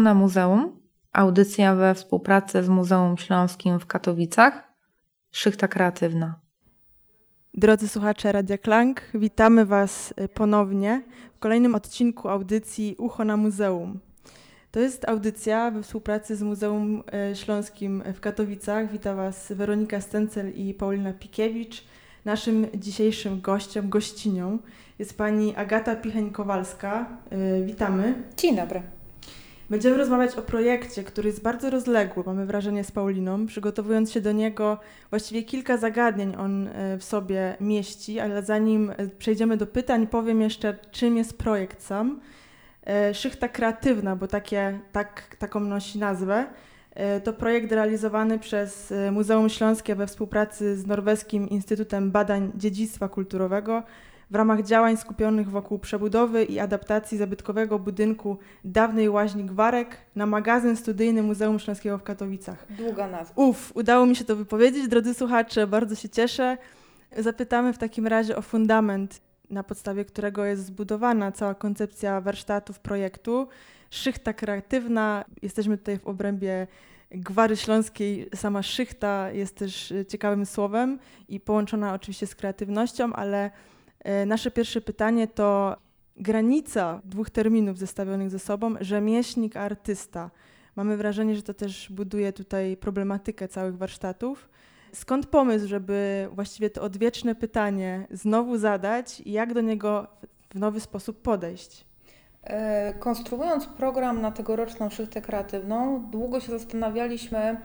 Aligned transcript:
Ucho 0.00 0.04
na 0.04 0.14
muzeum. 0.14 0.80
Audycja 1.12 1.74
we 1.74 1.94
współpracy 1.94 2.62
z 2.62 2.68
Muzeum 2.68 3.16
Śląskim 3.16 3.80
w 3.80 3.86
Katowicach. 3.86 4.72
Szychta 5.30 5.68
kreatywna. 5.68 6.40
Drodzy 7.54 7.88
słuchacze 7.88 8.32
Radia 8.32 8.58
Klang, 8.58 9.02
witamy 9.14 9.66
Was 9.66 10.14
y, 10.20 10.28
ponownie 10.28 11.02
w 11.34 11.38
kolejnym 11.38 11.74
odcinku 11.74 12.28
audycji 12.28 12.96
Ucho 12.98 13.24
na 13.24 13.36
Muzeum. 13.36 14.00
To 14.70 14.80
jest 14.80 15.08
audycja 15.08 15.70
we 15.70 15.82
współpracy 15.82 16.36
z 16.36 16.42
Muzeum 16.42 17.02
y, 17.32 17.36
Śląskim 17.36 18.02
w 18.14 18.20
Katowicach. 18.20 18.92
Witam 18.92 19.16
Was 19.16 19.52
Weronika 19.52 20.00
Stencel 20.00 20.52
i 20.54 20.74
Paulina 20.74 21.12
Pikiewicz. 21.12 21.84
Naszym 22.24 22.66
dzisiejszym 22.74 23.40
gościem, 23.40 23.88
gościnią 23.88 24.58
jest 24.98 25.18
pani 25.18 25.56
Agata 25.56 25.96
Picheń-Kowalska. 25.96 27.06
Y, 27.32 27.64
witamy. 27.64 28.14
Dzień 28.36 28.56
dobry. 28.56 28.99
Będziemy 29.70 29.96
rozmawiać 29.96 30.34
o 30.34 30.42
projekcie, 30.42 31.04
który 31.04 31.28
jest 31.28 31.42
bardzo 31.42 31.70
rozległy, 31.70 32.22
mamy 32.26 32.46
wrażenie 32.46 32.84
z 32.84 32.90
Pauliną. 32.90 33.46
Przygotowując 33.46 34.12
się 34.12 34.20
do 34.20 34.32
niego, 34.32 34.78
właściwie 35.10 35.42
kilka 35.42 35.76
zagadnień 35.76 36.36
on 36.38 36.68
e, 36.68 36.98
w 36.98 37.04
sobie 37.04 37.56
mieści, 37.60 38.20
ale 38.20 38.42
zanim 38.42 38.90
e, 38.90 39.08
przejdziemy 39.18 39.56
do 39.56 39.66
pytań, 39.66 40.06
powiem 40.06 40.40
jeszcze, 40.40 40.78
czym 40.90 41.16
jest 41.16 41.38
projekt 41.38 41.82
sam. 41.82 42.20
E, 42.86 43.14
Szychta 43.14 43.48
Kreatywna, 43.48 44.16
bo 44.16 44.26
takie, 44.26 44.80
tak, 44.92 45.36
taką 45.38 45.60
nosi 45.60 45.98
nazwę. 45.98 46.46
To 47.24 47.32
projekt 47.32 47.72
realizowany 47.72 48.38
przez 48.38 48.92
Muzeum 49.12 49.48
Śląskie 49.48 49.94
we 49.94 50.06
współpracy 50.06 50.76
z 50.76 50.86
Norweskim 50.86 51.48
Instytutem 51.48 52.10
Badań 52.10 52.52
Dziedzictwa 52.54 53.08
Kulturowego 53.08 53.82
w 54.30 54.34
ramach 54.34 54.62
działań 54.62 54.96
skupionych 54.96 55.50
wokół 55.50 55.78
przebudowy 55.78 56.44
i 56.44 56.58
adaptacji 56.58 57.18
zabytkowego 57.18 57.78
budynku 57.78 58.38
dawnej 58.64 59.08
łaźni 59.08 59.44
Gwarek 59.44 59.96
na 60.16 60.26
magazyn 60.26 60.76
studyjny 60.76 61.22
Muzeum 61.22 61.58
Śląskiego 61.58 61.98
w 61.98 62.02
Katowicach. 62.02 62.66
Długa 62.70 63.08
nazwa. 63.08 63.34
Uf, 63.36 63.72
udało 63.74 64.06
mi 64.06 64.16
się 64.16 64.24
to 64.24 64.36
wypowiedzieć. 64.36 64.88
Drodzy 64.88 65.14
słuchacze, 65.14 65.66
bardzo 65.66 65.94
się 65.94 66.08
cieszę. 66.08 66.58
Zapytamy 67.18 67.72
w 67.72 67.78
takim 67.78 68.06
razie 68.06 68.36
o 68.36 68.42
fundament, 68.42 69.20
na 69.50 69.62
podstawie 69.62 70.04
którego 70.04 70.44
jest 70.44 70.66
zbudowana 70.66 71.32
cała 71.32 71.54
koncepcja 71.54 72.20
warsztatów 72.20 72.78
projektu. 72.78 73.48
Szychta 73.90 74.32
kreatywna. 74.32 75.24
Jesteśmy 75.42 75.78
tutaj 75.78 75.98
w 75.98 76.06
obrębie 76.06 76.66
Gwary 77.10 77.56
Śląskiej. 77.56 78.28
Sama 78.34 78.62
szychta 78.62 79.30
jest 79.30 79.56
też 79.56 79.94
ciekawym 80.08 80.46
słowem 80.46 80.98
i 81.28 81.40
połączona 81.40 81.94
oczywiście 81.94 82.26
z 82.26 82.34
kreatywnością, 82.34 83.12
ale 83.12 83.50
nasze 84.26 84.50
pierwsze 84.50 84.80
pytanie 84.80 85.28
to 85.28 85.76
granica 86.16 87.00
dwóch 87.04 87.30
terminów 87.30 87.78
zestawionych 87.78 88.30
ze 88.30 88.38
sobą, 88.38 88.74
rzemieślnik, 88.80 89.56
artysta. 89.56 90.30
Mamy 90.76 90.96
wrażenie, 90.96 91.36
że 91.36 91.42
to 91.42 91.54
też 91.54 91.92
buduje 91.92 92.32
tutaj 92.32 92.76
problematykę 92.76 93.48
całych 93.48 93.76
warsztatów. 93.76 94.48
Skąd 94.92 95.26
pomysł, 95.26 95.68
żeby 95.68 96.28
właściwie 96.32 96.70
to 96.70 96.82
odwieczne 96.82 97.34
pytanie 97.34 98.06
znowu 98.10 98.58
zadać 98.58 99.20
i 99.20 99.32
jak 99.32 99.54
do 99.54 99.60
niego 99.60 100.06
w 100.54 100.58
nowy 100.58 100.80
sposób 100.80 101.22
podejść? 101.22 101.84
E, 102.44 102.94
konstruując 102.94 103.66
program 103.66 104.20
na 104.20 104.30
tegoroczną 104.30 104.90
szychtę 104.90 105.22
kreatywną, 105.22 106.06
długo 106.10 106.40
się 106.40 106.50
zastanawialiśmy, 106.52 107.38
E, 107.38 107.56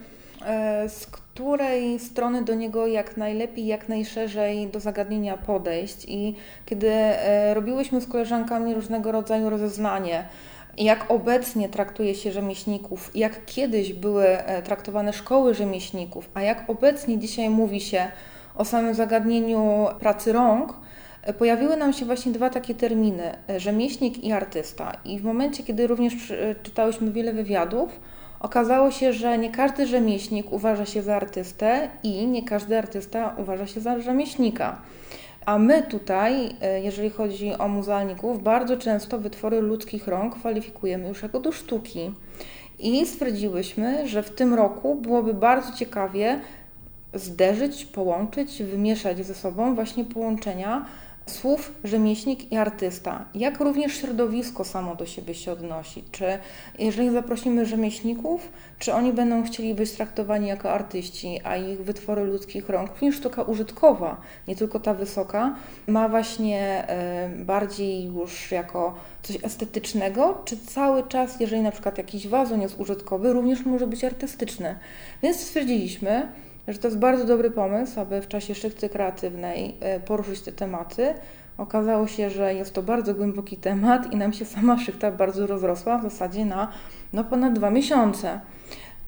z 0.87 1.05
której 1.35 1.99
strony 1.99 2.43
do 2.43 2.53
niego 2.53 2.87
jak 2.87 3.17
najlepiej, 3.17 3.65
jak 3.65 3.89
najszerzej 3.89 4.67
do 4.67 4.79
zagadnienia 4.79 5.37
podejść. 5.37 6.05
I 6.07 6.35
kiedy 6.65 6.91
e, 6.91 7.53
robiłyśmy 7.53 8.01
z 8.01 8.07
koleżankami 8.07 8.73
różnego 8.73 9.11
rodzaju 9.11 9.49
rozeznanie, 9.49 10.25
jak 10.77 11.11
obecnie 11.11 11.69
traktuje 11.69 12.15
się 12.15 12.31
rzemieślników, 12.31 13.11
jak 13.15 13.45
kiedyś 13.45 13.93
były 13.93 14.27
e, 14.27 14.61
traktowane 14.61 15.13
szkoły 15.13 15.53
rzemieślników, 15.53 16.29
a 16.33 16.41
jak 16.41 16.69
obecnie 16.69 17.19
dzisiaj 17.19 17.49
mówi 17.49 17.81
się 17.81 18.07
o 18.55 18.65
samym 18.65 18.93
zagadnieniu 18.93 19.87
pracy 19.99 20.33
rąk, 20.33 20.73
pojawiły 21.37 21.77
nam 21.77 21.93
się 21.93 22.05
właśnie 22.05 22.31
dwa 22.31 22.49
takie 22.49 22.75
terminy: 22.75 23.37
rzemieślnik 23.57 24.23
i 24.23 24.31
artysta. 24.31 24.91
I 25.05 25.19
w 25.19 25.23
momencie, 25.23 25.63
kiedy 25.63 25.87
również 25.87 26.33
czytałyśmy 26.63 27.11
wiele 27.11 27.33
wywiadów, 27.33 27.99
Okazało 28.45 28.91
się, 28.91 29.13
że 29.13 29.37
nie 29.37 29.51
każdy 29.51 29.87
rzemieślnik 29.87 30.51
uważa 30.51 30.85
się 30.85 31.01
za 31.01 31.15
artystę 31.15 31.89
i 32.03 32.27
nie 32.27 32.43
każdy 32.43 32.77
artysta 32.77 33.35
uważa 33.37 33.67
się 33.67 33.81
za 33.81 33.99
rzemieślnika. 33.99 34.81
A 35.45 35.57
my 35.57 35.83
tutaj, 35.83 36.55
e, 36.61 36.81
jeżeli 36.81 37.09
chodzi 37.09 37.53
o 37.53 37.67
muzealników, 37.67 38.43
bardzo 38.43 38.77
często 38.77 39.19
wytwory 39.19 39.61
ludzkich 39.61 40.07
rąk 40.07 40.35
kwalifikujemy 40.35 41.07
już 41.07 41.23
jako 41.23 41.39
do 41.39 41.51
sztuki. 41.51 42.11
I 42.79 43.05
stwierdziłyśmy, 43.05 44.07
że 44.07 44.23
w 44.23 44.29
tym 44.29 44.53
roku 44.53 44.95
byłoby 44.95 45.33
bardzo 45.33 45.77
ciekawie 45.77 46.39
zderzyć, 47.13 47.85
połączyć, 47.85 48.63
wymieszać 48.63 49.25
ze 49.25 49.35
sobą 49.35 49.75
właśnie 49.75 50.05
połączenia 50.05 50.85
słów 51.25 51.71
rzemieślnik 51.83 52.51
i 52.51 52.57
artysta, 52.57 53.25
jak 53.35 53.59
również 53.59 53.93
środowisko 53.97 54.63
samo 54.63 54.95
do 54.95 55.05
siebie 55.05 55.33
się 55.33 55.51
odnosi. 55.51 56.03
Czy 56.11 56.25
jeżeli 56.79 57.09
zaprosimy 57.09 57.65
rzemieślników, 57.65 58.49
czy 58.79 58.93
oni 58.93 59.13
będą 59.13 59.43
chcieli 59.43 59.73
być 59.73 59.91
traktowani 59.91 60.47
jako 60.47 60.71
artyści, 60.71 61.39
a 61.43 61.57
ich 61.57 61.83
wytwory 61.83 62.23
ludzkich 62.23 62.69
rąk, 62.69 62.89
również 62.89 63.15
sztuka 63.15 63.43
użytkowa, 63.43 64.21
nie 64.47 64.55
tylko 64.55 64.79
ta 64.79 64.93
wysoka, 64.93 65.55
ma 65.87 66.09
właśnie 66.09 66.87
y, 67.41 67.45
bardziej 67.45 68.05
już 68.05 68.51
jako 68.51 68.95
coś 69.23 69.37
estetycznego, 69.43 70.41
czy 70.45 70.57
cały 70.57 71.03
czas, 71.07 71.39
jeżeli 71.39 71.61
na 71.61 71.71
przykład 71.71 71.97
jakiś 71.97 72.27
wazon 72.27 72.61
jest 72.61 72.79
użytkowy, 72.79 73.33
również 73.33 73.65
może 73.65 73.87
być 73.87 74.03
artystyczny. 74.03 74.75
Więc 75.23 75.39
stwierdziliśmy, 75.39 76.27
że 76.67 76.77
to 76.77 76.87
jest 76.87 76.99
bardzo 76.99 77.25
dobry 77.25 77.51
pomysł, 77.51 77.99
aby 77.99 78.21
w 78.21 78.27
czasie 78.27 78.55
szykty 78.55 78.89
kreatywnej 78.89 79.75
e, 79.79 79.99
poruszyć 79.99 80.41
te 80.41 80.51
tematy. 80.51 81.13
Okazało 81.57 82.07
się, 82.07 82.29
że 82.29 82.53
jest 82.53 82.73
to 82.73 82.83
bardzo 82.83 83.13
głęboki 83.13 83.57
temat 83.57 84.13
i 84.13 84.15
nam 84.15 84.33
się 84.33 84.45
sama 84.45 84.79
szykta 84.79 85.11
bardzo 85.11 85.47
rozrosła, 85.47 85.97
w 85.97 86.03
zasadzie 86.03 86.45
na 86.45 86.71
no, 87.13 87.23
ponad 87.23 87.53
dwa 87.53 87.69
miesiące. 87.69 88.39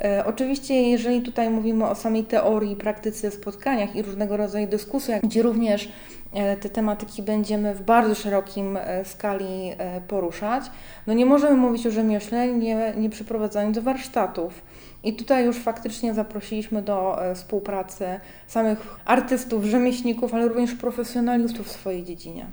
E, 0.04 0.26
oczywiście, 0.26 0.90
jeżeli 0.90 1.22
tutaj 1.22 1.50
mówimy 1.50 1.86
o 1.86 1.96
samej 1.96 2.24
teorii, 2.24 2.76
praktyce, 2.76 3.32
spotkaniach 3.32 3.96
i 3.96 4.02
różnego 4.02 4.38
rodzaju 4.38 4.68
dyskusjach, 4.68 5.22
gdzie 5.22 5.42
również 5.42 5.90
e, 6.34 6.58
te 6.58 6.70
tematyki 6.70 7.24
będziemy 7.24 7.76
w 7.76 7.82
bardzo 7.82 8.16
szerokim 8.16 8.78
skali 9.04 9.72
poruszać, 10.08 10.64
no 11.08 11.14
nie 11.14 11.26
możemy 11.26 11.58
mówić 11.58 11.88
o 11.88 11.92
rzemiośle, 11.92 12.48
nie, 12.48 12.94
nie 12.98 13.10
przeprowadzając 13.10 13.76
do 13.76 13.82
warsztatów. 13.82 14.62
I 15.04 15.14
tutaj 15.14 15.46
już 15.46 15.58
faktycznie 15.58 16.14
zaprosiliśmy 16.14 16.82
do 16.82 17.26
e, 17.26 17.36
współpracy 17.36 18.06
samych 18.48 19.00
artystów, 19.06 19.66
rzemieślników, 19.66 20.34
ale 20.34 20.48
również 20.48 20.74
profesjonalistów 20.74 21.68
w 21.68 21.72
swojej 21.72 22.04
dziedzinie. 22.04 22.46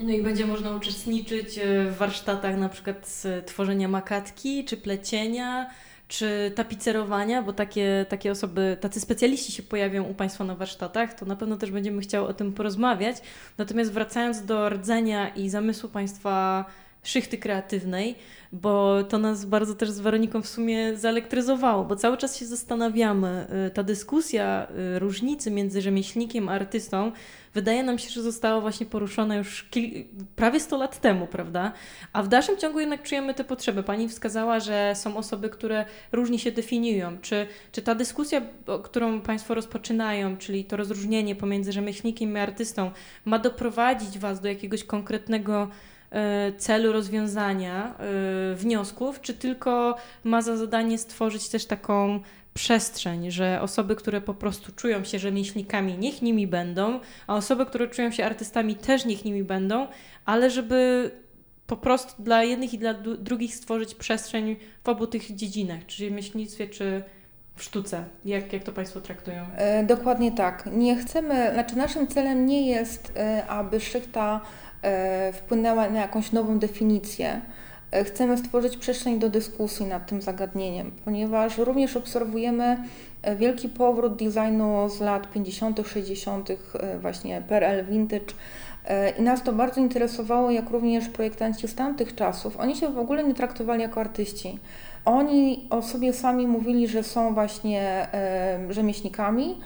No 0.00 0.10
i 0.10 0.22
będzie 0.22 0.46
można 0.46 0.76
uczestniczyć 0.76 1.58
e, 1.58 1.84
w 1.84 1.96
warsztatach 1.96 2.56
na 2.56 2.68
przykład 2.68 3.08
z 3.08 3.46
tworzenia 3.46 3.88
makatki 3.88 4.64
czy 4.64 4.76
plecienia, 4.76 5.70
czy 6.08 6.52
tapicerowania, 6.54 7.42
bo 7.42 7.52
takie, 7.52 8.06
takie 8.08 8.30
osoby, 8.30 8.76
tacy 8.80 9.00
specjaliści 9.00 9.52
się 9.52 9.62
pojawią 9.62 10.04
u 10.04 10.14
Państwa 10.14 10.44
na 10.44 10.54
warsztatach, 10.54 11.14
to 11.14 11.26
na 11.26 11.36
pewno 11.36 11.56
też 11.56 11.70
będziemy 11.70 12.02
chciały 12.02 12.28
o 12.28 12.34
tym 12.34 12.52
porozmawiać. 12.52 13.16
Natomiast 13.58 13.92
wracając 13.92 14.44
do 14.44 14.68
rdzenia 14.68 15.28
i 15.28 15.48
zamysłu 15.48 15.88
Państwa 15.88 16.64
szychty 17.04 17.38
kreatywnej, 17.38 18.14
bo 18.52 19.04
to 19.04 19.18
nas 19.18 19.44
bardzo 19.44 19.74
też 19.74 19.90
z 19.90 20.00
Weroniką 20.00 20.42
w 20.42 20.48
sumie 20.48 20.96
zaelektryzowało, 20.96 21.84
bo 21.84 21.96
cały 21.96 22.16
czas 22.16 22.36
się 22.36 22.46
zastanawiamy. 22.46 23.46
Y, 23.66 23.70
ta 23.70 23.82
dyskusja 23.82 24.66
y, 24.96 24.98
różnicy 24.98 25.50
między 25.50 25.82
rzemieślnikiem 25.82 26.48
a 26.48 26.52
artystą 26.52 27.12
wydaje 27.54 27.82
nam 27.82 27.98
się, 27.98 28.10
że 28.10 28.22
została 28.22 28.60
właśnie 28.60 28.86
poruszona 28.86 29.36
już 29.36 29.68
prawie 30.36 30.60
100 30.60 30.78
lat 30.78 31.00
temu, 31.00 31.26
prawda? 31.26 31.72
A 32.12 32.22
w 32.22 32.28
dalszym 32.28 32.56
ciągu 32.56 32.80
jednak 32.80 33.02
czujemy 33.02 33.34
te 33.34 33.44
potrzeby. 33.44 33.82
Pani 33.82 34.08
wskazała, 34.08 34.60
że 34.60 34.92
są 34.94 35.16
osoby, 35.16 35.50
które 35.50 35.84
różnie 36.12 36.38
się 36.38 36.52
definiują. 36.52 37.18
Czy, 37.18 37.46
czy 37.72 37.82
ta 37.82 37.94
dyskusja, 37.94 38.42
którą 38.82 39.20
Państwo 39.20 39.54
rozpoczynają, 39.54 40.36
czyli 40.36 40.64
to 40.64 40.76
rozróżnienie 40.76 41.36
pomiędzy 41.36 41.72
rzemieślnikiem 41.72 42.36
i 42.36 42.38
artystą, 42.38 42.90
ma 43.24 43.38
doprowadzić 43.38 44.18
Was 44.18 44.40
do 44.40 44.48
jakiegoś 44.48 44.84
konkretnego 44.84 45.68
celu 46.58 46.92
rozwiązania 46.92 47.94
e, 47.98 48.54
wniosków, 48.54 49.20
czy 49.20 49.34
tylko 49.34 49.96
ma 50.24 50.42
za 50.42 50.56
zadanie 50.56 50.98
stworzyć 50.98 51.48
też 51.48 51.66
taką 51.66 52.20
przestrzeń, 52.54 53.30
że 53.30 53.60
osoby, 53.62 53.96
które 53.96 54.20
po 54.20 54.34
prostu 54.34 54.72
czują 54.72 55.04
się 55.04 55.18
rzemieślnikami, 55.18 55.98
niech 55.98 56.22
nimi 56.22 56.46
będą, 56.46 57.00
a 57.26 57.34
osoby, 57.34 57.66
które 57.66 57.88
czują 57.88 58.10
się 58.10 58.24
artystami, 58.24 58.76
też 58.76 59.04
niech 59.04 59.24
nimi 59.24 59.44
będą, 59.44 59.86
ale 60.24 60.50
żeby 60.50 61.10
po 61.66 61.76
prostu 61.76 62.22
dla 62.22 62.42
jednych 62.42 62.74
i 62.74 62.78
dla 62.78 62.94
drugich 63.18 63.54
stworzyć 63.54 63.94
przestrzeń 63.94 64.56
w 64.84 64.88
obu 64.88 65.06
tych 65.06 65.34
dziedzinach, 65.34 65.86
czy 65.86 66.04
rzemieślnictwie, 66.04 66.68
czy 66.68 67.02
w 67.56 67.62
sztuce? 67.62 68.04
Jak, 68.24 68.52
jak 68.52 68.62
to 68.62 68.72
Państwo 68.72 69.00
traktują? 69.00 69.46
E, 69.56 69.84
dokładnie 69.84 70.32
tak. 70.32 70.68
Nie 70.72 70.96
chcemy, 70.96 71.50
znaczy 71.52 71.76
naszym 71.76 72.06
celem 72.06 72.46
nie 72.46 72.70
jest, 72.70 73.12
e, 73.16 73.46
aby 73.46 73.80
szychta 73.80 74.40
e, 74.40 74.73
wpłynęła 75.32 75.90
na 75.90 76.00
jakąś 76.00 76.32
nową 76.32 76.58
definicję. 76.58 77.40
E, 77.94 78.04
chcemy 78.04 78.38
stworzyć 78.38 78.76
przestrzeń 78.76 79.18
do 79.18 79.30
dyskusji 79.30 79.86
nad 79.86 80.06
tym 80.06 80.22
zagadnieniem, 80.22 80.90
ponieważ 81.04 81.58
również 81.58 81.96
obserwujemy 81.96 82.78
e, 83.22 83.36
wielki 83.36 83.68
powrót 83.68 84.16
designu 84.16 84.88
z 84.88 85.00
lat 85.00 85.32
50., 85.32 85.80
60., 85.86 86.50
e, 86.50 86.54
właśnie 86.98 87.42
PRL 87.48 87.84
Vintage. 87.84 88.34
I 89.18 89.22
nas 89.22 89.42
to 89.42 89.52
bardzo 89.52 89.80
interesowało, 89.80 90.50
jak 90.50 90.70
również 90.70 91.08
projektanci 91.08 91.68
z 91.68 91.74
tamtych 91.74 92.14
czasów. 92.14 92.56
Oni 92.56 92.76
się 92.76 92.88
w 92.88 92.98
ogóle 92.98 93.24
nie 93.24 93.34
traktowali 93.34 93.82
jako 93.82 94.00
artyści. 94.00 94.58
Oni 95.04 95.66
o 95.70 95.82
sobie 95.82 96.12
sami 96.12 96.46
mówili, 96.46 96.88
że 96.88 97.02
są 97.02 97.34
właśnie 97.34 98.06
rzemieślnikami, 98.70 99.58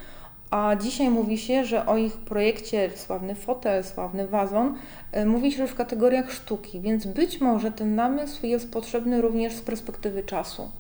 a 0.50 0.77
dzisiaj 0.77 1.11
mówi 1.11 1.39
się, 1.39 1.65
że 1.65 1.87
o 1.87 1.97
ich 1.97 2.17
projekcie 2.17 2.91
sławny 2.97 3.35
fotel, 3.35 3.85
sławny 3.85 4.27
wazon, 4.27 4.75
e, 5.12 5.27
mówi 5.27 5.53
się 5.53 5.67
w 5.67 5.75
kategoriach 5.75 6.33
sztuki, 6.33 6.81
więc 6.81 7.06
być 7.06 7.41
może 7.41 7.73
ten 7.73 7.95
namysł 7.95 8.47
jest 8.47 8.73
potrzebny 8.73 9.23
również 9.23 9.53
z 9.53 9.61
perspektywy 9.61 10.23
czasu. 10.23 10.71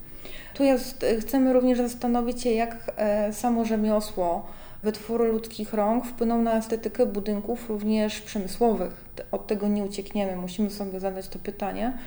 Tu 0.54 0.64
jest, 0.64 1.04
e, 1.04 1.16
chcemy 1.20 1.52
również 1.52 1.78
zastanowić 1.78 2.42
się, 2.42 2.50
jak 2.50 2.92
e, 2.96 3.32
samo 3.32 3.64
rzemiosło, 3.64 4.46
wytwory 4.82 5.28
ludzkich 5.28 5.74
rąk 5.74 6.06
wpłyną 6.06 6.42
na 6.42 6.52
estetykę 6.58 7.06
budynków 7.06 7.68
również 7.68 8.20
przemysłowych. 8.20 9.04
Od 9.32 9.46
tego 9.46 9.68
nie 9.68 9.84
uciekniemy, 9.84 10.36
musimy 10.36 10.70
sobie 10.70 11.00
zadać 11.00 11.28
to 11.28 11.38
pytanie. 11.38 11.98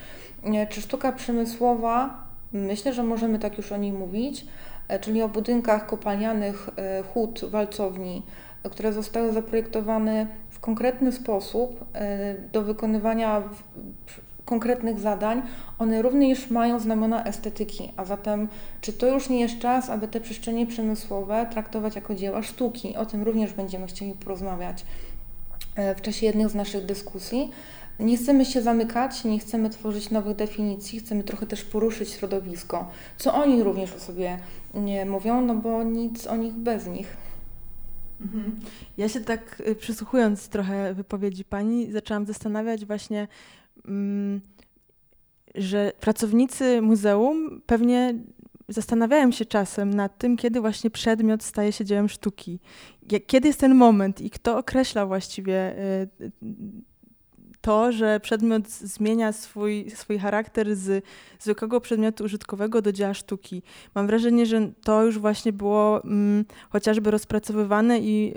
Czy 0.69 0.81
sztuka 0.81 1.11
przemysłowa, 1.11 2.23
myślę, 2.53 2.93
że 2.93 3.03
możemy 3.03 3.39
tak 3.39 3.57
już 3.57 3.71
o 3.71 3.77
niej 3.77 3.91
mówić, 3.91 4.45
E, 4.45 4.70
czyli 4.99 5.21
o 5.21 5.29
budynkach 5.29 5.85
kopalnianych 5.85 6.69
e, 6.77 7.03
hut, 7.03 7.45
walcowni, 7.49 8.21
które 8.71 8.93
zostały 8.93 9.33
zaprojektowane 9.33 10.27
w 10.49 10.59
konkretny 10.59 11.11
sposób 11.11 11.85
e, 11.93 12.35
do 12.35 12.61
wykonywania 12.61 13.43
konkretnych 14.45 14.99
zadań, 14.99 15.41
one 15.79 16.01
również 16.01 16.49
mają 16.49 16.79
znamiona 16.79 17.23
estetyki. 17.23 17.91
A 17.97 18.05
zatem, 18.05 18.47
czy 18.81 18.93
to 18.93 19.07
już 19.07 19.29
nie 19.29 19.39
jest 19.39 19.59
czas, 19.59 19.89
aby 19.89 20.07
te 20.07 20.21
przestrzenie 20.21 20.67
przemysłowe 20.67 21.45
traktować 21.51 21.95
jako 21.95 22.15
dzieła 22.15 22.43
sztuki? 22.43 22.95
O 22.95 23.05
tym 23.05 23.23
również 23.23 23.53
będziemy 23.53 23.87
chcieli 23.87 24.13
porozmawiać 24.13 24.85
w 25.97 26.01
czasie 26.01 26.25
jednych 26.25 26.49
z 26.49 26.55
naszych 26.55 26.85
dyskusji. 26.85 27.51
Nie 27.99 28.17
chcemy 28.17 28.45
się 28.45 28.61
zamykać, 28.61 29.23
nie 29.23 29.39
chcemy 29.39 29.69
tworzyć 29.69 30.09
nowych 30.09 30.35
definicji, 30.35 30.99
chcemy 30.99 31.23
trochę 31.23 31.45
też 31.45 31.63
poruszyć 31.63 32.09
środowisko, 32.09 32.87
co 33.17 33.33
oni 33.33 33.63
również 33.63 33.93
o 33.95 33.99
sobie 33.99 34.39
nie 34.73 35.05
mówią, 35.05 35.41
no 35.41 35.55
bo 35.55 35.83
nic 35.83 36.27
o 36.27 36.35
nich 36.35 36.53
bez 36.53 36.87
nich. 36.87 37.17
Mhm. 38.21 38.59
Ja 38.97 39.09
się 39.09 39.19
tak 39.19 39.63
y, 39.67 39.75
przysłuchując 39.75 40.49
trochę 40.49 40.93
wypowiedzi 40.93 41.45
pani, 41.45 41.91
zaczęłam 41.91 42.25
zastanawiać 42.25 42.85
właśnie, 42.85 43.27
mm, 43.87 44.41
że 45.55 45.91
pracownicy 45.99 46.81
muzeum 46.81 47.61
pewnie 47.65 48.15
zastanawiają 48.67 49.31
się 49.31 49.45
czasem 49.45 49.93
nad 49.93 50.17
tym, 50.17 50.37
kiedy 50.37 50.61
właśnie 50.61 50.89
przedmiot 50.89 51.43
staje 51.43 51.71
się 51.71 51.85
dziełem 51.85 52.09
sztuki. 52.09 52.59
Kiedy 53.27 53.47
jest 53.47 53.59
ten 53.59 53.75
moment 53.75 54.21
i 54.21 54.29
kto 54.29 54.57
określa 54.57 55.05
właściwie 55.05 55.79
y, 56.21 56.31
to, 57.61 57.91
że 57.91 58.19
przedmiot 58.19 58.69
zmienia 58.69 59.31
swój, 59.31 59.89
swój 59.95 60.19
charakter 60.19 60.75
z 60.75 61.05
zwykłego 61.39 61.81
przedmiotu 61.81 62.23
użytkowego 62.23 62.81
do 62.81 62.91
dzieła 62.91 63.13
sztuki. 63.13 63.61
Mam 63.95 64.07
wrażenie, 64.07 64.45
że 64.45 64.71
to 64.83 65.03
już 65.03 65.19
właśnie 65.19 65.53
było 65.53 66.03
mm, 66.03 66.45
chociażby 66.69 67.11
rozpracowywane 67.11 67.99
i 67.99 68.33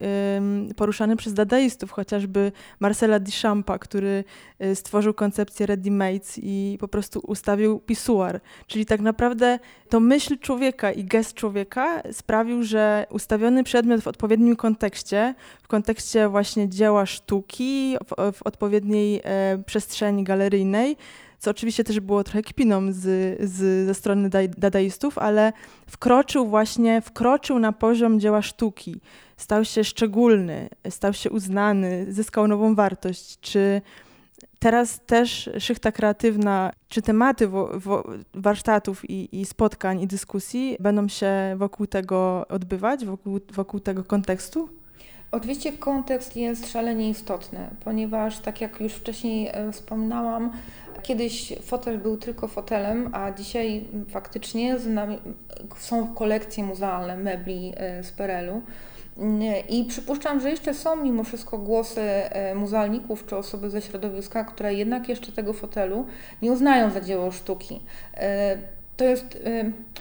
poruszane 0.76 1.16
przez 1.16 1.34
dadaistów, 1.34 1.90
chociażby 1.90 2.52
Marcela 2.80 3.20
Duchampa, 3.20 3.78
który 3.78 4.24
y, 4.62 4.74
stworzył 4.74 5.14
koncepcję 5.14 5.66
ready-made 5.66 6.40
i 6.42 6.78
po 6.80 6.88
prostu 6.88 7.20
ustawił 7.26 7.78
pisuar. 7.78 8.40
Czyli 8.66 8.86
tak 8.86 9.00
naprawdę 9.00 9.58
to 9.88 10.00
myśl 10.00 10.38
człowieka 10.38 10.92
i 10.92 11.04
gest 11.04 11.34
człowieka 11.34 12.02
sprawił, 12.12 12.62
że 12.62 13.06
ustawiony 13.10 13.64
przedmiot 13.64 14.00
w 14.00 14.08
odpowiednim 14.08 14.56
kontekście, 14.56 15.34
w 15.62 15.68
kontekście 15.68 16.28
właśnie 16.28 16.68
dzieła 16.68 17.06
sztuki, 17.06 17.96
w, 18.06 18.32
w 18.32 18.42
odpowiedniej 18.42 19.13
e, 19.24 19.58
przestrzeni 19.66 20.24
galeryjnej, 20.24 20.96
co 21.38 21.50
oczywiście 21.50 21.84
też 21.84 22.00
było 22.00 22.24
trochę 22.24 22.42
kpiną 22.42 22.92
z, 22.92 23.00
z, 23.50 23.86
ze 23.86 23.94
strony 23.94 24.30
dadaistów, 24.58 25.18
ale 25.18 25.52
wkroczył 25.86 26.46
właśnie, 26.46 27.00
wkroczył 27.00 27.58
na 27.58 27.72
poziom 27.72 28.20
dzieła 28.20 28.42
sztuki. 28.42 29.00
Stał 29.36 29.64
się 29.64 29.84
szczególny, 29.84 30.68
stał 30.90 31.12
się 31.12 31.30
uznany, 31.30 32.06
zyskał 32.08 32.48
nową 32.48 32.74
wartość. 32.74 33.40
Czy 33.40 33.82
teraz 34.58 35.00
też 35.06 35.50
szychta 35.58 35.92
kreatywna, 35.92 36.72
czy 36.88 37.02
tematy 37.02 37.48
wo, 37.48 37.70
wo, 37.74 38.04
warsztatów 38.34 39.10
i, 39.10 39.40
i, 39.40 39.44
spotkań 39.46 40.00
i 40.00 40.06
dyskusji 40.06 40.76
będą 40.80 41.08
się 41.08 41.32
wokół 41.56 41.86
tego 41.86 42.46
odbywać, 42.48 43.04
wokół, 43.04 43.40
wokół 43.52 43.80
tego 43.80 44.04
kontekstu? 44.04 44.68
Oczywiście 45.34 45.72
kontekst 45.72 46.36
jest 46.36 46.72
szalenie 46.72 47.10
istotny, 47.10 47.58
ponieważ 47.84 48.38
tak 48.38 48.60
jak 48.60 48.80
już 48.80 48.92
wcześniej 48.92 49.48
e, 49.52 49.72
wspominałam, 49.72 50.52
kiedyś 51.02 51.52
fotel 51.62 51.98
był 51.98 52.16
tylko 52.16 52.48
fotelem, 52.48 53.10
a 53.12 53.32
dzisiaj 53.32 53.84
faktycznie 54.08 54.76
są 55.78 56.14
kolekcje 56.14 56.64
muzealne 56.64 57.16
mebli 57.16 57.72
e, 57.76 58.02
z 58.02 58.12
Perelu. 58.12 58.62
I 59.68 59.84
przypuszczam, 59.84 60.40
że 60.40 60.50
jeszcze 60.50 60.74
są 60.74 60.96
mimo 60.96 61.24
wszystko 61.24 61.58
głosy 61.58 62.00
e, 62.00 62.54
muzealników 62.54 63.26
czy 63.26 63.36
osoby 63.36 63.70
ze 63.70 63.82
środowiska, 63.82 64.44
które 64.44 64.74
jednak 64.74 65.08
jeszcze 65.08 65.32
tego 65.32 65.52
fotelu 65.52 66.06
nie 66.42 66.52
uznają 66.52 66.90
za 66.90 67.00
dzieło 67.00 67.30
sztuki. 67.30 67.80
To 68.96 69.04
jest. 69.04 69.38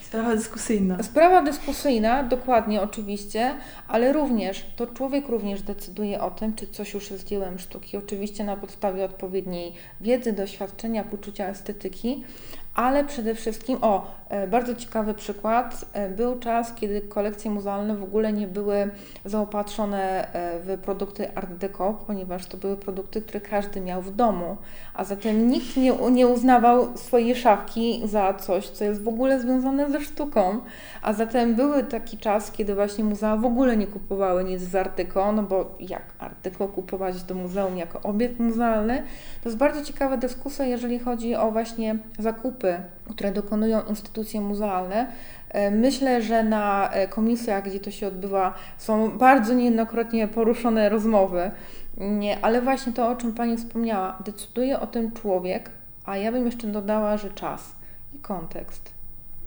Sprawa 0.01 0.35
dyskusyjna. 0.35 1.03
Sprawa 1.03 1.41
dyskusyjna, 1.41 2.23
dokładnie, 2.23 2.81
oczywiście, 2.81 3.51
ale 3.88 4.13
również 4.13 4.65
to 4.75 4.88
człowiek 4.88 5.27
również 5.27 5.62
decyduje 5.62 6.21
o 6.21 6.31
tym, 6.31 6.55
czy 6.55 6.67
coś 6.67 6.93
już 6.93 7.12
jest 7.12 7.27
dziełem 7.27 7.59
sztuki. 7.59 7.97
Oczywiście 7.97 8.43
na 8.43 8.57
podstawie 8.57 9.05
odpowiedniej 9.05 9.73
wiedzy, 10.01 10.33
doświadczenia, 10.33 11.03
poczucia 11.03 11.47
estetyki, 11.47 12.23
ale 12.75 13.05
przede 13.05 13.35
wszystkim, 13.35 13.77
o, 13.81 14.12
bardzo 14.48 14.75
ciekawy 14.75 15.13
przykład, 15.13 15.86
e, 15.94 16.10
był 16.10 16.40
czas, 16.40 16.74
kiedy 16.74 17.02
kolekcje 17.02 17.52
muzealne 17.52 17.96
w 17.96 18.04
ogóle 18.04 18.34
nie 18.34 18.48
były 18.48 18.90
zaopatrzone 19.25 20.34
e, 20.34 20.60
w 20.60 20.82
produkty 20.82 21.36
Art 21.36 21.52
Deco, 21.52 21.94
ponieważ 22.08 22.46
to 22.46 22.58
były 22.58 22.78
produkty, 22.78 23.22
które 23.22 23.42
każdy 23.42 23.82
miał 23.82 24.02
w 24.02 24.16
domu, 24.16 24.58
a 24.94 25.04
zatem 25.04 25.48
nikt 25.48 25.78
nie, 25.78 25.94
nie 26.12 26.28
uznawał 26.28 26.98
swojej 26.98 27.36
szafki 27.36 28.02
za 28.06 28.34
coś, 28.34 28.70
co 28.70 28.84
jest 28.84 29.04
w 29.04 29.08
ogóle 29.08 29.40
związane 29.40 29.92
ze 29.92 30.02
sztuką, 30.02 30.60
a 31.02 31.13
zatem 31.13 31.56
był 31.56 31.84
taki 31.84 32.18
czas, 32.18 32.52
kiedy 32.52 32.75
właśnie 32.75 33.04
muzea 33.04 33.38
w 33.38 33.46
ogóle 33.46 33.78
nie 33.78 33.88
kupowały 33.88 34.44
nic 34.44 34.62
z 34.62 34.75
Art 34.75 34.98
Deco, 34.98 35.32
no 35.32 35.44
bo 35.44 35.75
jak 35.80 36.04
Art 36.20 36.42
Deco 36.44 36.68
kupować 36.68 37.24
do 37.24 37.36
muzeum 37.36 37.78
jako 37.78 38.02
obiekt 38.02 38.40
muzealny? 38.40 39.04
To 39.44 39.50
jest 39.50 39.58
bardzo 39.58 39.86
ciekawa 39.86 40.18
dyskusja, 40.18 40.66
jeżeli 40.66 41.00
chodzi 41.00 41.36
o 41.36 41.52
właśnie 41.52 41.96
zakupy, 42.20 42.78
które 43.10 43.31
dokonują 43.31 43.81
instytucje 43.89 44.41
muzealne. 44.41 45.07
E, 45.50 45.72
myślę, 45.72 46.22
że 46.22 46.43
na 46.43 46.89
e, 46.89 47.07
komisjach, 47.07 47.63
gdzie 47.63 47.79
to 47.79 47.91
się 47.91 48.07
odbywa, 48.07 48.53
są 48.77 49.17
bardzo 49.17 49.53
niejednokrotnie 49.53 50.27
poruszone 50.27 50.89
rozmowy, 50.89 51.51
Nie, 51.98 52.45
ale 52.45 52.62
właśnie 52.62 52.93
to, 52.93 53.10
o 53.10 53.15
czym 53.15 53.33
Pani 53.33 53.57
wspomniała, 53.57 54.19
decyduje 54.25 54.79
o 54.79 54.88
tym 54.88 55.12
człowiek, 55.12 55.69
a 56.05 56.17
ja 56.17 56.31
bym 56.31 56.45
jeszcze 56.45 56.67
dodała, 56.67 57.17
że 57.17 57.29
czas 57.29 57.75
i 58.13 58.17
kontekst. 58.17 58.91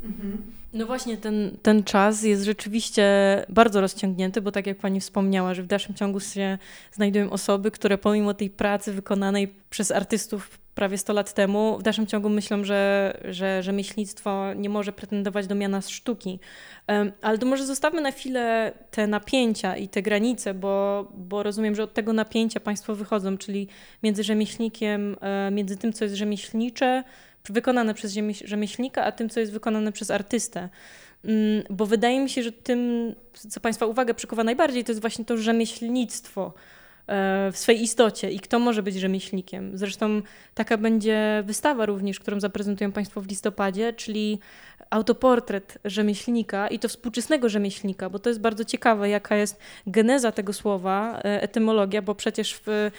Mhm. 0.05 0.56
No 0.77 0.87
właśnie, 0.87 1.17
ten, 1.17 1.57
ten 1.63 1.85
czas 1.85 2.23
jest 2.23 2.45
rzeczywiście 2.45 3.07
bardzo 3.49 3.81
rozciągnięty, 3.81 4.41
bo 4.41 4.53
tak 4.53 4.67
jak 4.67 4.79
Pani 4.79 5.01
wspomniała, 5.01 5.55
że 5.55 5.63
w 5.63 5.67
dalszym 5.67 5.95
ciągu 5.95 6.21
się 6.21 6.59
znajdują 6.93 7.31
osoby, 7.31 7.71
które 7.71 7.99
pomimo 7.99 8.35
tej 8.35 8.51
pracy 8.51 8.93
wykonanej 8.93 9.55
przez 9.71 9.91
artystów 9.91 10.59
prawie 10.77 10.99
100 10.99 11.13
lat 11.13 11.35
temu, 11.35 11.79
w 11.79 11.83
dalszym 11.83 12.07
ciągu 12.07 12.29
myślą, 12.29 12.65
że, 12.65 13.13
że 13.25 13.63
rzemieślnictwo 13.63 14.55
nie 14.55 14.69
może 14.69 14.93
pretendować 14.93 15.47
do 15.47 15.55
miana 15.55 15.81
sztuki. 15.81 16.39
Ale 17.23 17.39
to 17.39 17.47
może 17.47 17.67
zostawmy 17.67 18.01
na 18.01 18.11
chwilę 18.11 18.73
te 18.91 19.07
napięcia 19.07 19.77
i 19.77 19.89
te 19.89 20.03
granice, 20.03 20.55
bo, 20.55 21.07
bo 21.15 21.43
rozumiem, 21.43 21.75
że 21.75 21.83
od 21.83 21.95
tego 21.95 22.13
napięcia 22.13 22.61
Państwo 22.61 22.95
wychodzą, 22.95 23.39
czyli 23.39 23.69
między 24.03 24.23
rzemieślnikiem, 24.23 25.17
e, 25.21 25.51
między 25.51 25.77
tym, 25.77 25.93
co 25.93 26.05
jest 26.05 26.17
rzemieślnicze, 26.17 27.05
wykonane 27.53 27.95
przez 27.95 28.19
rzemieślnika, 28.45 29.05
a 29.05 29.13
tym, 29.13 29.29
co 29.29 29.41
jest 29.41 29.53
wykonane 29.53 29.93
przez 29.93 30.11
artystę. 30.11 30.69
Mm, 31.25 31.63
bo 31.71 31.87
wydaje 31.87 32.21
mi 32.21 32.31
się, 32.31 32.43
że 32.43 32.53
tym, 32.53 33.15
co 33.33 33.61
Państwa 33.61 33.87
uwagę 33.87 34.15
przykuwa 34.15 34.45
najbardziej, 34.45 34.85
to 34.85 34.93
jest 34.93 35.01
właśnie 35.01 35.25
to 35.25 35.37
rzemieślnictwo 35.37 36.53
w 37.53 37.59
swojej 37.59 37.83
istocie 37.83 38.31
i 38.31 38.41
kto 38.41 38.59
może 38.59 38.83
być 38.83 38.95
rzemieślnikiem. 38.95 39.79
Zresztą 39.79 40.23
taka 40.55 40.77
będzie 40.77 41.43
wystawa 41.47 41.87
również, 41.87 42.21
którą 42.21 42.41
zaprezentują 42.41 42.93
Państwo 42.93 43.21
w 43.21 43.29
listopadzie, 43.29 43.93
czyli 43.93 44.39
autoportret 44.91 45.79
rzemieślnika 45.85 46.69
i 46.69 46.79
to 46.79 46.89
współczesnego 46.89 47.49
rzemieślnika, 47.49 48.11
bo 48.11 48.19
to 48.19 48.31
jest 48.31 48.41
bardzo 48.41 48.65
ciekawe, 48.65 49.09
jaka 49.09 49.37
jest 49.37 49.59
geneza 49.87 50.33
tego 50.33 50.53
słowa, 50.53 51.21
etymologia, 51.23 52.03
bo 52.03 52.15
przecież 52.15 52.61
w, 52.67 52.91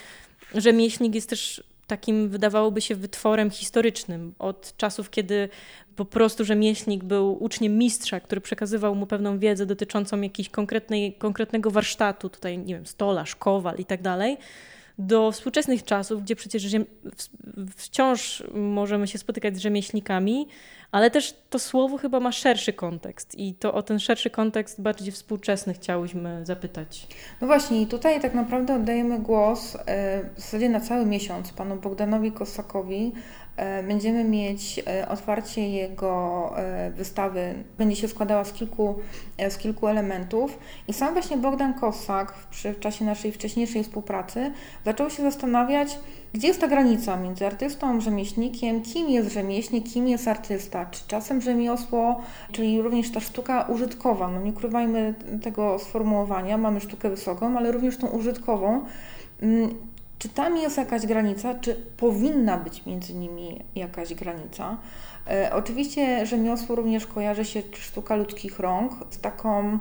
rzemieślnik 0.56 1.16
jest 1.16 1.30
też 1.30 1.64
takim, 1.88 2.30
wydawałoby 2.30 2.82
się, 2.82 2.96
wytworem 2.96 3.50
historycznym. 3.50 4.34
Od 4.40 4.78
czasów, 4.78 5.10
kiedy 5.10 5.50
po 5.96 6.06
prostu 6.06 6.46
rzemieślnik 6.46 7.04
był 7.04 7.44
uczniem 7.44 7.78
mistrza, 7.78 8.20
który 8.20 8.42
przekazywał 8.42 8.96
mu 8.96 9.08
pewną 9.08 9.40
wiedzę 9.40 9.66
dotyczącą 9.66 10.22
jakiegoś 10.22 10.50
konkretnego 11.18 11.72
warsztatu, 11.72 12.30
tutaj, 12.30 12.58
nie 12.58 12.76
wiem, 12.76 12.86
stolarz, 12.86 13.36
kowal 13.36 13.76
i 13.78 13.86
tak 13.86 14.02
dalej, 14.02 14.38
do 15.00 15.32
współczesnych 15.32 15.84
czasów, 15.84 16.24
gdzie 16.24 16.36
przecież 16.36 16.76
wciąż 17.76 18.44
możemy 18.54 19.08
się 19.08 19.18
spotykać 19.18 19.56
z 19.56 19.60
rzemieślnikami, 19.60 20.48
ale 20.92 21.12
też 21.12 21.36
to 21.50 21.60
słowo 21.60 21.98
chyba 21.98 22.20
ma 22.20 22.32
szerszy 22.32 22.74
kontekst 22.74 23.36
i 23.36 23.54
to 23.54 23.74
o 23.74 23.84
ten 23.84 24.00
szerszy 24.00 24.30
kontekst 24.30 24.82
bardziej 24.82 25.12
współczesny 25.12 25.74
chciałyśmy 25.74 26.46
zapytać. 26.46 27.08
No 27.42 27.48
właśnie, 27.48 27.82
i 27.82 27.88
tutaj 27.88 28.22
tak 28.22 28.34
naprawdę 28.34 28.76
oddajemy 28.76 29.20
głos 29.20 29.76
e, 29.76 29.80
w 30.36 30.40
zasadzie 30.40 30.70
na 30.70 30.80
cały 30.80 31.06
miesiąc 31.06 31.52
panu 31.52 31.76
Bogdanowi 31.76 32.32
Kosakowi, 32.32 33.12
E, 33.58 33.84
będziemy 33.84 34.24
mieć 34.24 34.80
e, 34.88 35.10
otwarcie 35.10 35.70
jego 35.70 36.54
wystawy, 36.92 37.54
będzie 37.78 37.96
się 37.96 38.08
składała 38.08 38.44
z 38.44 38.54
kilku, 38.54 38.96
z 39.50 39.58
kilku 39.58 39.88
elementów. 39.88 40.60
I 40.88 40.94
sam 40.94 41.14
właśnie 41.14 41.38
Bogdan 41.38 41.74
Kosak 41.74 42.34
przy, 42.50 42.74
w 42.74 42.80
czasie 42.80 43.06
naszej 43.06 43.32
wcześniejszej 43.32 43.84
współpracy 43.84 44.52
zaczął 44.86 45.10
się 45.10 45.24
zastanawiać, 45.24 46.00
gdzie 46.34 46.48
jest 46.48 46.62
ta 46.62 46.68
granica 46.68 47.18
między 47.18 47.46
artystą, 47.46 48.02
rzemieślnikiem, 48.02 48.82
kim 48.82 49.10
jest 49.10 49.34
rzemieślnik, 49.34 49.94
kim 49.94 50.08
jest 50.08 50.28
artysta, 50.28 50.86
czy 50.86 51.08
czasem 51.08 51.42
rzemiosło, 51.42 52.22
czyli 52.52 52.82
również 52.82 53.12
ta 53.12 53.20
sztuka 53.20 53.62
użytkowa. 53.62 54.28
No 54.28 54.42
nie 54.42 54.52
ukrywajmy 54.52 55.14
tego 55.44 55.80
sformułowania, 55.80 56.58
mamy 56.58 56.80
sztukę 56.80 57.10
wysoką, 57.10 57.58
ale 57.58 57.72
również 57.72 57.98
tą 57.98 58.08
użytkową. 58.08 58.86
Mm, 59.42 59.70
czy 60.20 60.30
tam 60.30 60.58
jest 60.58 60.78
jakaś 60.78 61.06
granica, 61.06 61.56
czy 61.56 61.76
powinna 61.98 62.58
być 62.58 62.86
między 62.86 63.14
nimi 63.14 63.64
jakaś 63.76 64.14
granica? 64.14 64.78
E, 65.28 65.54
oczywiście 65.54 66.26
rzemiosło 66.26 66.76
również 66.76 67.08
kojarzy 67.08 67.46
się, 67.46 67.62
sztuka 67.74 68.16
ludzkich 68.16 68.60
rąk, 68.60 68.92
z 69.10 69.20
taką 69.20 69.80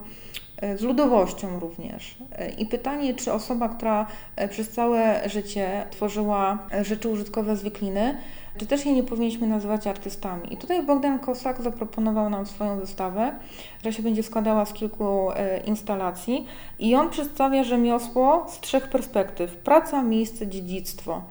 z 0.77 0.83
ludowością 0.83 1.61
również. 1.61 2.17
E, 2.33 2.51
I 2.51 2.67
pytanie, 2.67 3.15
czy 3.15 3.33
osoba, 3.33 3.69
która 3.69 4.07
e, 4.37 4.49
przez 4.49 4.71
całe 4.71 5.29
życie 5.29 5.87
tworzyła 5.91 6.59
rzeczy 6.83 7.09
użytkowe 7.09 7.57
z 7.57 7.63
wikliny, 7.63 8.17
czy 8.59 8.67
też 8.67 8.87
je 8.87 8.93
nie 8.93 9.03
powinniśmy 9.03 9.47
nazywać 9.47 9.87
artystami. 9.87 10.55
I 10.55 10.57
tutaj 10.57 10.83
Bogdan 10.83 11.19
Kosak 11.19 11.63
zaproponował 11.63 12.31
nam 12.31 12.47
swoją 12.47 12.81
wystawę, 12.81 13.33
która 13.79 13.93
się 13.93 14.03
będzie 14.03 14.23
składała 14.23 14.65
z 14.65 14.73
kilku 14.73 15.31
e, 15.31 15.61
instalacji 15.61 16.47
i 16.79 16.95
on 16.95 17.11
przedstawia 17.11 17.65
rzemiosło 17.65 18.47
z 18.49 18.61
trzech 18.61 18.91
perspektyw. 18.91 19.57
Praca, 19.57 20.03
miejsce, 20.03 20.47
dziedzictwo. 20.47 21.23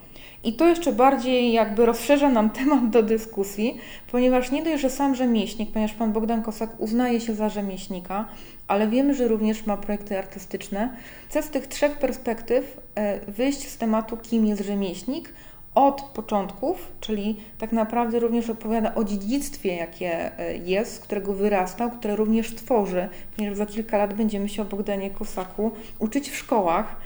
I 0.46 0.52
to 0.52 0.66
jeszcze 0.68 0.92
bardziej 0.92 1.52
jakby 1.52 1.86
rozszerza 1.86 2.28
nam 2.28 2.50
temat 2.50 2.90
do 2.90 3.02
dyskusji, 3.02 3.78
ponieważ 4.12 4.50
nie 4.50 4.62
dość, 4.62 4.82
że 4.82 4.90
sam 4.90 5.14
rzemieślnik, 5.14 5.72
ponieważ 5.72 5.94
pan 5.94 6.12
Bogdan 6.12 6.42
Kosak 6.42 6.70
uznaje 6.80 7.20
się 7.20 7.34
za 7.34 7.48
rzemieślnika, 7.48 8.28
ale 8.68 8.88
wiemy, 8.88 9.14
że 9.14 9.28
również 9.28 9.66
ma 9.66 9.76
projekty 9.76 10.18
artystyczne. 10.18 10.96
Chcę 11.28 11.42
z 11.42 11.50
tych 11.50 11.66
trzech 11.66 11.98
perspektyw 11.98 12.80
e, 12.94 13.30
wyjść 13.30 13.68
z 13.68 13.78
tematu, 13.78 14.16
kim 14.16 14.46
jest 14.46 14.62
rzemieślnik, 14.62 15.32
od 15.74 16.02
początków, 16.02 16.92
czyli 17.00 17.36
tak 17.58 17.72
naprawdę 17.72 18.18
również 18.18 18.50
opowiada 18.50 18.94
o 18.94 19.04
dziedzictwie, 19.04 19.76
jakie 19.76 20.38
e, 20.38 20.56
jest, 20.56 20.94
z 20.94 20.98
którego 20.98 21.32
wyrastał, 21.32 21.90
które 21.90 22.16
również 22.16 22.54
tworzy, 22.54 23.08
ponieważ 23.36 23.58
za 23.58 23.66
kilka 23.66 23.98
lat 23.98 24.14
będziemy 24.14 24.48
się 24.48 24.62
o 24.62 24.64
Bogdanie 24.64 25.10
Kosaku 25.10 25.70
uczyć 25.98 26.30
w 26.30 26.36
szkołach, 26.36 26.96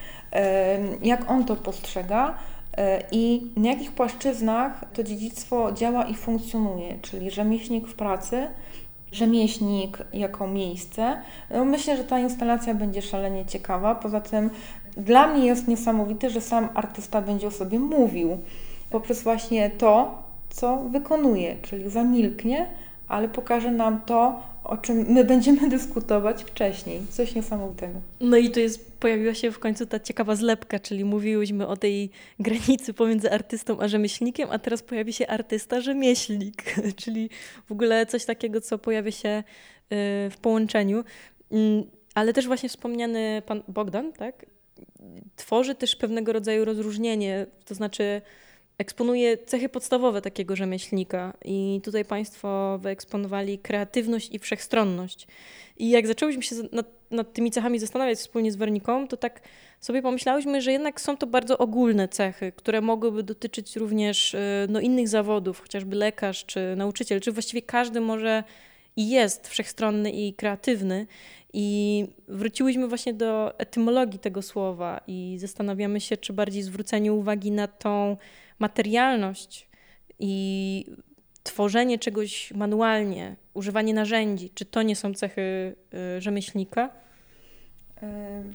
jak 1.02 1.30
on 1.30 1.44
to 1.44 1.56
postrzega 1.56 2.28
e, 2.28 2.49
i 3.12 3.50
na 3.56 3.68
jakich 3.68 3.92
płaszczyznach 3.92 4.84
to 4.92 5.02
dziedzictwo 5.02 5.72
działa 5.72 6.04
i 6.04 6.14
funkcjonuje, 6.14 6.98
czyli 7.02 7.30
rzemieślnik 7.30 7.88
w 7.88 7.94
pracy, 7.94 8.46
rzemieślnik 9.12 9.98
jako 10.12 10.46
miejsce. 10.46 11.22
No 11.50 11.64
myślę, 11.64 11.96
że 11.96 12.04
ta 12.04 12.18
instalacja 12.18 12.74
będzie 12.74 13.02
szalenie 13.02 13.44
ciekawa. 13.46 13.94
Poza 13.94 14.20
tym 14.20 14.50
dla 14.96 15.26
mnie 15.26 15.46
jest 15.46 15.68
niesamowite, 15.68 16.30
że 16.30 16.40
sam 16.40 16.68
artysta 16.74 17.22
będzie 17.22 17.46
o 17.46 17.50
sobie 17.50 17.78
mówił 17.78 18.38
poprzez 18.90 19.22
właśnie 19.22 19.70
to, 19.70 20.22
co 20.50 20.76
wykonuje, 20.76 21.56
czyli 21.62 21.90
zamilknie, 21.90 22.66
ale 23.10 23.28
pokaże 23.28 23.70
nam 23.70 24.00
to, 24.06 24.42
o 24.64 24.76
czym 24.76 24.96
my 24.96 25.24
będziemy 25.24 25.68
dyskutować 25.76 26.44
wcześniej. 26.44 27.00
Coś 27.10 27.34
niesamowitego. 27.34 28.00
No 28.20 28.36
i 28.36 28.50
tu 28.50 28.60
jest, 28.60 29.00
pojawiła 29.00 29.34
się 29.34 29.50
w 29.50 29.58
końcu 29.58 29.86
ta 29.86 30.00
ciekawa 30.00 30.36
zlepka, 30.36 30.78
czyli 30.78 31.04
mówiłyśmy 31.04 31.66
o 31.66 31.76
tej 31.76 32.10
granicy 32.38 32.94
pomiędzy 32.94 33.32
artystą 33.32 33.80
a 33.80 33.88
rzemieślnikiem, 33.88 34.48
a 34.50 34.58
teraz 34.58 34.82
pojawi 34.82 35.12
się 35.12 35.26
artysta-rzemieślnik, 35.26 36.62
czyli 37.02 37.30
w 37.66 37.72
ogóle 37.72 38.06
coś 38.06 38.24
takiego, 38.24 38.60
co 38.60 38.78
pojawia 38.78 39.10
się 39.10 39.28
y, 39.38 39.42
w 40.30 40.36
połączeniu. 40.42 41.04
Mm, 41.52 41.84
ale 42.14 42.32
też 42.32 42.46
właśnie 42.46 42.68
wspomniany 42.68 43.42
pan 43.46 43.62
Bogdan, 43.68 44.12
tak? 44.12 44.46
Tworzy 45.36 45.74
też 45.74 45.96
pewnego 45.96 46.32
rodzaju 46.32 46.64
rozróżnienie, 46.64 47.46
to 47.64 47.74
znaczy 47.74 48.22
eksponuje 48.80 49.38
cechy 49.38 49.68
podstawowe 49.68 50.22
takiego 50.22 50.56
rzemieślnika 50.56 51.32
i 51.44 51.80
tutaj 51.84 52.04
Państwo 52.04 52.78
wyeksponowali 52.82 53.58
kreatywność 53.58 54.28
i 54.32 54.38
wszechstronność. 54.38 55.26
I 55.78 55.90
jak 55.90 56.06
zaczęłyśmy 56.06 56.42
się 56.42 56.56
nad, 56.72 56.86
nad, 57.10 57.32
tymi 57.32 57.50
cechami 57.50 57.78
zastanawiać 57.78 58.18
wspólnie 58.18 58.52
z 58.52 58.56
Werniką, 58.56 59.08
to 59.08 59.16
tak 59.16 59.40
sobie 59.80 60.02
pomyślałyśmy, 60.02 60.60
że 60.62 60.72
jednak 60.72 61.00
są 61.00 61.16
to 61.16 61.26
bardzo 61.26 61.58
ogólne 61.58 62.08
cechy, 62.08 62.52
które 62.52 62.80
mogłyby 62.80 63.22
dotyczyć 63.22 63.76
również 63.76 64.34
y, 64.34 64.38
no, 64.68 64.80
innych 64.80 65.08
zawodów, 65.08 65.60
chociażby 65.60 65.96
lekarz 65.96 66.44
czy 66.44 66.74
nauczyciel, 66.76 67.20
czy 67.20 67.32
właściwie 67.32 67.62
każdy 67.62 68.00
może 68.00 68.44
i 68.96 69.10
jest 69.10 69.48
wszechstronny 69.48 70.10
i 70.10 70.34
kreatywny. 70.34 71.06
I 71.52 72.06
wróciłyśmy 72.28 72.88
właśnie 72.88 73.14
do 73.14 73.58
etymologii 73.58 74.18
tego 74.18 74.42
słowa 74.42 75.00
i 75.06 75.36
zastanawiamy 75.40 76.00
się, 76.00 76.16
czy 76.16 76.32
bardziej 76.32 76.62
zwrócenie 76.62 77.12
uwagi 77.12 77.50
na 77.50 77.68
tą 77.68 78.16
materialność 78.60 79.68
i 80.18 80.86
tworzenie 81.42 81.98
czegoś 81.98 82.52
manualnie, 82.54 83.36
używanie 83.54 83.94
narzędzi, 83.94 84.50
czy 84.54 84.64
to 84.64 84.82
nie 84.82 84.96
są 84.96 85.14
cechy 85.14 85.76
y, 86.16 86.20
rzemieślnika? 86.20 86.90
Y, 88.02 88.06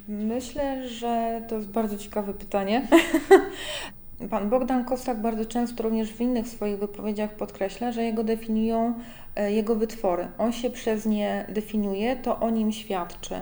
myślę, 0.07 0.89
że 0.89 1.41
to 1.49 1.55
jest 1.55 1.67
bardzo 1.67 1.97
ciekawe 1.97 2.33
pytanie. 2.33 2.87
Pan 4.29 4.49
Bogdan 4.49 4.85
Kostak 4.85 5.21
bardzo 5.21 5.45
często 5.45 5.83
również 5.83 6.13
w 6.13 6.21
innych 6.21 6.47
swoich 6.47 6.79
wypowiedziach 6.79 7.35
podkreśla, 7.35 7.91
że 7.91 8.03
jego 8.03 8.23
definiują 8.23 8.93
y, 9.39 9.51
jego 9.51 9.75
wytwory. 9.75 10.27
On 10.37 10.53
się 10.53 10.69
przez 10.69 11.05
nie 11.05 11.45
definiuje, 11.49 12.15
to 12.15 12.39
o 12.39 12.49
nim 12.49 12.71
świadczy. 12.71 13.35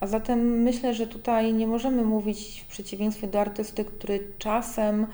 A 0.00 0.06
zatem 0.06 0.62
myślę, 0.62 0.94
że 0.94 1.06
tutaj 1.06 1.52
nie 1.54 1.66
możemy 1.66 2.04
mówić 2.04 2.64
w 2.68 2.70
przeciwieństwie 2.70 3.26
do 3.26 3.40
artysty, 3.40 3.84
który 3.84 4.20
czasem 4.38 5.06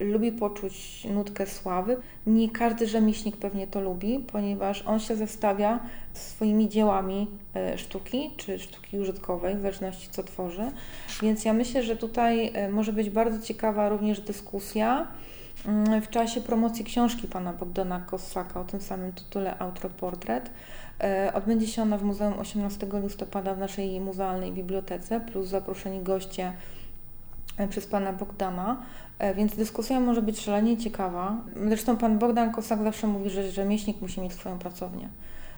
lubi 0.00 0.32
poczuć 0.32 1.04
nutkę 1.04 1.46
sławy. 1.46 1.96
Nie 2.26 2.50
każdy 2.50 2.86
rzemieślnik 2.86 3.36
pewnie 3.36 3.66
to 3.66 3.80
lubi, 3.80 4.24
ponieważ 4.32 4.82
on 4.82 5.00
się 5.00 5.16
zestawia 5.16 5.80
swoimi 6.12 6.68
dziełami 6.68 7.26
e, 7.54 7.78
sztuki 7.78 8.30
czy 8.36 8.58
sztuki 8.58 8.98
użytkowej, 8.98 9.56
w 9.56 9.60
zależności 9.60 10.08
co 10.10 10.22
tworzy. 10.22 10.72
Więc 11.22 11.44
ja 11.44 11.52
myślę, 11.52 11.82
że 11.82 11.96
tutaj 11.96 12.50
e, 12.54 12.68
może 12.68 12.92
być 12.92 13.10
bardzo 13.10 13.46
ciekawa 13.46 13.88
również 13.88 14.20
dyskusja 14.20 15.06
mm, 15.66 16.02
w 16.02 16.10
czasie 16.10 16.40
promocji 16.40 16.84
książki 16.84 17.28
pana 17.28 17.52
Bogdana 17.52 18.00
Kossaka 18.00 18.60
o 18.60 18.64
tym 18.64 18.80
samym 18.80 19.12
tytule 19.12 19.58
Autoportret. 19.58 20.50
E, 21.00 21.32
odbędzie 21.34 21.66
się 21.66 21.82
ona 21.82 21.98
w 21.98 22.02
Muzeum 22.02 22.38
18 22.38 22.86
listopada 23.02 23.54
w 23.54 23.58
naszej 23.58 24.00
muzealnej 24.00 24.52
bibliotece, 24.52 25.20
plus 25.20 25.48
zaproszeni 25.48 26.02
goście 26.02 26.52
przez 27.68 27.86
pana 27.86 28.12
Bogdana. 28.12 28.82
E, 29.18 29.34
więc 29.34 29.56
dyskusja 29.56 30.00
może 30.00 30.22
być 30.22 30.40
szalenie 30.40 30.76
ciekawa. 30.76 31.36
Zresztą 31.68 31.96
pan 31.96 32.18
Bogdan 32.18 32.52
Kosak 32.52 32.82
zawsze 32.82 33.06
mówi, 33.06 33.30
że 33.30 33.50
rzemieślnik 33.50 34.00
musi 34.00 34.20
mieć 34.20 34.32
swoją 34.32 34.58
pracownię. 34.58 35.08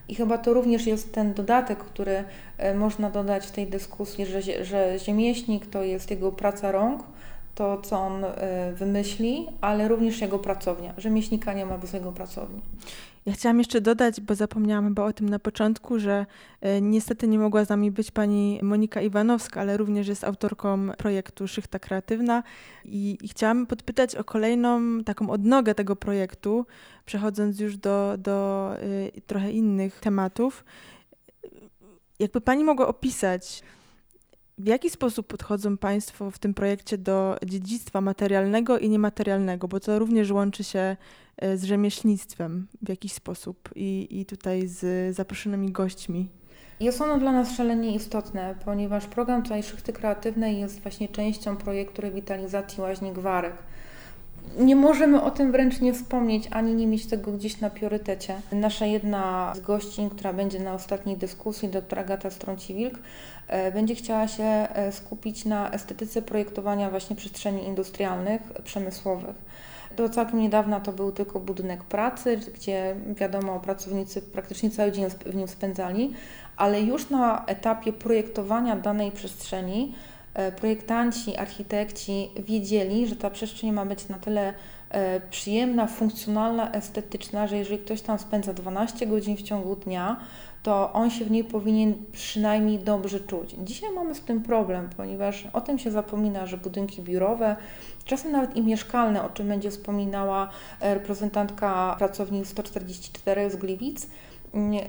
I 0.07 0.15
chyba 0.15 0.37
to 0.37 0.53
również 0.53 0.87
jest 0.87 1.13
ten 1.13 1.33
dodatek, 1.33 1.79
który 1.79 2.23
e, 2.57 2.75
można 2.75 3.09
dodać 3.09 3.47
w 3.47 3.51
tej 3.51 3.67
dyskusji, 3.67 4.25
że, 4.25 4.65
że 4.65 4.99
rzemieślnik 4.99 5.65
to 5.65 5.83
jest 5.83 6.11
jego 6.11 6.31
praca 6.31 6.71
rąk, 6.71 7.03
to, 7.61 7.81
co 7.81 7.99
on 7.99 8.25
wymyśli, 8.73 9.47
ale 9.61 9.87
również 9.87 10.21
jego 10.21 10.39
pracownia. 10.39 10.93
Rzemieślnika 10.97 11.53
nie 11.53 11.65
ma 11.65 11.77
bez 11.77 11.93
jego 11.93 12.11
pracowni. 12.11 12.61
Ja 13.25 13.33
chciałam 13.33 13.57
jeszcze 13.57 13.81
dodać, 13.81 14.21
bo 14.21 14.35
zapomniałam 14.35 14.87
chyba 14.87 15.05
o 15.05 15.13
tym 15.13 15.29
na 15.29 15.39
początku, 15.39 15.99
że 15.99 16.25
e, 16.61 16.81
niestety 16.81 17.27
nie 17.27 17.39
mogła 17.39 17.65
z 17.65 17.69
nami 17.69 17.91
być 17.91 18.11
pani 18.11 18.59
Monika 18.63 19.01
Iwanowska, 19.01 19.61
ale 19.61 19.77
również 19.77 20.07
jest 20.07 20.23
autorką 20.23 20.89
projektu 20.97 21.47
Szychta 21.47 21.79
Kreatywna 21.79 22.43
i, 22.85 23.17
i 23.21 23.27
chciałam 23.27 23.67
podpytać 23.67 24.15
o 24.15 24.23
kolejną 24.23 25.03
taką 25.03 25.29
odnogę 25.29 25.75
tego 25.75 25.95
projektu, 25.95 26.65
przechodząc 27.05 27.59
już 27.59 27.77
do, 27.77 28.15
do 28.17 28.69
y, 29.17 29.21
trochę 29.27 29.51
innych 29.51 29.99
tematów. 29.99 30.65
Jakby 32.19 32.41
pani 32.41 32.63
mogła 32.63 32.87
opisać, 32.87 33.63
w 34.61 34.67
jaki 34.67 34.89
sposób 34.89 35.27
podchodzą 35.27 35.77
Państwo 35.77 36.31
w 36.31 36.39
tym 36.39 36.53
projekcie 36.53 36.97
do 36.97 37.37
dziedzictwa 37.45 38.01
materialnego 38.01 38.79
i 38.79 38.89
niematerialnego, 38.89 39.67
bo 39.67 39.79
to 39.79 39.99
również 39.99 40.31
łączy 40.31 40.63
się 40.63 40.97
e, 41.37 41.57
z 41.57 41.63
rzemieślnictwem 41.63 42.67
w 42.81 42.89
jakiś 42.89 43.13
sposób 43.13 43.69
i, 43.75 44.07
i 44.19 44.25
tutaj 44.25 44.67
z 44.67 45.15
zaproszonymi 45.15 45.71
gośćmi? 45.71 46.29
Jest 46.79 47.01
ono 47.01 47.19
dla 47.19 47.31
nas 47.31 47.55
szalenie 47.55 47.95
istotne, 47.95 48.55
ponieważ 48.65 49.07
program 49.07 49.43
tutaj 49.43 49.63
Szychty 49.63 49.93
Kreatywnej 49.93 50.59
jest 50.59 50.81
właśnie 50.81 51.09
częścią 51.09 51.57
projektu 51.57 52.01
rewitalizacji 52.01 52.81
łaźni 52.81 53.11
Gwarek 53.11 53.53
nie 54.59 54.75
możemy 54.75 55.21
o 55.21 55.31
tym 55.31 55.51
wręcz 55.51 55.81
nie 55.81 55.93
wspomnieć, 55.93 56.47
ani 56.51 56.75
nie 56.75 56.87
mieć 56.87 57.05
tego 57.05 57.31
gdzieś 57.31 57.59
na 57.59 57.69
priorytecie. 57.69 58.35
Nasza 58.51 58.85
jedna 58.85 59.53
z 59.55 59.59
gościń, 59.59 60.09
która 60.09 60.33
będzie 60.33 60.59
na 60.59 60.73
ostatniej 60.73 61.17
dyskusji, 61.17 61.69
doktor 61.69 61.99
Agata 61.99 62.29
Strąciwilk, 62.29 62.99
e, 63.47 63.71
będzie 63.71 63.95
chciała 63.95 64.27
się 64.27 64.43
e, 64.43 64.91
skupić 64.91 65.45
na 65.45 65.71
estetyce 65.71 66.21
projektowania 66.21 66.89
właśnie 66.89 67.15
przestrzeni 67.15 67.67
industrialnych, 67.67 68.41
przemysłowych. 68.63 69.35
Do 69.97 70.09
całkiem 70.09 70.39
niedawna 70.39 70.79
to 70.79 70.91
był 70.91 71.11
tylko 71.11 71.39
budynek 71.39 71.83
pracy, 71.83 72.39
gdzie 72.53 72.95
wiadomo, 73.15 73.59
pracownicy 73.59 74.21
praktycznie 74.21 74.69
cały 74.69 74.91
dzień 74.91 75.05
w 75.25 75.35
nim 75.35 75.47
spędzali, 75.47 76.13
ale 76.57 76.81
już 76.81 77.09
na 77.09 77.45
etapie 77.45 77.93
projektowania 77.93 78.75
danej 78.75 79.11
przestrzeni 79.11 79.95
projektanci, 80.55 81.37
architekci 81.37 82.29
wiedzieli, 82.39 83.07
że 83.07 83.15
ta 83.15 83.29
przestrzeń 83.29 83.71
ma 83.71 83.85
być 83.85 84.07
na 84.07 84.19
tyle 84.19 84.53
e, 84.89 85.21
przyjemna, 85.29 85.87
funkcjonalna, 85.87 86.71
estetyczna, 86.71 87.47
że 87.47 87.57
jeżeli 87.57 87.79
ktoś 87.79 88.01
tam 88.01 88.19
spędza 88.19 88.53
12 88.53 89.07
godzin 89.07 89.37
w 89.37 89.41
ciągu 89.41 89.75
dnia, 89.75 90.17
to 90.63 90.93
on 90.93 91.09
się 91.09 91.25
w 91.25 91.31
niej 91.31 91.43
powinien 91.43 91.93
przynajmniej 92.11 92.79
dobrze 92.79 93.19
czuć. 93.19 93.55
Dzisiaj 93.63 93.89
mamy 93.95 94.15
z 94.15 94.21
tym 94.21 94.43
problem, 94.43 94.89
ponieważ 94.97 95.47
o 95.53 95.61
tym 95.61 95.79
się 95.79 95.91
zapomina, 95.91 96.45
że 96.45 96.57
budynki 96.57 97.01
biurowe, 97.01 97.55
czasem 98.05 98.31
nawet 98.31 98.55
i 98.55 98.61
mieszkalne, 98.61 99.23
o 99.23 99.29
czym 99.29 99.47
będzie 99.47 99.71
wspominała 99.71 100.49
e, 100.79 100.93
reprezentantka 100.93 101.95
pracowni 101.97 102.45
144 102.45 103.49
z 103.49 103.55
Gliwic, 103.55 104.07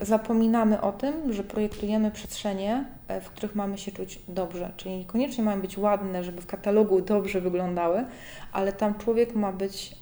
zapominamy 0.01 0.81
o 0.81 0.93
tym, 0.93 1.33
że 1.33 1.45
projektujemy 1.45 2.11
przestrzenie, 2.11 2.85
e, 3.09 3.21
w 3.21 3.31
których 3.31 3.55
mamy 3.55 3.79
się 3.79 3.93
czuć 3.93 4.21
dobrze. 4.29 4.73
Czyli 4.77 4.97
niekoniecznie 4.97 5.45
mają 5.45 5.61
być 5.61 5.79
ładne, 5.79 6.25
żeby 6.25 6.41
w 6.41 6.47
katalogu 6.47 7.01
dobrze 7.01 7.41
wyglądały, 7.41 8.05
ale 8.53 8.73
tam 8.73 8.99
człowiek 8.99 9.35
ma 9.35 9.53
być 9.53 9.97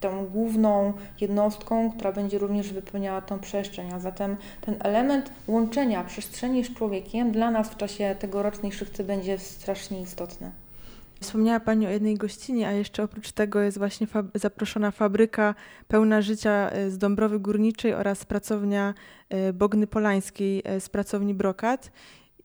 tą 0.00 0.26
główną 0.26 0.92
jednostką, 1.20 1.90
która 1.90 2.12
będzie 2.12 2.38
również 2.38 2.72
wypełniała 2.72 3.20
tą 3.20 3.38
przestrzeń. 3.38 3.92
A 3.92 4.00
zatem 4.00 4.36
ten 4.60 4.76
element 4.80 5.32
łączenia 5.48 6.04
przestrzeni 6.04 6.64
z 6.64 6.74
człowiekiem 6.74 7.32
dla 7.32 7.50
nas 7.50 7.70
w 7.70 7.76
czasie 7.76 8.16
tegorocznej 8.18 8.72
szybcy 8.72 9.04
będzie 9.04 9.38
strasznie 9.38 10.00
istotny. 10.00 10.61
Wspomniała 11.22 11.60
Pani 11.60 11.86
o 11.86 11.90
jednej 11.90 12.14
gościnie, 12.14 12.68
a 12.68 12.72
jeszcze 12.72 13.02
oprócz 13.02 13.32
tego 13.32 13.60
jest 13.60 13.78
właśnie 13.78 14.06
zaproszona 14.34 14.90
fabryka 14.90 15.54
pełna 15.88 16.22
życia 16.22 16.70
e, 16.70 16.90
z 16.90 16.98
Dąbrowy 16.98 17.38
Górniczej 17.40 17.94
oraz 17.94 18.24
pracownia 18.24 18.94
e, 19.28 19.52
Bogny 19.52 19.86
Polańskiej 19.86 20.62
e, 20.64 20.80
z 20.80 20.88
pracowni 20.88 21.34
Brokat. 21.34 21.90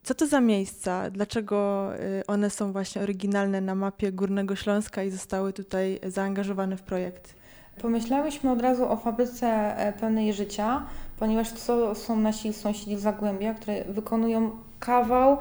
Co 0.03 0.15
to 0.15 0.27
za 0.27 0.41
miejsca? 0.41 1.09
Dlaczego 1.09 1.89
one 2.27 2.49
są 2.49 2.71
właśnie 2.71 3.01
oryginalne 3.01 3.61
na 3.61 3.75
mapie 3.75 4.11
Górnego 4.11 4.55
Śląska 4.55 5.03
i 5.03 5.09
zostały 5.09 5.53
tutaj 5.53 5.99
zaangażowane 6.07 6.77
w 6.77 6.81
projekt? 6.81 7.35
Pomyślałyśmy 7.81 8.51
od 8.51 8.61
razu 8.61 8.91
o 8.91 8.97
fabryce 8.97 9.75
pełnej 9.99 10.33
życia, 10.33 10.83
ponieważ 11.19 11.51
to 11.51 11.95
są 11.95 12.19
nasi 12.19 12.53
sąsiedzi 12.53 12.97
z 12.97 13.01
Zagłębia, 13.01 13.53
które 13.53 13.83
wykonują 13.83 14.51
kawał 14.79 15.37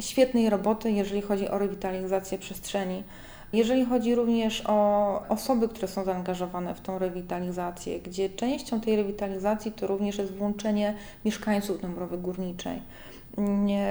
świetnej 0.00 0.50
roboty, 0.50 0.92
jeżeli 0.92 1.22
chodzi 1.22 1.48
o 1.48 1.58
rewitalizację 1.58 2.38
przestrzeni. 2.38 3.04
Jeżeli 3.52 3.84
chodzi 3.84 4.14
również 4.14 4.62
o 4.66 5.22
osoby, 5.28 5.68
które 5.68 5.88
są 5.88 6.04
zaangażowane 6.04 6.74
w 6.74 6.80
tą 6.80 6.98
rewitalizację, 6.98 8.00
gdzie 8.00 8.30
częścią 8.30 8.80
tej 8.80 8.96
rewitalizacji 8.96 9.72
to 9.72 9.86
również 9.86 10.18
jest 10.18 10.32
włączenie 10.32 10.94
mieszkańców 11.24 11.80
Dąbrowy 11.80 12.18
Górniczej. 12.18 12.82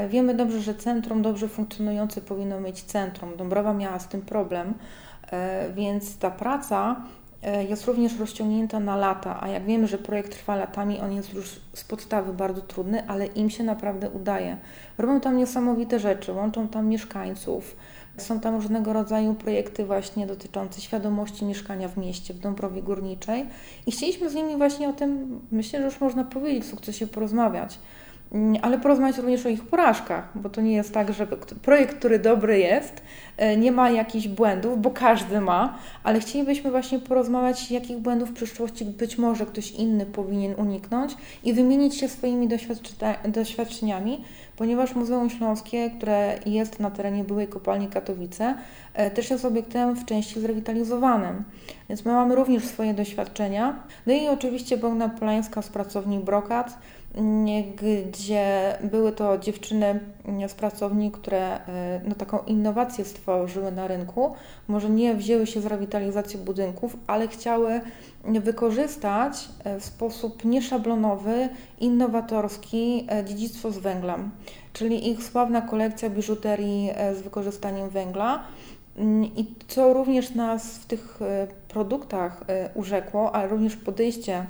Wiemy 0.10 0.34
dobrze, 0.34 0.62
że 0.62 0.76
centrum 0.76 1.22
dobrze 1.22 1.48
funkcjonujące 1.48 2.22
powinno 2.22 2.60
mieć 2.60 2.84
centrum. 2.84 3.38
Dąbrowa 3.38 3.74
miała 3.74 4.00
z 4.00 4.08
tym 4.08 4.22
problem, 4.22 4.74
e, 5.32 5.70
więc 5.74 6.18
ta 6.18 6.32
praca 6.32 6.96
jest 7.70 7.86
również 7.86 8.20
rozciągnięta 8.20 8.80
na 8.80 8.96
lata, 8.96 9.38
a 9.42 9.48
jak 9.48 9.66
wiemy, 9.66 9.88
że 9.88 9.98
projekt 9.98 10.32
trwa 10.32 10.56
latami, 10.56 11.00
on 11.00 11.12
jest 11.12 11.34
już 11.34 11.60
z 11.74 11.84
podstawy 11.84 12.34
bardzo 12.34 12.62
trudny, 12.62 13.08
ale 13.08 13.26
im 13.26 13.50
się 13.50 13.64
naprawdę 13.64 14.10
udaje. 14.10 14.58
Robią 14.98 15.20
tam 15.20 15.38
niesamowite 15.38 16.00
rzeczy, 16.00 16.34
łączą 16.34 16.68
tam 16.68 16.88
mieszkańców, 16.88 17.76
są 18.18 18.40
tam 18.40 18.56
różnego 18.56 18.94
rodzaju 18.94 19.34
projekty 19.34 19.86
właśnie 19.86 20.28
dotyczące 20.28 20.82
świadomości 20.82 21.46
mieszkania 21.46 21.88
w 21.88 21.98
mieście, 21.98 22.34
w 22.34 22.40
Dąbrowie 22.40 22.82
Górniczej 22.82 23.46
i 23.86 23.92
chcieliśmy 23.92 24.30
z 24.30 24.36
nimi 24.36 24.58
właśnie 24.58 24.90
o 24.90 24.94
tym, 24.94 25.40
myślę, 25.52 25.80
że 25.80 25.86
już 25.86 26.02
można 26.02 26.24
powiedzieć, 26.24 26.64
w 26.64 26.70
sukcesie 26.70 27.08
porozmawiać. 27.08 27.80
Mm, 28.32 28.58
ale 28.62 28.80
porozmawiać 28.80 29.18
również 29.18 29.46
o 29.46 29.50
ich 29.50 29.64
porażkach, 29.64 30.30
bo 30.36 30.50
to 30.50 30.62
nie 30.62 30.74
jest 30.74 30.94
tak, 30.94 31.14
że 31.14 31.28
projekt, 31.62 31.96
który 31.96 32.20
dobry 32.20 32.60
jest, 32.60 33.02
e, 33.38 33.58
nie 33.58 33.72
ma 33.72 33.90
jakichś 33.90 34.28
błędów, 34.28 34.82
bo 34.82 34.92
każdy 34.92 35.42
ma, 35.42 35.78
ale 36.04 36.20
chcielibyśmy 36.20 36.72
właśnie 36.72 37.00
porozmawiać, 37.00 37.72
jakich 37.72 37.98
błędów 37.98 38.30
w 38.30 38.34
przyszłości 38.34 38.86
być 38.86 39.18
może 39.18 39.46
ktoś 39.46 39.72
inny 39.72 40.06
powinien 40.06 40.54
uniknąć 40.58 41.16
i 41.44 41.54
wymienić 41.54 41.96
się 41.96 42.10
swoimi 42.10 42.50
doświadczeniami, 43.26 44.24
ponieważ 44.56 44.96
Muzeum 44.96 45.30
Śląskie, 45.30 45.90
które 45.90 46.40
jest 46.46 46.80
na 46.80 46.92
terenie 46.92 47.24
byłej 47.24 47.48
kopalni 47.48 47.88
Katowice, 47.88 48.56
e, 48.94 49.12
też 49.12 49.30
jest 49.30 49.46
obiektem 49.46 49.96
w 49.96 50.06
części 50.06 50.40
zrewitalizowanym. 50.40 51.44
Więc 51.90 52.06
my 52.06 52.12
mamy 52.12 52.36
również 52.36 52.66
swoje 52.66 52.94
doświadczenia. 52.94 53.84
No 54.08 54.14
i 54.14 54.28
oczywiście 54.28 54.78
Bogna 54.78 55.10
Polańska 55.10 55.62
z 55.62 55.70
pracowni 55.70 56.20
Brokat, 56.20 56.78
gdzie 57.76 58.78
były 58.84 59.12
to 59.12 59.38
dziewczyny 59.38 60.00
z 60.48 60.54
pracowni, 60.54 61.12
które 61.12 61.66
e, 61.68 62.02
no, 62.08 62.16
taką 62.16 62.40
innowację 62.48 63.06
stworzyły 63.06 63.72
na 63.72 63.88
rynku. 63.88 64.34
Może 64.68 64.90
nie 64.90 65.16
wzięły 65.16 65.48
się 65.48 65.62
z 65.62 65.66
rewitalizacji 65.66 66.40
budynków, 66.40 66.98
ale 67.08 67.28
chciały 67.28 67.82
wykorzystać 68.24 69.50
e, 69.64 69.80
w 69.80 69.86
sposób 69.86 70.46
nieszablonowy, 70.46 71.50
innowatorski 71.80 73.08
e, 73.12 73.26
dziedzictwo 73.26 73.72
z 73.72 73.78
węglem, 73.78 74.32
czyli 74.74 75.10
ich 75.10 75.24
sławna 75.24 75.62
kolekcja 75.62 76.10
biżuterii 76.10 76.90
z 77.16 77.22
wykorzystaniem 77.22 77.90
węgla. 77.90 78.44
Mm, 78.98 79.26
I 79.26 79.56
co 79.68 79.94
również 79.94 80.36
nas 80.36 80.78
w 80.78 80.86
tych 80.86 81.20
produktach 81.68 82.44
urzekło, 82.76 83.36
ale 83.36 83.48
również 83.48 83.76
podejście 83.76 84.46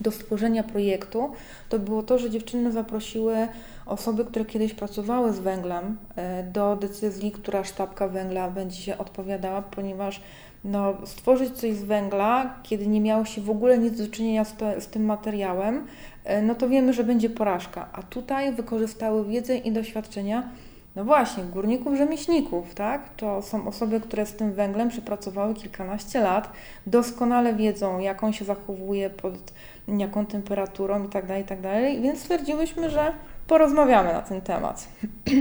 do 0.00 0.10
stworzenia 0.10 0.62
projektu, 0.62 1.32
to 1.68 1.78
było 1.78 2.02
to, 2.02 2.18
że 2.18 2.30
dziewczyny 2.30 2.72
zaprosiły 2.72 3.48
osoby, 3.86 4.24
które 4.24 4.44
kiedyś 4.44 4.74
pracowały 4.74 5.32
z 5.32 5.38
węglem 5.38 5.96
e, 6.16 6.42
do 6.42 6.76
decyzji, 6.76 7.32
która 7.32 7.64
sztabka 7.64 8.08
węgla 8.08 8.50
będzie 8.50 8.76
się 8.76 8.98
odpowiadała, 8.98 9.62
ponieważ 9.62 10.20
no, 10.64 10.94
stworzyć 11.04 11.52
coś 11.52 11.74
z 11.76 11.84
węgla, 11.84 12.54
kiedy 12.62 12.86
nie 12.86 13.00
miało 13.00 13.24
się 13.24 13.40
w 13.40 13.50
ogóle 13.50 13.78
nic 13.78 13.98
do 13.98 14.08
czynienia 14.08 14.44
z, 14.44 14.56
to, 14.56 14.80
z 14.80 14.86
tym 14.86 15.04
materiałem, 15.04 15.86
e, 16.24 16.42
no 16.42 16.54
to 16.54 16.68
wiemy, 16.68 16.92
że 16.92 17.04
będzie 17.04 17.30
porażka. 17.30 17.88
A 17.92 18.02
tutaj 18.02 18.52
wykorzystały 18.52 19.24
wiedzę 19.24 19.56
i 19.56 19.72
doświadczenia 19.72 20.48
no 20.96 21.04
właśnie, 21.04 21.44
górników, 21.44 21.96
rzemieślników, 21.96 22.74
tak? 22.74 23.14
To 23.16 23.42
są 23.42 23.68
osoby, 23.68 24.00
które 24.00 24.26
z 24.26 24.32
tym 24.32 24.52
węglem 24.52 24.88
przepracowały 24.88 25.54
kilkanaście 25.54 26.20
lat, 26.20 26.52
doskonale 26.86 27.54
wiedzą, 27.54 27.98
jak 27.98 28.24
on 28.24 28.32
się 28.32 28.44
zachowuje 28.44 29.10
pod 29.10 29.52
jaką 29.88 30.26
temperaturą 30.26 31.04
i 31.04 31.08
tak 31.08 31.26
dalej, 31.26 31.42
i 31.42 31.46
tak 31.46 31.60
dalej. 31.60 32.00
Więc 32.00 32.20
stwierdziłyśmy, 32.20 32.90
że 32.90 33.12
porozmawiamy 33.46 34.12
na 34.12 34.22
ten 34.22 34.40
temat. 34.40 34.88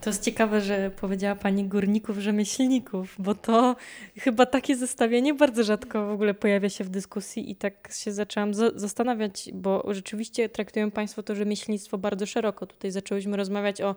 To 0.00 0.10
jest 0.10 0.22
ciekawe, 0.22 0.60
że 0.60 0.90
powiedziała 0.90 1.34
Pani 1.34 1.64
górników, 1.64 2.18
rzemieślników, 2.18 3.14
bo 3.18 3.34
to 3.34 3.76
chyba 4.18 4.46
takie 4.46 4.76
zestawienie 4.76 5.34
bardzo 5.34 5.64
rzadko 5.64 6.06
w 6.06 6.10
ogóle 6.10 6.34
pojawia 6.34 6.68
się 6.68 6.84
w 6.84 6.88
dyskusji 6.88 7.50
i 7.50 7.56
tak 7.56 7.88
się 7.92 8.12
zaczęłam 8.12 8.54
zastanawiać, 8.54 9.50
bo 9.54 9.84
rzeczywiście 9.94 10.48
traktują 10.48 10.90
Państwo 10.90 11.22
to 11.22 11.34
rzemieślnictwo 11.34 11.98
bardzo 11.98 12.26
szeroko. 12.26 12.66
Tutaj 12.66 12.90
zaczęłyśmy 12.90 13.36
rozmawiać 13.36 13.80
o 13.80 13.96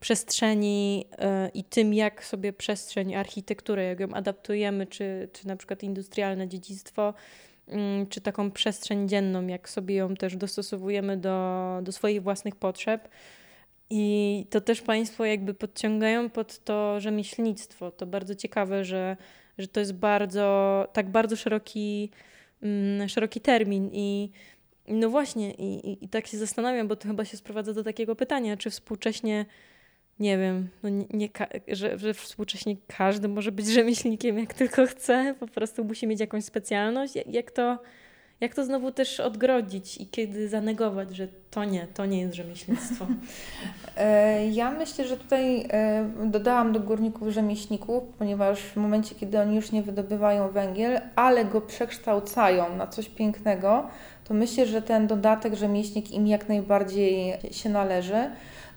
przestrzeni 0.00 0.96
yy, 0.98 1.04
i 1.54 1.64
tym, 1.64 1.94
jak 1.94 2.24
sobie 2.24 2.52
przestrzeń, 2.52 3.14
architekturę, 3.14 3.84
jak 3.84 4.00
ją 4.00 4.08
adaptujemy, 4.08 4.86
czy, 4.86 5.28
czy 5.32 5.46
na 5.46 5.56
przykład 5.56 5.82
industrialne 5.82 6.48
dziedzictwo, 6.48 7.14
czy 8.08 8.20
taką 8.20 8.50
przestrzeń 8.50 9.08
dzienną, 9.08 9.46
jak 9.46 9.68
sobie 9.68 9.94
ją 9.94 10.14
też 10.14 10.36
dostosowujemy 10.36 11.16
do, 11.16 11.78
do 11.82 11.92
swoich 11.92 12.22
własnych 12.22 12.56
potrzeb 12.56 13.08
i 13.90 14.46
to 14.50 14.60
też 14.60 14.82
Państwo 14.82 15.24
jakby 15.24 15.54
podciągają 15.54 16.30
pod 16.30 16.64
to 16.64 17.00
rzemieślnictwo. 17.00 17.90
To 17.90 18.06
bardzo 18.06 18.34
ciekawe, 18.34 18.84
że, 18.84 19.16
że 19.58 19.68
to 19.68 19.80
jest 19.80 19.94
bardzo, 19.94 20.88
tak 20.92 21.10
bardzo 21.10 21.36
szeroki, 21.36 22.10
mm, 22.62 23.08
szeroki 23.08 23.40
termin 23.40 23.90
i 23.92 24.30
no 24.88 25.10
właśnie, 25.10 25.54
i, 25.54 25.90
i, 25.90 26.04
i, 26.04 26.08
tak 26.08 26.26
się 26.26 26.38
zastanawiam, 26.38 26.88
bo 26.88 26.96
to 26.96 27.08
chyba 27.08 27.24
się 27.24 27.36
sprowadza 27.36 27.72
do 27.74 27.84
takiego 27.84 28.16
pytania, 28.16 28.56
czy 28.56 28.70
współcześnie, 28.70 29.46
nie 30.20 30.38
wiem, 30.38 30.68
no 30.82 30.88
nie, 30.88 31.04
nie 31.10 31.28
że, 31.68 31.98
że 31.98 32.14
współcześnie 32.14 32.76
każdy 32.96 33.28
może 33.28 33.52
być 33.52 33.66
rzemieślnikiem, 33.66 34.38
jak 34.38 34.54
tylko 34.54 34.86
chce, 34.86 35.34
po 35.40 35.46
prostu 35.46 35.84
musi 35.84 36.06
mieć 36.06 36.20
jakąś 36.20 36.44
specjalność. 36.44 37.14
Jak 37.26 37.50
to, 37.50 37.78
jak 38.40 38.54
to 38.54 38.64
znowu 38.64 38.92
też 38.92 39.20
odgrodzić 39.20 39.96
i 39.96 40.06
kiedy 40.06 40.48
zanegować, 40.48 41.16
że 41.16 41.28
to 41.50 41.64
nie, 41.64 41.86
to 41.94 42.06
nie 42.06 42.20
jest 42.20 42.34
rzemieślnictwo? 42.34 43.06
E, 43.96 44.48
ja 44.48 44.70
myślę, 44.70 45.06
że 45.06 45.16
tutaj 45.16 45.66
e, 45.70 46.10
dodałam 46.24 46.72
do 46.72 46.80
górników 46.80 47.28
rzemieślników, 47.28 48.02
ponieważ 48.18 48.60
w 48.60 48.76
momencie, 48.76 49.14
kiedy 49.14 49.40
oni 49.40 49.56
już 49.56 49.72
nie 49.72 49.82
wydobywają 49.82 50.48
węgiel, 50.48 51.00
ale 51.16 51.44
go 51.44 51.60
przekształcają 51.60 52.76
na 52.76 52.86
coś 52.86 53.08
pięknego, 53.08 53.88
to 54.24 54.34
myślę, 54.34 54.66
że 54.66 54.82
ten 54.82 55.06
dodatek 55.06 55.54
rzemieślnik 55.54 56.10
im 56.10 56.26
jak 56.26 56.48
najbardziej 56.48 57.34
się 57.50 57.68
należy. 57.68 58.30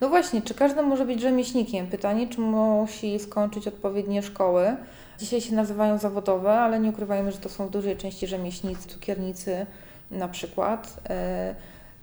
No 0.04 0.10
właśnie, 0.10 0.42
czy 0.42 0.54
każdy 0.54 0.82
może 0.82 1.06
być 1.06 1.22
rzemieślnikiem? 1.22 1.88
Pytanie, 1.88 2.28
czy 2.28 2.42
musi 2.42 3.20
skończyć 3.20 3.68
odpowiednie 3.68 4.24
szkoły? 4.24 4.76
Dzisiaj 5.20 5.42
się 5.42 5.56
nazywają 5.56 5.98
zawodowe, 5.98 6.52
ale 6.52 6.80
nie 6.80 6.89
ukrywajmy, 6.89 7.32
że 7.32 7.38
to 7.38 7.50
są 7.50 7.68
w 7.68 7.70
dużej 7.70 7.98
części 7.98 8.28
rzemieślnicy, 8.28 8.89
cukiernicy 8.89 9.66
na 10.12 10.28
przykład. 10.28 11.00
E, 11.10 11.56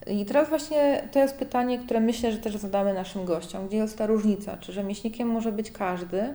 I 0.06 0.24
teraz 0.24 0.48
właśnie 0.48 1.08
to 1.12 1.18
jest 1.18 1.36
pytanie, 1.36 1.78
które 1.78 2.00
myślę, 2.00 2.32
że 2.32 2.38
też 2.38 2.56
zadamy 2.56 2.94
naszym 2.94 3.24
gościom. 3.24 3.68
Gdzie 3.68 3.76
jest 3.76 3.98
ta 3.98 4.06
różnica? 4.06 4.56
Czy 4.56 4.72
rzemieślnikiem 4.72 5.28
może 5.28 5.52
być 5.52 5.70
każdy? 5.70 6.34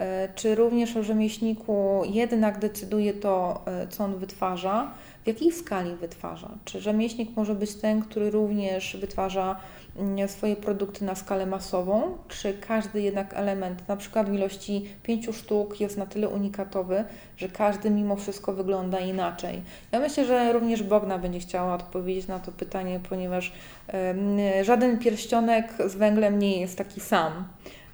E, 0.00 0.28
czy 0.34 0.54
również 0.54 0.96
o 0.96 1.02
rzemieślniku 1.02 2.02
jednak 2.04 2.58
decyduje 2.58 3.14
to, 3.14 3.62
e, 3.66 3.88
co 3.88 4.04
on 4.04 4.16
wytwarza? 4.16 4.90
W 5.24 5.26
jakiej 5.26 5.52
skali 5.52 5.96
wytwarza? 5.96 6.50
Czy 6.64 6.80
rzemieślnik 6.80 7.36
może 7.36 7.54
być 7.54 7.74
ten, 7.74 8.02
który 8.02 8.30
również 8.30 8.96
wytwarza 8.96 9.56
mm, 9.96 10.28
swoje 10.28 10.56
produkty 10.56 11.04
na 11.04 11.14
skalę 11.14 11.46
masową, 11.46 12.18
czy 12.28 12.54
każdy 12.54 13.02
jednak 13.02 13.34
element, 13.34 13.88
na 13.88 13.96
przykład 13.96 14.30
w 14.30 14.34
ilości 14.34 14.88
pięciu 15.02 15.32
sztuk, 15.32 15.80
jest 15.80 15.96
na 15.96 16.06
tyle 16.06 16.28
unikatowy, 16.28 17.04
że 17.36 17.48
każdy 17.48 17.90
mimo 17.90 18.16
wszystko 18.16 18.52
wygląda 18.52 18.98
inaczej? 18.98 19.62
Ja 19.92 20.00
myślę, 20.00 20.24
że 20.24 20.52
również 20.52 20.82
Bogna 20.82 21.18
będzie 21.18 21.40
chciała 21.40 21.74
odpowiedzieć 21.74 22.26
na 22.26 22.38
to 22.38 22.52
pytanie, 22.52 23.00
ponieważ 23.08 23.52
żaden 24.62 24.98
pierścionek 24.98 25.72
z 25.86 25.94
węglem 25.94 26.38
nie 26.38 26.60
jest 26.60 26.78
taki 26.78 27.00
sam. 27.00 27.44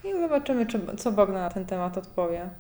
I 0.05 0.21
zobaczymy, 0.21 0.67
czy, 0.67 0.81
co 0.97 1.13
Bogna 1.13 1.39
na 1.39 1.51
ten 1.51 1.67
temat 1.67 1.99
odpowie. 1.99 2.51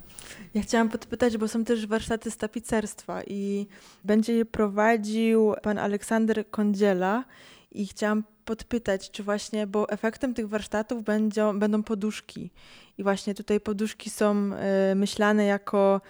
Ja 0.54 0.62
chciałam 0.62 0.88
podpytać, 0.88 1.36
bo 1.36 1.48
są 1.48 1.64
też 1.64 1.86
warsztaty 1.86 2.30
z 2.30 2.36
tapicerstwa 2.36 3.22
i 3.22 3.66
będzie 4.04 4.32
je 4.32 4.44
prowadził 4.44 5.54
pan 5.62 5.78
Aleksander 5.78 6.50
Kondziela 6.50 7.24
i 7.72 7.86
chciałam 7.86 8.24
podpytać, 8.44 9.10
czy 9.10 9.22
właśnie, 9.22 9.66
bo 9.66 9.88
efektem 9.88 10.34
tych 10.34 10.48
warsztatów 10.48 11.04
będą, 11.04 11.58
będą 11.58 11.82
poduszki 11.82 12.50
i 12.98 13.02
właśnie 13.02 13.34
tutaj 13.34 13.60
poduszki 13.60 14.10
są 14.10 14.50
y, 14.92 14.94
myślane 14.94 15.44
jako 15.44 16.00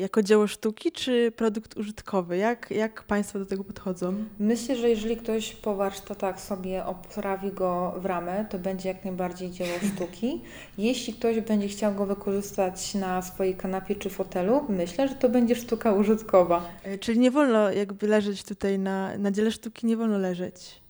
jako 0.00 0.22
dzieło 0.22 0.46
sztuki, 0.46 0.92
czy 0.92 1.32
produkt 1.36 1.76
użytkowy? 1.76 2.36
Jak, 2.36 2.70
jak 2.70 3.02
Państwo 3.02 3.38
do 3.38 3.46
tego 3.46 3.64
podchodzą? 3.64 4.14
Myślę, 4.38 4.76
że 4.76 4.90
jeżeli 4.90 5.16
ktoś 5.16 5.52
po 5.52 5.76
warsztatach 5.76 6.40
sobie 6.40 6.84
oprawi 6.84 7.52
go 7.52 7.94
w 7.98 8.06
ramę, 8.06 8.46
to 8.50 8.58
będzie 8.58 8.88
jak 8.88 9.04
najbardziej 9.04 9.50
dzieło 9.50 9.78
sztuki. 9.94 10.42
Jeśli 10.78 11.14
ktoś 11.14 11.40
będzie 11.40 11.68
chciał 11.68 11.94
go 11.94 12.06
wykorzystać 12.06 12.94
na 12.94 13.22
swojej 13.22 13.54
kanapie 13.54 13.94
czy 13.94 14.10
fotelu, 14.10 14.64
myślę, 14.68 15.08
że 15.08 15.14
to 15.14 15.28
będzie 15.28 15.54
sztuka 15.54 15.92
użytkowa. 15.92 16.68
Y, 16.86 16.98
czyli 16.98 17.18
nie 17.18 17.30
wolno 17.30 17.70
jakby 17.70 18.06
leżeć 18.06 18.44
tutaj 18.44 18.78
na, 18.78 19.18
na 19.18 19.30
dziele 19.30 19.50
sztuki, 19.50 19.86
nie 19.86 19.96
wolno 19.96 20.18
leżeć. 20.18 20.85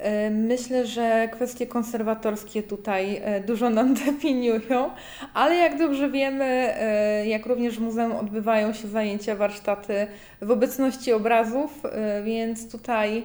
E, 0.00 0.30
myślę, 0.30 0.86
że 0.86 1.28
kwestie 1.32 1.66
konserwatorskie 1.66 2.62
tutaj 2.62 3.20
e, 3.24 3.40
dużo 3.40 3.70
nam 3.70 3.94
definiują, 4.06 4.90
ale 5.34 5.54
jak 5.54 5.78
dobrze 5.78 6.10
wiemy, 6.10 6.44
e, 6.44 7.26
jak 7.26 7.46
również 7.46 7.76
w 7.76 7.80
muzeum 7.80 8.12
odbywają 8.12 8.72
się 8.72 8.88
zajęcia, 8.88 9.36
warsztaty 9.36 10.06
w 10.42 10.50
obecności 10.50 11.12
obrazów, 11.12 11.82
więc 12.24 12.72
tutaj 12.72 13.22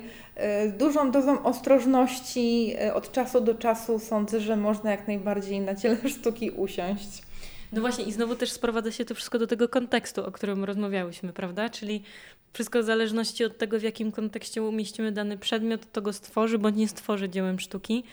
z 0.67 0.77
dużą 0.77 1.11
dozą 1.11 1.43
ostrożności 1.43 2.75
od 2.93 3.11
czasu 3.11 3.41
do 3.41 3.55
czasu 3.55 3.99
sądzę, 3.99 4.39
że 4.39 4.55
można 4.55 4.91
jak 4.91 5.07
najbardziej 5.07 5.59
na 5.59 5.75
ciele 5.75 5.97
sztuki 6.19 6.51
usiąść. 6.51 7.21
No 7.71 7.82
właśnie, 7.82 8.06
i 8.06 8.12
znowu 8.12 8.36
też 8.36 8.51
sprowadza 8.51 8.91
się 8.91 9.06
to 9.06 9.15
wszystko 9.15 9.39
do 9.39 9.47
tego 9.47 9.69
kontekstu, 9.69 10.25
o 10.25 10.32
którym 10.32 10.63
rozmawiałyśmy, 10.63 11.34
prawda? 11.34 11.69
Czyli 11.69 12.04
wszystko 12.54 12.80
w 12.80 12.86
zależności 12.86 13.45
od 13.45 13.58
tego, 13.58 13.80
w 13.80 13.84
jakim 13.84 14.12
kontekście 14.12 14.63
umieścimy 14.63 15.12
dany 15.12 15.38
przedmiot, 15.38 15.91
to 15.91 16.01
go 16.01 16.13
stworzy 16.13 16.60
bądź 16.60 16.75
nie 16.75 16.88
stworzy 16.88 17.30
dziełem 17.30 17.60
sztuki. 17.60 18.04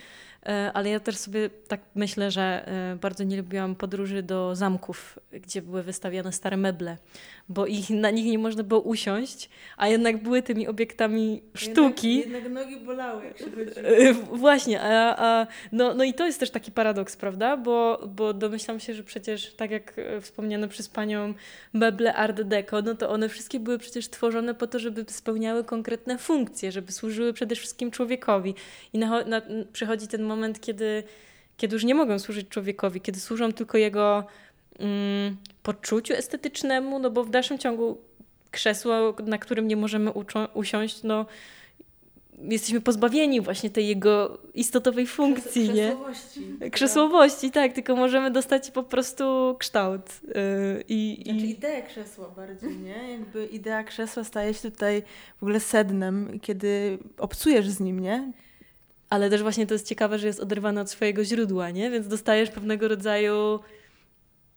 E, 0.45 0.71
ale 0.73 0.89
ja 0.89 0.99
też 0.99 1.17
sobie 1.17 1.49
tak 1.67 1.81
myślę, 1.95 2.31
że 2.31 2.67
e, 2.67 2.95
bardzo 2.95 3.23
nie 3.23 3.37
lubiłam 3.37 3.75
podróży 3.75 4.23
do 4.23 4.55
zamków, 4.55 5.19
gdzie 5.31 5.61
były 5.61 5.83
wystawiane 5.83 6.31
stare 6.31 6.57
meble, 6.57 6.97
bo 7.49 7.65
ich, 7.65 7.89
na 7.89 8.11
nich 8.11 8.25
nie 8.25 8.37
można 8.37 8.63
było 8.63 8.81
usiąść, 8.81 9.49
a 9.77 9.87
jednak 9.87 10.23
były 10.23 10.41
tymi 10.41 10.67
obiektami 10.67 11.41
sztuki. 11.53 12.15
Jednak, 12.15 12.43
jednak 12.43 12.63
nogi 12.63 12.85
bolały, 12.85 13.25
jak 13.25 13.37
się 13.37 13.45
e, 13.45 14.13
Właśnie, 14.13 14.81
a, 14.81 15.15
a, 15.17 15.47
no, 15.71 15.93
no 15.93 16.03
i 16.03 16.13
to 16.13 16.25
jest 16.25 16.39
też 16.39 16.51
taki 16.51 16.71
paradoks, 16.71 17.17
prawda? 17.17 17.57
Bo, 17.57 18.09
bo 18.15 18.33
domyślam 18.33 18.79
się, 18.79 18.93
że 18.93 19.03
przecież, 19.03 19.53
tak 19.53 19.71
jak 19.71 19.95
wspomniano 20.21 20.67
przez 20.67 20.89
panią, 20.89 21.33
meble 21.73 22.13
Art 22.13 22.41
Deco, 22.41 22.81
no 22.81 22.95
to 22.95 23.09
one 23.09 23.29
wszystkie 23.29 23.59
były 23.59 23.77
przecież 23.77 24.09
tworzone 24.09 24.53
po 24.53 24.67
to, 24.67 24.79
żeby 24.79 25.05
spełniały 25.07 25.63
konkretne 25.63 26.17
funkcje, 26.17 26.71
żeby 26.71 26.91
służyły 26.91 27.33
przede 27.33 27.55
wszystkim 27.55 27.91
człowiekowi. 27.91 28.55
I 28.93 28.97
na, 28.97 29.23
na, 29.25 29.41
przychodzi 29.73 30.07
ten 30.07 30.23
moment, 30.23 30.32
moment, 30.35 30.61
kiedy, 30.61 31.03
kiedy 31.57 31.75
już 31.75 31.83
nie 31.83 31.95
mogą 31.95 32.19
służyć 32.19 32.49
człowiekowi, 32.49 33.01
kiedy 33.01 33.19
służą 33.19 33.53
tylko 33.53 33.77
jego 33.77 34.23
mm, 34.79 35.37
poczuciu 35.63 36.13
estetycznemu, 36.13 36.99
no 36.99 37.09
bo 37.11 37.23
w 37.23 37.29
dalszym 37.29 37.57
ciągu 37.57 37.97
krzesło, 38.51 39.15
na 39.25 39.37
którym 39.37 39.67
nie 39.67 39.75
możemy 39.75 40.11
usiąść, 40.53 41.03
no 41.03 41.25
jesteśmy 42.39 42.81
pozbawieni 42.81 43.41
właśnie 43.41 43.69
tej 43.69 43.87
jego 43.87 44.37
istotowej 44.53 45.07
funkcji, 45.07 45.69
Krzesłowości. 45.69 46.39
nie? 46.61 46.71
Krzesłowości, 46.71 47.51
tak, 47.51 47.73
tylko 47.73 47.95
możemy 47.95 48.31
dostać 48.31 48.71
po 48.71 48.83
prostu 48.83 49.55
kształt. 49.59 50.01
Yy, 50.23 50.83
i, 50.87 51.23
znaczy 51.25 51.45
ideę 51.45 51.81
krzesła 51.81 52.29
bardziej, 52.29 52.77
nie? 52.77 53.11
Jakby 53.11 53.45
idea 53.45 53.83
krzesła 53.83 54.23
staje 54.23 54.53
się 54.53 54.71
tutaj 54.71 55.03
w 55.39 55.43
ogóle 55.43 55.59
sednem, 55.59 56.39
kiedy 56.39 56.97
obcujesz 57.17 57.69
z 57.69 57.79
nim, 57.79 57.99
nie? 57.99 58.31
Ale 59.13 59.29
też 59.29 59.41
właśnie 59.41 59.67
to 59.67 59.73
jest 59.73 59.87
ciekawe, 59.87 60.19
że 60.19 60.27
jest 60.27 60.39
oderwana 60.39 60.81
od 60.81 60.89
swojego 60.89 61.25
źródła, 61.25 61.69
nie? 61.69 61.91
Więc 61.91 62.07
dostajesz 62.07 62.49
pewnego 62.49 62.87
rodzaju 62.87 63.59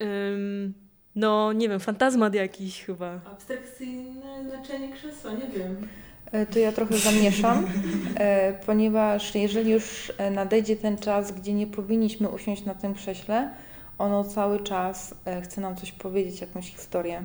um, 0.00 0.74
no 1.14 1.52
nie 1.52 1.68
wiem, 1.68 1.80
fantazmat 1.80 2.34
jakiś 2.34 2.84
chyba. 2.84 3.20
Abstrakcyjne 3.32 4.44
znaczenie 4.48 4.92
krzesła, 4.92 5.32
nie 5.32 5.58
wiem. 5.58 5.88
E, 6.32 6.46
to 6.46 6.58
ja 6.58 6.72
trochę 6.72 6.98
zamieszam, 6.98 7.66
e, 8.14 8.52
ponieważ 8.66 9.34
jeżeli 9.34 9.70
już 9.70 10.12
e, 10.18 10.30
nadejdzie 10.30 10.76
ten 10.76 10.98
czas, 10.98 11.32
gdzie 11.32 11.52
nie 11.52 11.66
powinniśmy 11.66 12.28
usiąść 12.28 12.64
na 12.64 12.74
tym 12.74 12.94
krześle, 12.94 13.50
ono 13.98 14.24
cały 14.24 14.60
czas 14.60 15.14
e, 15.24 15.40
chce 15.42 15.60
nam 15.60 15.76
coś 15.76 15.92
powiedzieć, 15.92 16.40
jakąś 16.40 16.70
historię. 16.70 17.22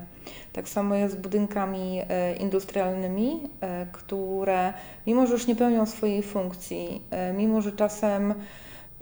Tak 0.53 0.69
samo 0.69 0.95
jest 0.95 1.13
z 1.13 1.17
budynkami 1.17 2.01
e, 2.09 2.35
industrialnymi, 2.35 3.39
e, 3.61 3.85
które 3.91 4.73
mimo, 5.07 5.27
że 5.27 5.33
już 5.33 5.47
nie 5.47 5.55
pełnią 5.55 5.85
swojej 5.85 6.23
funkcji, 6.23 7.01
mimo, 7.37 7.61
że 7.61 7.71
czasem 7.71 8.33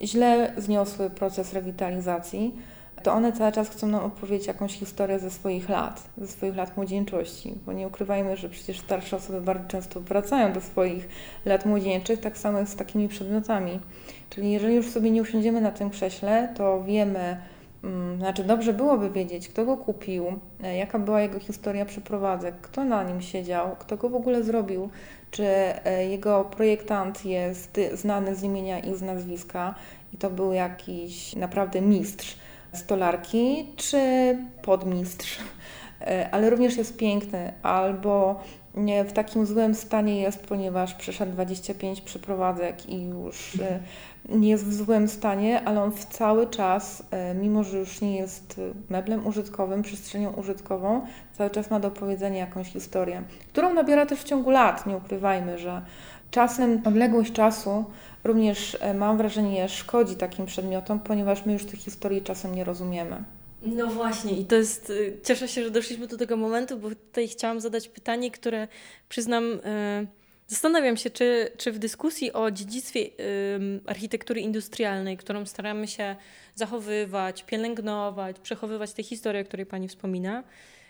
źle 0.02 0.54
zniosły 0.58 1.10
proces 1.10 1.54
rewitalizacji, 1.54 2.54
to 3.04 3.14
one 3.14 3.34
cały 3.34 3.52
czas 3.52 3.70
chcą 3.70 3.88
nam 3.88 4.04
opowiedzieć 4.04 4.48
jakąś 4.48 4.74
historię 4.74 5.20
ze 5.20 5.32
swoich 5.32 5.70
lat, 5.70 6.10
ze 6.18 6.28
swoich 6.28 6.56
lat 6.56 6.78
młodzieńczości, 6.78 7.54
bo 7.66 7.74
nie 7.74 7.88
ukrywajmy, 7.88 8.38
że 8.38 8.50
przecież 8.50 8.80
starsze 8.80 9.16
osoby 9.16 9.42
bardzo 9.42 9.68
często 9.68 10.02
wracają 10.02 10.54
do 10.54 10.62
swoich 10.62 11.08
lat 11.46 11.66
młodzieńczych, 11.66 12.20
tak 12.20 12.38
samo 12.38 12.60
jest 12.60 12.72
z 12.72 12.76
takimi 12.76 13.08
przedmiotami. 13.08 13.80
Czyli 14.30 14.52
jeżeli 14.52 14.76
już 14.76 14.90
sobie 14.90 15.12
nie 15.12 15.22
usiądziemy 15.22 15.62
na 15.62 15.72
tym 15.72 15.90
krześle, 15.90 16.54
to 16.58 16.84
wiemy, 16.84 17.38
znaczy 18.18 18.44
dobrze 18.44 18.74
byłoby 18.74 19.10
wiedzieć, 19.10 19.50
kto 19.50 19.65
go 19.65 19.78
kupił, 19.78 20.26
e, 20.63 20.78
jaka 20.78 21.00
była 21.00 21.22
jego 21.22 21.39
historia 21.39 21.86
przeprowadzek, 21.86 22.56
kto 22.62 22.84
na 22.84 23.04
nim 23.04 23.22
siedział, 23.22 23.76
kto 23.80 23.98
go 23.98 24.10
w 24.10 24.15
ogóle 24.15 24.44
zrobił, 24.44 24.89
czy 25.32 25.46
e, 25.46 26.06
jego 26.06 26.44
projektant 26.44 27.26
jest 27.26 27.80
znany 27.94 28.36
z 28.36 28.44
imienia 28.44 28.80
i 28.80 28.96
z 28.96 29.02
nazwiska 29.02 29.76
i 30.13 30.18
to 30.18 30.30
był 30.30 30.54
jakiś 30.54 31.36
naprawdę 31.36 31.82
mistrz 31.82 32.38
stolarki, 32.74 33.68
czy 33.76 34.00
podmistrz, 34.62 35.39
e, 36.02 36.30
ale 36.32 36.50
również 36.50 36.78
jest 36.78 36.98
piękny, 36.98 37.54
albo 37.63 38.44
nie, 38.76 39.04
w 39.04 39.14
takim 39.14 39.46
złym 39.46 39.76
stanie 39.76 40.22
jest, 40.22 40.48
ponieważ 40.48 40.94
przeszedł 40.94 41.32
25 41.32 42.02
przeprowadzek 42.02 42.90
i 42.90 43.04
już 43.04 43.56
e, 43.56 43.80
nie 44.30 44.50
jest 44.50 44.66
w 44.66 44.74
złym 44.74 45.08
stanie, 45.08 45.62
ale 45.66 45.84
on 45.84 45.92
w 45.92 46.06
cały 46.06 46.48
czas, 46.48 47.04
e, 47.12 47.34
mimo 47.34 47.64
że 47.64 47.78
już 47.78 48.02
nie 48.02 48.16
jest 48.16 48.62
meblem 48.90 49.28
użytkowym, 49.28 49.82
przestrzenią 49.82 50.34
użytkową, 50.34 51.02
cały 51.38 51.50
czas 51.50 51.70
ma 51.70 51.80
do 51.80 51.92
powiedzenia 51.92 52.40
jakąś 52.40 52.68
historię, 52.68 53.24
którą 53.48 53.74
nabiera 53.74 54.06
też 54.06 54.20
w 54.20 54.24
ciągu 54.24 54.50
lat. 54.50 54.86
Nie 54.86 54.98
ukrywajmy, 54.98 55.58
że 55.58 55.82
czasem 56.32 56.82
odległość 56.86 57.34
czasu 57.34 57.86
również 58.24 58.78
e, 58.82 58.94
mam 58.94 59.18
wrażenie 59.18 59.70
szkodzi 59.70 60.16
takim 60.16 60.46
przedmiotom, 60.46 61.00
ponieważ 61.00 61.46
my 61.46 61.54
już 61.54 61.66
tych 61.66 61.80
historii 61.80 62.22
czasem 62.22 62.56
nie 62.56 62.64
rozumiemy. 62.64 63.24
No 63.62 63.88
właśnie, 63.88 64.39
i 64.39 64.45
to 64.45 64.56
jest. 64.56 64.89
Y, 64.89 65.17
cieszę 65.24 65.48
się, 65.48 65.63
że 65.63 65.72
doszliśmy 65.72 66.08
do 66.08 66.17
tego 66.17 66.38
momentu, 66.38 66.78
bo 66.78 66.89
tutaj 66.89 67.28
chciałam 67.28 67.62
zadać 67.62 67.88
pytanie, 67.88 68.32
które 68.32 68.67
przyznam. 69.10 69.45
Yy, 69.45 70.08
zastanawiam 70.48 70.98
się, 70.98 71.10
czy, 71.10 71.52
czy 71.58 71.72
w 71.72 71.80
dyskusji 71.80 72.34
o 72.34 72.52
dziedzictwie 72.52 73.10
architektury 73.86 74.41
industrialnej, 74.41 75.17
którą 75.17 75.45
staramy 75.45 75.88
się 75.88 76.15
zachowywać, 76.56 77.43
pielęgnować, 77.43 78.39
przechowywać 78.39 78.93
tę 78.93 79.04
historię, 79.04 79.41
o 79.41 79.45
której 79.45 79.65
Pani 79.65 79.88
wspomina, 79.88 80.43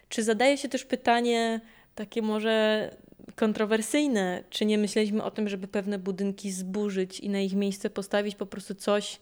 czy 0.09 0.23
zadaje 0.23 0.57
się 0.57 0.69
też 0.69 0.85
pytanie 0.85 1.61
takie 1.95 2.21
może 2.21 2.89
kontrowersyjne, 3.35 4.43
czy 4.49 4.65
nie 4.65 4.77
myśleliśmy 4.77 5.23
o 5.23 5.31
tym, 5.31 5.49
żeby 5.49 5.67
pewne 5.67 5.99
budynki 5.99 6.51
zburzyć 6.51 7.19
i 7.19 7.29
na 7.29 7.39
ich 7.39 7.53
miejsce 7.53 7.89
postawić 7.89 8.35
po 8.35 8.45
prostu 8.45 8.75
coś 8.75 9.19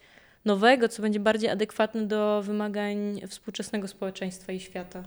nowego, 0.48 0.90
co 0.90 1.02
będzie 1.02 1.20
bardziej 1.20 1.50
adekwatne 1.50 2.02
do 2.02 2.42
wymagań 2.42 3.22
współczesnego 3.28 3.88
społeczeństwa 3.88 4.54
i 4.54 4.60
świata? 4.60 5.04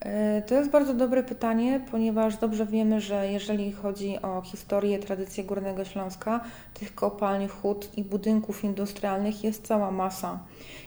E, 0.00 0.42
to 0.42 0.54
jest 0.54 0.70
bardzo 0.70 0.94
dobre 0.94 1.22
pytanie, 1.22 1.80
ponieważ 1.90 2.36
dobrze 2.36 2.66
wiemy, 2.66 3.00
że 3.00 3.32
jeżeli 3.32 3.72
chodzi 3.72 4.22
o 4.22 4.42
historię, 4.42 4.98
tradycję 4.98 5.44
Górnego 5.44 5.84
Śląska, 5.84 6.40
tych 6.74 6.94
kopalń, 6.94 7.48
hut 7.48 7.88
i 7.96 8.04
budynków 8.04 8.64
industrialnych 8.64 9.44
jest 9.44 9.66
cała 9.66 9.90
masa. 9.90 10.38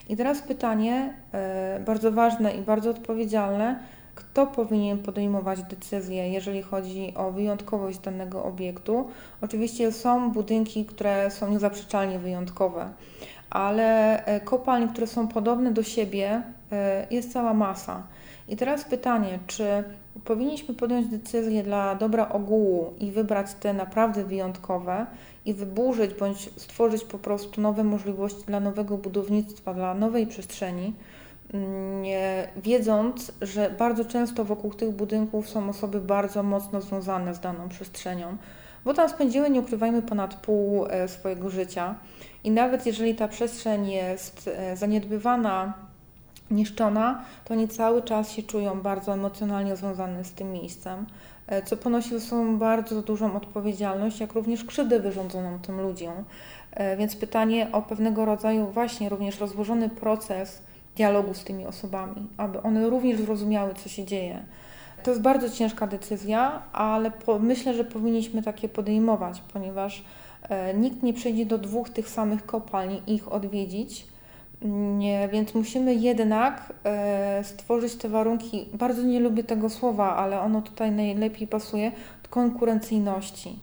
I 0.10 0.18
teraz 0.18 0.42
pytanie, 0.42 1.14
e, 1.34 1.80
bardzo 1.86 2.12
ważne 2.12 2.56
i 2.56 2.62
bardzo 2.62 2.90
odpowiedzialne, 2.90 3.80
kto 4.16 4.48
powinien 4.48 4.98
podejmować 4.98 5.64
decyzje, 5.64 6.30
jeżeli 6.30 6.62
chodzi 6.62 7.14
o 7.16 7.32
wyjątkowość 7.32 8.00
danego 8.00 8.44
obiektu. 8.44 9.08
Oczywiście 9.42 9.92
są 9.92 10.32
budynki, 10.32 10.86
które 10.86 11.32
są 11.32 11.50
niezaprzeczalnie 11.50 12.20
wyjątkowe, 12.20 12.90
ale 13.50 14.18
e, 14.26 14.40
kopalń, 14.40 14.88
które 14.90 15.08
są 15.08 15.28
podobne 15.28 15.72
do 15.72 15.84
siebie, 15.84 16.44
e, 16.72 17.08
jest 17.12 17.34
cała 17.34 17.54
masa. 17.54 18.04
I 18.48 18.56
teraz 18.56 18.84
pytanie, 18.86 19.40
czy 19.48 19.84
powinniśmy 20.26 20.76
podjąć 20.76 21.08
decyzję 21.08 21.64
dla 21.64 21.96
dobra 21.96 22.30
ogółu 22.30 22.94
i 23.00 23.12
wybrać 23.12 23.54
te 23.54 23.74
naprawdę 23.74 24.24
wyjątkowe 24.24 25.06
i 25.46 25.54
wyburzyć 25.54 26.14
bądź 26.14 26.50
stworzyć 26.58 27.04
po 27.04 27.20
prostu 27.20 27.62
nowe 27.62 27.84
możliwości 27.84 28.44
dla 28.48 28.60
nowego 28.60 28.98
budownictwa, 28.98 29.74
dla 29.74 29.94
nowej 29.94 30.28
przestrzeni, 30.28 30.94
wiedząc, 32.58 33.32
że 33.42 33.70
bardzo 33.70 34.06
często 34.06 34.46
wokół 34.46 34.74
tych 34.74 34.92
budynków 34.92 35.50
są 35.50 35.70
osoby 35.70 36.02
bardzo 36.02 36.44
mocno 36.44 36.82
związane 36.82 37.36
z 37.36 37.40
daną 37.40 37.70
przestrzenią, 37.70 38.38
bo 38.86 38.94
tam 38.94 39.10
spędziły, 39.10 39.50
nie 39.50 39.60
ukrywajmy, 39.60 40.02
ponad 40.02 40.36
pół 40.36 40.86
e, 40.86 41.08
swojego 41.08 41.50
życia. 41.50 41.96
I 42.44 42.52
nawet 42.52 42.86
jeżeli 42.86 43.16
ta 43.16 43.28
przestrzeń 43.28 43.92
jest 43.92 44.50
e, 44.54 44.78
zaniedbywana, 44.78 45.74
niszczona, 46.52 47.26
to 47.46 47.54
oni 47.54 47.68
cały 47.68 48.02
czas 48.02 48.32
się 48.32 48.44
czują 48.44 48.82
bardzo 48.82 49.14
emocjonalnie 49.14 49.76
związane 49.76 50.24
z 50.24 50.34
tym 50.34 50.52
miejscem, 50.52 51.06
e, 51.48 51.64
co 51.64 51.78
ponosi 51.78 52.22
sobą 52.22 52.58
bardzo 52.58 53.02
dużą 53.02 53.36
odpowiedzialność, 53.36 54.20
jak 54.20 54.34
również 54.34 54.64
krzywdę 54.64 55.00
wyrządzoną 55.00 55.60
tym 55.60 55.82
ludziom. 55.82 56.14
Więc 56.98 57.16
pytanie 57.16 57.68
o 57.72 57.82
pewnego 57.82 58.26
rodzaju 58.26 58.68
właśnie 58.68 59.10
również 59.10 59.40
rozłożony 59.40 59.90
proces 59.90 60.62
dialogu 60.96 61.34
z 61.34 61.44
tymi 61.44 61.66
osobami, 61.66 62.28
aby 62.38 62.62
one 62.62 62.90
również 62.90 63.20
zrozumiały, 63.20 63.74
co 63.74 63.90
się 63.90 64.06
dzieje. 64.06 64.46
To 65.04 65.12
jest 65.12 65.22
bardzo 65.22 65.50
ciężka 65.50 65.88
decyzja, 65.88 66.62
ale 66.74 67.12
po, 67.12 67.40
myślę, 67.40 67.74
że 67.74 67.84
powinniśmy 67.84 68.44
takie 68.44 68.70
podejmować, 68.70 69.42
ponieważ 69.54 70.04
e, 70.50 70.74
nikt 70.74 71.04
nie 71.04 71.14
przejdzie 71.14 71.46
do 71.46 71.58
dwóch 71.58 71.90
tych 71.90 72.10
samych 72.10 72.46
kopalni 72.46 73.02
i 73.08 73.14
ich 73.14 73.32
odwiedzić. 73.32 74.08
Nie, 74.98 75.30
więc 75.32 75.54
musimy 75.56 75.96
jednak 75.96 76.74
e, 76.84 77.44
stworzyć 77.44 77.96
te 77.96 78.10
warunki. 78.10 78.66
Bardzo 78.74 79.04
nie 79.04 79.20
lubię 79.20 79.44
tego 79.44 79.70
słowa, 79.70 80.16
ale 80.16 80.42
ono 80.42 80.62
tutaj 80.62 80.92
najlepiej 80.92 81.48
pasuje 81.48 81.92
konkurencyjności. 82.30 83.60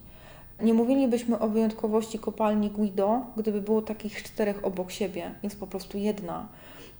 Nie 0.62 0.74
mówilibyśmy 0.74 1.38
o 1.38 1.48
wyjątkowości 1.48 2.18
kopalni 2.18 2.70
Guido, 2.70 3.20
gdyby 3.36 3.60
było 3.60 3.82
takich 3.82 4.22
czterech 4.22 4.64
obok 4.64 4.90
siebie. 4.90 5.30
Jest 5.42 5.60
po 5.60 5.66
prostu 5.66 5.98
jedna. 5.98 6.48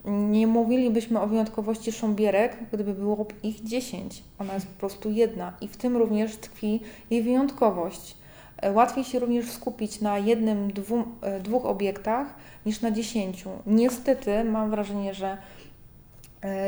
Nie 0.05 0.47
mówilibyśmy 0.47 1.21
o 1.21 1.27
wyjątkowości 1.27 1.93
sząbierek, 1.93 2.57
gdyby 2.73 2.95
było 2.95 3.27
ich 3.43 3.65
10. 3.65 4.25
Ona 4.39 4.55
jest 4.55 4.67
po 4.67 4.81
prostu 4.81 5.11
jedna 5.11 5.53
i 5.61 5.69
w 5.69 5.77
tym 5.77 5.97
również 5.97 6.37
tkwi 6.37 6.81
jej 7.11 7.23
wyjątkowość. 7.23 8.17
E, 8.57 8.73
łatwiej 8.73 9.05
się 9.05 9.19
również 9.19 9.51
skupić 9.51 10.01
na 10.01 10.19
jednym, 10.19 10.73
e, 11.23 11.41
dwóch 11.41 11.67
obiektach 11.67 12.35
niż 12.67 12.81
na 12.81 12.91
dziesięciu. 12.91 13.51
Niestety 13.67 14.45
mam 14.45 14.71
wrażenie, 14.71 15.15
że 15.15 15.37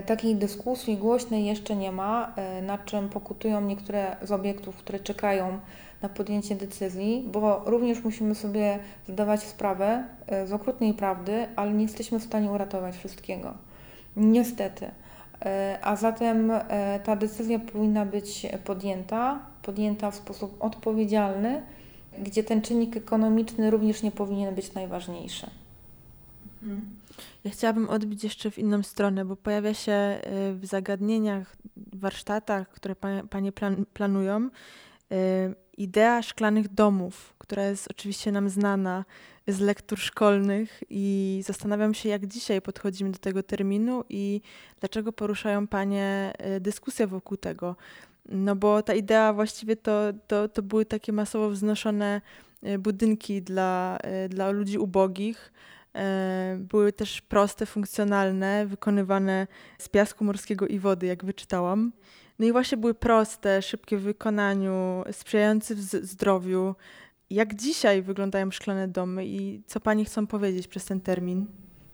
takiej 0.07 0.37
dyskusji 0.37 0.97
głośnej 0.97 1.45
jeszcze 1.45 1.77
nie 1.77 1.93
ma, 1.93 2.35
nad 2.63 2.85
czym 2.85 3.09
pokutują 3.09 3.61
niektóre 3.61 4.17
z 4.23 4.33
obiektów, 4.33 4.77
które 4.77 5.01
czekają 5.01 5.59
na 6.03 6.09
podjęcie 6.09 6.55
decyzji, 6.55 7.29
bo 7.33 7.63
również 7.67 8.05
musimy 8.05 8.35
sobie 8.35 8.79
zdawać 9.09 9.43
sprawę 9.43 10.05
e, 10.27 10.47
z 10.47 10.53
okrutnej 10.53 10.95
prawdy, 10.95 11.47
ale 11.57 11.73
nie 11.73 11.83
jesteśmy 11.83 12.19
w 12.19 12.25
stanie 12.25 12.51
uratować 12.51 12.97
wszystkiego. 12.97 13.55
Niestety. 14.17 14.91
E, 15.43 15.79
a 15.83 15.97
zatem 15.97 16.51
e, 16.51 17.01
ta 17.05 17.17
decyzja 17.17 17.59
powinna 17.59 18.07
być 18.07 18.47
podjęta, 18.65 19.39
podjęta 19.63 20.11
w 20.11 20.15
sposób 20.15 20.57
odpowiedzialny, 20.61 21.63
gdzie 22.19 22.45
ten 22.45 22.63
czynnik 22.63 22.97
ekonomiczny 22.97 23.71
również 23.71 24.03
nie 24.03 24.11
powinien 24.11 24.55
być 24.55 24.75
najważniejszy. 24.75 25.47
Mhm. 26.63 26.81
Ja 27.45 27.51
chciałabym 27.51 27.89
odbić 27.89 28.25
jeszcze 28.25 28.51
w 28.51 28.59
inną 28.59 28.83
stronę, 28.83 29.25
bo 29.25 29.37
pojawia 29.37 29.75
się 29.75 30.21
w 30.55 30.67
zagadnieniach, 30.67 31.57
warsztatach, 31.77 32.69
które 32.69 32.97
panie 33.31 33.53
plan 33.53 33.85
planują, 33.93 34.51
idea 35.77 36.23
szklanych 36.23 36.69
domów, 36.69 37.35
która 37.39 37.65
jest 37.65 37.91
oczywiście 37.91 38.33
nam 38.33 38.49
znana 38.49 39.05
z 39.49 39.61
lektur 39.61 39.99
szkolnych 39.99 40.83
i 40.91 41.41
zastanawiam 41.47 41.95
się, 41.95 42.09
jak 42.09 42.27
dzisiaj 42.27 42.63
podchodzimy 42.63 43.11
do 43.11 43.19
tego 43.19 43.43
terminu 43.43 44.05
i 44.09 44.41
dlaczego 44.81 45.13
poruszają 45.13 45.67
Panie 45.67 46.33
e, 46.39 46.61
dyskusję 46.61 47.07
wokół 47.07 47.37
tego. 47.37 47.77
No 48.29 48.57
bo 48.57 48.83
ta 48.83 48.95
idea 48.95 49.33
właściwie 49.33 49.77
to, 49.77 50.01
to, 50.27 50.49
to 50.49 50.63
były 50.63 50.85
takie 50.85 51.13
masowo 51.13 51.51
wznoszone 51.51 52.21
budynki 52.79 53.43
dla, 53.43 53.99
dla 54.29 54.51
ludzi 54.51 54.79
ubogich. 54.79 55.53
Były 56.59 56.93
też 56.93 57.21
proste, 57.21 57.67
funkcjonalne, 57.67 58.67
wykonywane 58.67 59.47
z 59.79 59.89
piasku 59.89 60.25
morskiego 60.25 60.67
i 60.67 60.79
wody, 60.79 61.07
jak 61.07 61.25
wyczytałam. 61.25 61.93
No 62.39 62.47
i 62.47 62.53
właśnie 62.53 62.79
były 62.79 62.95
proste, 62.95 63.63
szybkie 63.63 63.97
w 63.97 64.03
wykonaniu, 64.03 65.05
sprzyjające 65.13 65.75
zdrowiu. 66.03 66.75
Jak 67.31 67.55
dzisiaj 67.55 68.03
wyglądają 68.03 68.51
szklane 68.51 68.89
domy 68.89 69.27
i 69.27 69.63
co 69.67 69.81
Pani 69.81 70.05
chcą 70.05 70.27
powiedzieć 70.27 70.69
przez 70.69 70.85
ten 70.85 71.01
termin? 71.01 71.47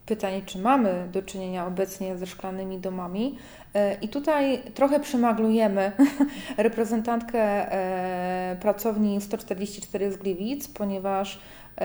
Pytanie, 0.07 0.43
czy 0.47 0.59
mamy 0.59 1.09
do 1.13 1.23
czynienia 1.23 1.67
obecnie 1.67 2.19
ze 2.19 2.27
szklanymi 2.27 2.79
domami. 2.79 3.39
E, 3.75 3.95
I 3.95 4.09
tutaj 4.09 4.63
trochę 4.75 5.01
przemaglujemy 5.01 5.93
reprezentantkę 6.57 7.73
e, 7.73 8.57
pracowni 8.61 9.21
144 9.21 10.13
z 10.13 10.17
Gliwic, 10.17 10.69
ponieważ 10.69 11.41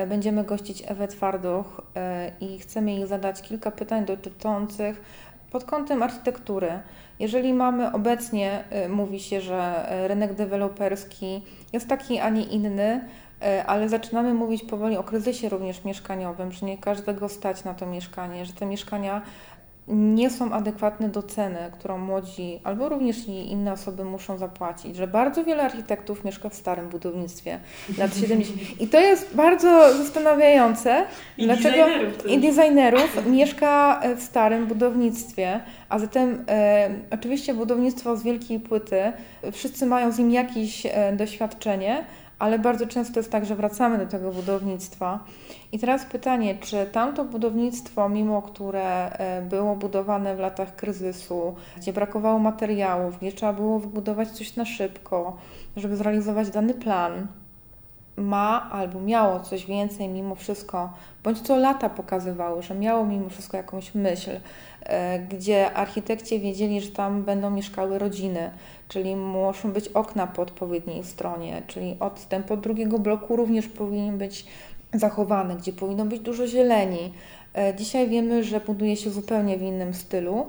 będziemy 0.07 0.43
gościć 0.43 0.83
Ewę 0.87 1.07
Twarduch 1.07 1.81
i 2.41 2.59
chcemy 2.59 2.91
jej 2.91 3.07
zadać 3.07 3.41
kilka 3.41 3.71
pytań 3.71 4.05
dotyczących 4.05 5.01
pod 5.51 5.63
kątem 5.63 6.03
architektury. 6.03 6.79
Jeżeli 7.19 7.53
mamy 7.53 7.91
obecnie, 7.91 8.63
mówi 8.89 9.19
się, 9.19 9.41
że 9.41 9.85
rynek 10.07 10.33
deweloperski 10.33 11.43
jest 11.73 11.87
taki, 11.87 12.19
a 12.19 12.29
nie 12.29 12.43
inny, 12.43 13.07
ale 13.65 13.89
zaczynamy 13.89 14.33
mówić 14.33 14.63
powoli 14.63 14.97
o 14.97 15.03
kryzysie 15.03 15.49
również 15.49 15.83
mieszkaniowym, 15.83 16.51
że 16.51 16.65
nie 16.65 16.77
każdego 16.77 17.29
stać 17.29 17.63
na 17.63 17.73
to 17.73 17.85
mieszkanie, 17.85 18.45
że 18.45 18.53
te 18.53 18.65
mieszkania 18.65 19.21
nie 19.87 20.29
są 20.29 20.51
adekwatne 20.51 21.09
do 21.09 21.23
ceny, 21.23 21.59
którą 21.79 21.97
młodzi 21.97 22.59
albo 22.63 22.89
również 22.89 23.27
i 23.27 23.51
inne 23.51 23.73
osoby 23.73 24.03
muszą 24.03 24.37
zapłacić, 24.37 24.95
że 24.95 25.07
bardzo 25.07 25.43
wiele 25.43 25.63
architektów 25.63 26.25
mieszka 26.25 26.49
w 26.49 26.53
starym 26.53 26.89
budownictwie 26.89 27.59
lat 27.97 28.17
70. 28.21 28.81
I 28.81 28.87
to 28.87 28.99
jest 28.99 29.35
bardzo 29.35 29.97
zastanawiające, 29.97 31.05
I 31.37 31.43
dlaczego 31.43 31.85
designerów 31.85 32.29
i 32.29 32.39
designerów 32.39 33.25
mieszka 33.25 34.01
w 34.17 34.21
starym 34.21 34.67
budownictwie, 34.67 35.59
a 35.89 35.99
zatem 35.99 36.45
e, 36.47 36.89
oczywiście 37.11 37.53
budownictwo 37.53 38.17
z 38.17 38.23
wielkiej 38.23 38.59
płyty, 38.59 39.01
wszyscy 39.51 39.85
mają 39.85 40.11
z 40.11 40.19
nim 40.19 40.31
jakieś 40.31 40.85
e, 40.85 41.13
doświadczenie, 41.15 42.05
ale 42.43 42.59
bardzo 42.59 42.87
często 42.87 43.19
jest 43.19 43.31
tak, 43.31 43.45
że 43.45 43.55
wracamy 43.55 43.97
do 43.97 44.05
tego 44.05 44.31
budownictwa. 44.31 45.19
I 45.71 45.79
teraz 45.79 46.05
pytanie, 46.05 46.55
czy 46.55 46.85
tamto 46.91 47.25
budownictwo, 47.25 48.09
mimo 48.09 48.41
które 48.41 49.09
e, 49.11 49.41
było 49.41 49.75
budowane 49.75 50.35
w 50.35 50.39
latach 50.39 50.75
kryzysu, 50.75 51.55
gdzie 51.77 51.93
brakowało 51.93 52.39
materiałów, 52.39 53.19
gdzie 53.19 53.31
trzeba 53.31 53.53
było 53.53 53.79
wybudować 53.79 54.31
coś 54.31 54.55
na 54.55 54.65
szybko, 54.65 55.37
żeby 55.77 55.97
zrealizować 55.97 56.49
dany 56.49 56.73
plan, 56.73 57.27
ma 58.17 58.69
albo 58.71 58.99
miało 58.99 59.39
coś 59.39 59.65
więcej 59.65 60.09
mimo 60.09 60.35
wszystko, 60.35 60.93
bądź 61.23 61.41
co 61.41 61.57
lata 61.57 61.89
pokazywały, 61.89 62.63
że 62.63 62.75
miało 62.75 63.05
mimo 63.05 63.29
wszystko 63.29 63.57
jakąś 63.57 63.95
myśl, 63.95 64.31
e, 64.81 65.19
gdzie 65.19 65.73
architekci 65.73 66.39
wiedzieli, 66.39 66.81
że 66.81 66.91
tam 66.91 67.23
będą 67.23 67.49
mieszkały 67.49 67.99
rodziny, 67.99 68.51
czyli 68.87 69.15
muszą 69.15 69.71
być 69.71 69.87
okna 69.87 70.27
po 70.27 70.41
odpowiedniej 70.41 71.03
stronie, 71.03 71.61
czyli 71.67 71.95
odstęp 71.99 72.51
od 72.51 72.59
drugiego 72.59 72.99
bloku 72.99 73.35
również 73.35 73.67
powinien 73.67 74.17
być 74.17 74.45
zachowany, 74.93 75.55
gdzie 75.55 75.73
powinno 75.73 76.05
być 76.05 76.19
dużo 76.19 76.47
zieleni. 76.47 77.13
E, 77.55 77.75
dzisiaj 77.75 78.09
wiemy, 78.09 78.43
że 78.43 78.59
buduje 78.59 78.95
się 78.95 79.09
zupełnie 79.09 79.57
w 79.57 79.61
innym 79.61 79.93
stylu, 79.93 80.45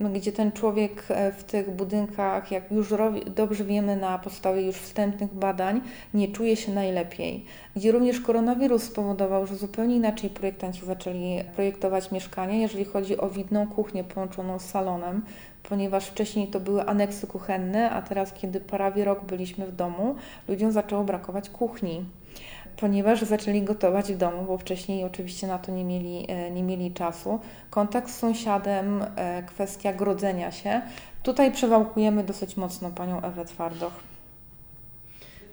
gdzie 0.00 0.32
ten 0.32 0.52
człowiek 0.52 1.04
e, 1.08 1.32
w 1.32 1.44
tych 1.44 1.70
budynkach, 1.70 2.50
jak 2.50 2.70
już 2.70 2.94
dobrze 3.36 3.64
wiemy 3.64 3.96
na 3.96 4.18
podstawie 4.18 4.62
już 4.62 4.76
wstępnych 4.76 5.34
badań, 5.34 5.80
nie 6.14 6.28
czuje 6.28 6.56
się 6.56 6.72
najlepiej. 6.72 7.44
Gdzie 7.76 7.92
również 7.92 8.20
koronawirus 8.20 8.82
spowodował, 8.82 9.46
że 9.46 9.56
zupełnie 9.56 9.96
inaczej 9.96 10.30
projektanci 10.30 10.86
zaczęli 10.86 11.44
projektować 11.54 12.10
mieszkania, 12.10 12.54
jeżeli 12.54 12.84
chodzi 12.84 13.18
o 13.18 13.28
widną 13.28 13.66
kuchnię 13.66 14.04
połączoną 14.04 14.58
z 14.58 14.64
salonem, 14.64 15.22
ponieważ 15.62 16.06
wcześniej 16.06 16.48
to 16.48 16.60
były 16.60 16.86
aneksy 16.86 17.26
kuchenne, 17.26 17.90
a 17.90 18.02
teraz, 18.02 18.32
kiedy 18.32 18.60
prawie 18.60 19.04
rok 19.04 19.24
byliśmy 19.24 19.66
w 19.66 19.76
domu, 19.76 20.14
ludziom 20.48 20.72
zaczęło 20.72 21.04
brakować 21.04 21.50
kuchni 21.50 22.04
ponieważ 22.80 23.22
zaczęli 23.22 23.62
gotować 23.62 24.12
w 24.12 24.16
domu, 24.16 24.44
bo 24.44 24.58
wcześniej 24.58 25.04
oczywiście 25.04 25.46
na 25.46 25.58
to 25.58 25.72
nie 25.72 25.84
mieli, 25.84 26.24
e, 26.28 26.50
nie 26.50 26.62
mieli 26.62 26.92
czasu. 26.92 27.40
Kontakt 27.70 28.10
z 28.10 28.18
sąsiadem, 28.18 29.04
e, 29.16 29.42
kwestia 29.42 29.92
grodzenia 29.92 30.52
się. 30.52 30.80
Tutaj 31.22 31.52
przewałkujemy 31.52 32.24
dosyć 32.24 32.56
mocno 32.56 32.90
panią 32.90 33.22
Ewę 33.22 33.44
Twardoch. 33.44 33.92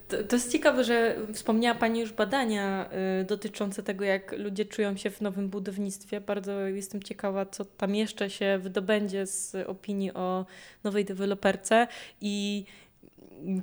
To, 0.07 0.23
to, 0.23 0.35
jest 0.35 0.51
ciekawe, 0.51 0.83
że 0.83 1.15
wspomniała 1.33 1.75
Pani 1.75 1.99
już 1.99 2.13
badania 2.13 2.89
y, 3.21 3.25
dotyczące 3.25 3.83
tego, 3.83 4.05
jak 4.05 4.31
ludzie 4.31 4.65
czują 4.65 4.97
się 4.97 5.09
w 5.09 5.21
nowym 5.21 5.49
budownictwie. 5.49 6.21
Bardzo 6.21 6.59
jestem 6.59 7.03
ciekawa, 7.03 7.45
co 7.45 7.65
tam 7.65 7.95
jeszcze 7.95 8.29
się 8.29 8.59
wydobędzie 8.61 9.25
z 9.25 9.55
opinii 9.67 10.13
o 10.13 10.45
nowej 10.83 11.05
deweloperce 11.05 11.87
i 12.21 12.65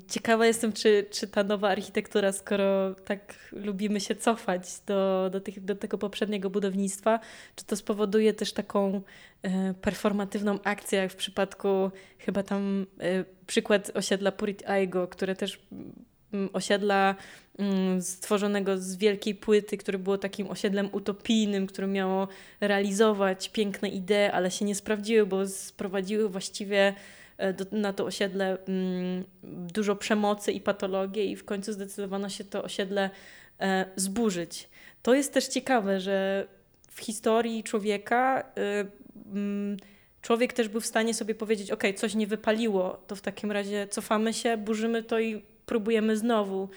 ciekawa 0.09 0.47
jestem, 0.47 0.73
czy, 0.73 1.07
czy 1.11 1.29
ta 1.29 1.45
nowa 1.45 1.69
architektura, 1.69 2.33
skoro 2.33 2.95
tak 2.95 3.35
lubimy 3.53 4.01
się 4.01 4.15
cofać 4.15 4.63
do, 4.87 5.31
do, 5.33 5.41
tych, 5.41 5.65
do 5.65 5.75
tego 5.75 5.99
poprzedniego 5.99 6.51
budownictwa, 6.51 7.21
czy 7.57 7.65
to 7.65 7.77
spowoduje 7.77 8.35
też 8.35 8.53
taką 8.53 9.01
e, 9.43 9.75
performatywną 9.75 10.59
akcję, 10.65 10.99
jak 10.99 11.13
w 11.13 11.17
przypadku 11.17 11.91
chyba 12.19 12.43
tam 12.43 12.87
e, 13.01 13.25
przykład 13.47 13.91
osiedla 13.95 14.33
Purit 14.33 14.69
Aigo, 14.69 15.09
które 15.09 15.35
też 15.35 15.61
mm, 16.33 16.49
osiedla 16.53 17.15
mm, 17.59 18.03
stworzonego 18.03 18.79
z 18.79 18.97
wielkiej 18.97 19.35
płyty, 19.35 19.77
które 19.77 19.99
było 19.99 20.19
takim 20.19 20.51
osiedlem 20.51 20.89
utopijnym, 20.93 21.67
które 21.67 21.87
miało 21.87 22.29
realizować 22.61 23.49
piękne 23.49 23.89
idee, 23.89 24.31
ale 24.33 24.51
się 24.51 24.65
nie 24.65 24.75
sprawdziły, 24.75 25.27
bo 25.27 25.49
sprowadziły 25.49 26.29
właściwie 26.29 26.95
do, 27.53 27.65
na 27.73 27.93
to 27.93 28.05
osiedle 28.05 28.59
mm, 28.69 29.25
dużo 29.43 29.97
przemocy 29.97 30.53
i 30.53 30.61
patologii 30.61 31.31
i 31.31 31.37
w 31.37 31.45
końcu 31.45 31.73
zdecydowano 31.73 32.29
się 32.29 32.45
to 32.45 32.63
osiedle 32.63 33.11
e, 33.61 33.85
zburzyć. 33.97 34.69
To 35.03 35.15
jest 35.15 35.33
też 35.33 35.49
ciekawe, 35.49 36.01
że 36.01 36.47
w 36.89 37.01
historii 37.01 37.63
człowieka 37.63 38.45
e, 38.57 38.85
mm, 39.35 39.77
człowiek 40.23 40.53
też 40.53 40.69
był 40.69 40.81
w 40.81 40.87
stanie 40.87 41.15
sobie 41.15 41.35
powiedzieć, 41.35 41.71
ok, 41.71 41.83
coś 41.97 42.15
nie 42.15 42.27
wypaliło, 42.27 43.03
to 43.07 43.17
w 43.17 43.21
takim 43.21 43.53
razie 43.53 43.87
cofamy 43.91 44.33
się, 44.33 44.57
burzymy 44.57 45.03
to 45.03 45.21
i 45.21 45.43
próbujemy 45.67 46.17
znowu. 46.17 46.69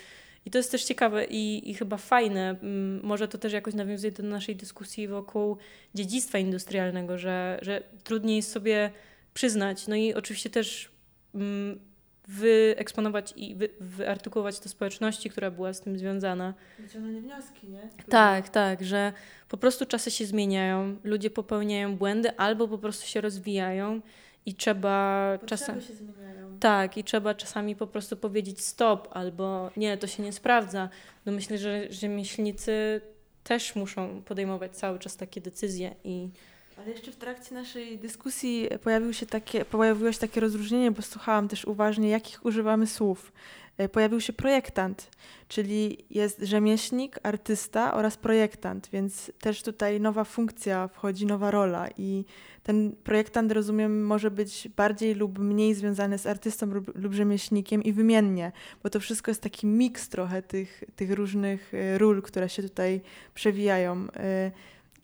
I 0.46 0.52
to 0.52 0.58
jest 0.58 0.72
też 0.72 0.84
ciekawe 0.84 1.26
i, 1.26 1.70
i 1.70 1.74
chyba 1.74 1.98
fajne. 1.98 2.50
Mm, 2.50 3.00
może 3.04 3.28
to 3.28 3.38
też 3.38 3.54
jakoś 3.54 3.74
nawiązuje 3.74 4.12
do 4.12 4.24
naszej 4.24 4.56
dyskusji 4.56 5.08
wokół 5.08 5.58
dziedzictwa 5.96 6.38
industrialnego, 6.38 7.18
że, 7.18 7.60
że 7.62 7.84
trudniej 8.04 8.36
jest 8.36 8.52
sobie 8.52 8.92
przyznać. 9.36 9.88
No 9.88 9.96
i 9.96 10.14
oczywiście 10.14 10.50
też 10.50 10.92
mm, 11.36 11.80
wyeksponować 12.28 13.34
i 13.36 13.56
wy, 13.56 13.70
wyartykułować 13.80 14.60
to 14.60 14.70
społeczności, 14.70 15.30
która 15.30 15.52
była 15.52 15.74
z 15.74 15.82
tym 15.82 15.98
związana. 15.98 16.54
Wyciągnąć 16.80 17.20
wnioski, 17.20 17.68
nie? 17.68 17.90
Tak, 18.10 18.50
tak, 18.50 18.84
że 18.84 19.14
po 19.50 19.58
prostu 19.58 19.86
czasy 19.86 20.12
się 20.12 20.26
zmieniają, 20.26 20.98
ludzie 21.04 21.30
popełniają 21.30 21.98
błędy 21.98 22.38
albo 22.38 22.68
po 22.68 22.78
prostu 22.78 23.08
się 23.08 23.22
rozwijają 23.22 24.02
i 24.46 24.56
trzeba 24.56 25.40
czasami. 25.46 25.82
się 25.82 25.94
zmieniają. 25.94 26.60
Tak, 26.60 26.98
i 26.98 27.04
trzeba 27.04 27.34
czasami 27.34 27.76
po 27.76 27.88
prostu 27.88 28.18
powiedzieć 28.18 28.62
stop 28.62 29.08
albo 29.12 29.72
nie, 29.78 29.98
to 29.98 30.08
się 30.08 30.24
nie 30.24 30.34
sprawdza. 30.34 30.90
No 31.26 31.32
myślę, 31.32 31.58
że 31.58 31.92
rzemieślnicy 31.92 33.02
też 33.44 33.76
muszą 33.76 34.22
podejmować 34.22 34.78
cały 34.78 35.00
czas 35.00 35.18
takie 35.18 35.42
decyzje 35.42 35.96
i 36.04 36.30
ale 36.78 36.92
jeszcze 36.92 37.12
w 37.12 37.16
trakcie 37.16 37.56
naszej 37.56 37.98
dyskusji 37.98 38.70
pojawił 38.84 39.14
się 39.14 39.26
takie, 39.26 39.66
pojawiło 39.66 40.12
się 40.12 40.20
takie 40.20 40.40
rozróżnienie, 40.42 40.92
bo 40.92 41.02
słuchałam 41.02 41.48
też 41.48 41.66
uważnie, 41.66 42.10
jakich 42.10 42.46
używamy 42.46 42.88
słów. 42.88 43.32
E, 43.78 43.90
pojawił 43.90 44.22
się 44.22 44.34
projektant, 44.34 45.10
czyli 45.48 46.06
jest 46.10 46.40
rzemieślnik, 46.42 47.20
artysta 47.24 47.94
oraz 47.94 48.18
projektant, 48.18 48.90
więc 48.94 49.32
też 49.40 49.64
tutaj 49.64 50.02
nowa 50.02 50.24
funkcja 50.24 50.88
wchodzi, 50.88 51.26
nowa 51.26 51.52
rola 51.52 51.88
i 51.98 52.26
ten 52.64 52.96
projektant, 53.04 53.52
rozumiem, 53.52 54.06
może 54.06 54.32
być 54.32 54.68
bardziej 54.76 55.16
lub 55.16 55.40
mniej 55.40 55.74
związany 55.74 56.18
z 56.18 56.26
artystą 56.26 56.66
lub, 56.66 56.96
lub 56.96 57.14
rzemieślnikiem 57.14 57.84
i 57.84 57.94
wymiennie, 57.94 58.52
bo 58.84 58.90
to 58.90 59.00
wszystko 59.00 59.32
jest 59.32 59.42
taki 59.42 59.68
miks 59.68 60.10
trochę 60.10 60.42
tych, 60.42 60.84
tych 60.96 61.12
różnych 61.12 61.74
e, 61.74 61.98
ról, 61.98 62.22
które 62.22 62.50
się 62.50 62.64
tutaj 62.64 63.02
przewijają. 63.34 64.08
E, 64.16 64.52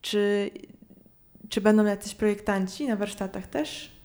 czy 0.02 0.52
czy 1.52 1.62
będą 1.62 1.86
jacyś 1.86 2.16
projektanci 2.16 2.88
na 2.88 2.96
warsztatach 2.96 3.48
też? 3.48 4.01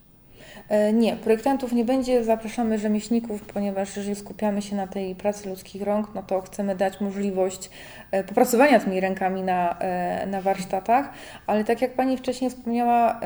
E, 0.68 0.92
nie, 0.92 1.16
projektantów 1.16 1.72
nie 1.72 1.84
będzie, 1.84 2.24
zapraszamy 2.24 2.78
rzemieślników, 2.78 3.42
ponieważ 3.42 3.96
jeżeli 3.96 4.16
skupiamy 4.16 4.62
się 4.62 4.76
na 4.76 4.86
tej 4.86 5.14
pracy 5.14 5.48
ludzkich 5.48 5.82
rąk, 5.82 6.08
no 6.14 6.22
to 6.22 6.40
chcemy 6.40 6.76
dać 6.76 7.00
możliwość 7.00 7.70
e, 8.10 8.24
popracowania 8.24 8.80
tymi 8.80 9.00
rękami 9.00 9.42
na, 9.42 9.78
e, 9.78 10.26
na 10.26 10.40
warsztatach, 10.40 11.10
ale 11.46 11.64
tak 11.64 11.82
jak 11.82 11.94
Pani 11.94 12.16
wcześniej 12.16 12.50
wspomniała, 12.50 13.20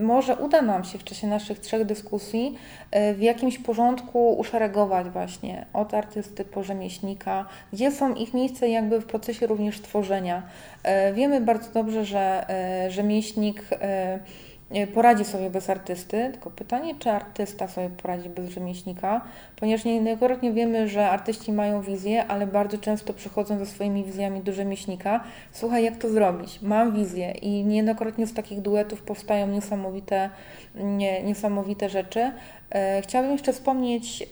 może 0.00 0.36
uda 0.36 0.62
nam 0.62 0.84
się 0.84 0.98
w 0.98 1.04
czasie 1.04 1.26
naszych 1.26 1.58
trzech 1.58 1.84
dyskusji 1.84 2.58
w 3.14 3.20
jakimś 3.20 3.58
porządku 3.58 4.32
uszeregować 4.38 5.08
właśnie 5.08 5.66
od 5.72 5.94
artysty 5.94 6.44
po 6.44 6.62
rzemieślnika, 6.62 7.46
gdzie 7.72 7.92
są 7.92 8.14
ich 8.14 8.34
miejsca 8.34 8.66
jakby 8.66 9.00
w 9.00 9.06
procesie 9.06 9.46
również 9.46 9.80
tworzenia. 9.80 10.42
Wiemy 11.14 11.40
bardzo 11.40 11.70
dobrze, 11.72 12.04
że 12.04 12.46
rzemieślnik 12.88 13.62
poradzi 14.94 15.24
sobie 15.24 15.50
bez 15.50 15.70
artysty, 15.70 16.28
tylko 16.32 16.50
pytanie, 16.50 16.94
czy 16.98 17.10
artysta 17.10 17.68
sobie 17.68 17.90
poradzi 17.90 18.28
bez 18.28 18.50
rzemieślnika, 18.50 19.20
ponieważ 19.56 19.84
niejednokrotnie 19.84 20.52
wiemy, 20.52 20.88
że 20.88 21.10
artyści 21.10 21.52
mają 21.52 21.82
wizję, 21.82 22.26
ale 22.26 22.46
bardzo 22.46 22.78
często 22.78 23.12
przychodzą 23.12 23.58
ze 23.58 23.66
swoimi 23.66 24.04
wizjami 24.04 24.40
do 24.40 24.52
rzemieślnika. 24.52 25.20
Słuchaj, 25.52 25.84
jak 25.84 25.96
to 25.96 26.08
zrobić? 26.08 26.62
Mam 26.62 26.92
wizję 26.92 27.30
i 27.30 27.64
niejednokrotnie 27.64 28.26
z 28.26 28.34
takich 28.34 28.60
duetów 28.60 29.02
powstają 29.02 29.46
niesamowite, 29.46 30.30
nie, 30.74 31.22
niesamowite 31.22 31.88
rzeczy. 31.88 32.32
E, 32.70 33.02
chciałabym 33.02 33.32
jeszcze 33.32 33.52
wspomnieć 33.52 34.26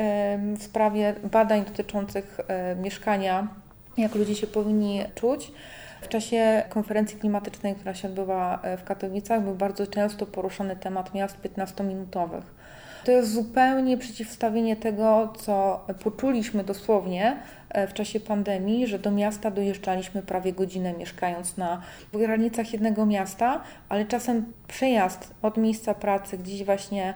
w 0.57 0.63
sprawie 0.63 1.15
badań 1.33 1.65
dotyczących 1.65 2.41
e, 2.49 2.77
mieszkania, 2.77 3.49
jak 3.97 4.15
ludzie 4.15 4.35
się 4.35 4.47
powinni 4.47 5.05
czuć. 5.15 5.53
W 6.05 6.09
czasie 6.09 6.63
konferencji 6.69 7.19
klimatycznej, 7.19 7.75
która 7.75 7.95
się 7.95 8.09
odbywa 8.09 8.61
e, 8.63 8.77
w 8.77 8.85
Katowicach, 8.85 9.43
był 9.43 9.55
bardzo 9.55 9.87
często 9.87 10.27
poruszany 10.27 10.77
temat 10.77 11.15
miast 11.15 11.37
15-minutowych. 11.43 12.43
To 13.05 13.13
jest 13.13 13.33
zupełnie 13.33 13.99
przeciwstawienie 13.99 14.77
tego, 14.77 15.33
co 15.39 15.87
poczuliśmy 16.05 16.65
dosłownie 16.65 17.37
e, 17.71 17.87
w 17.87 17.93
czasie 17.93 18.21
pandemii, 18.21 18.87
że 18.87 18.99
do 18.99 19.11
miasta 19.11 19.51
dojeżdżaliśmy 19.51 20.23
prawie 20.23 20.53
godzinę 20.53 20.93
mieszkając 20.93 21.57
na 21.57 21.83
granicach 22.13 22.73
jednego 22.73 23.07
miasta, 23.07 23.61
ale 23.89 24.05
czasem 24.05 24.53
przejazd 24.69 25.35
od 25.43 25.57
miejsca 25.57 25.95
pracy 25.95 26.39
gdzieś 26.39 26.65
właśnie 26.65 27.15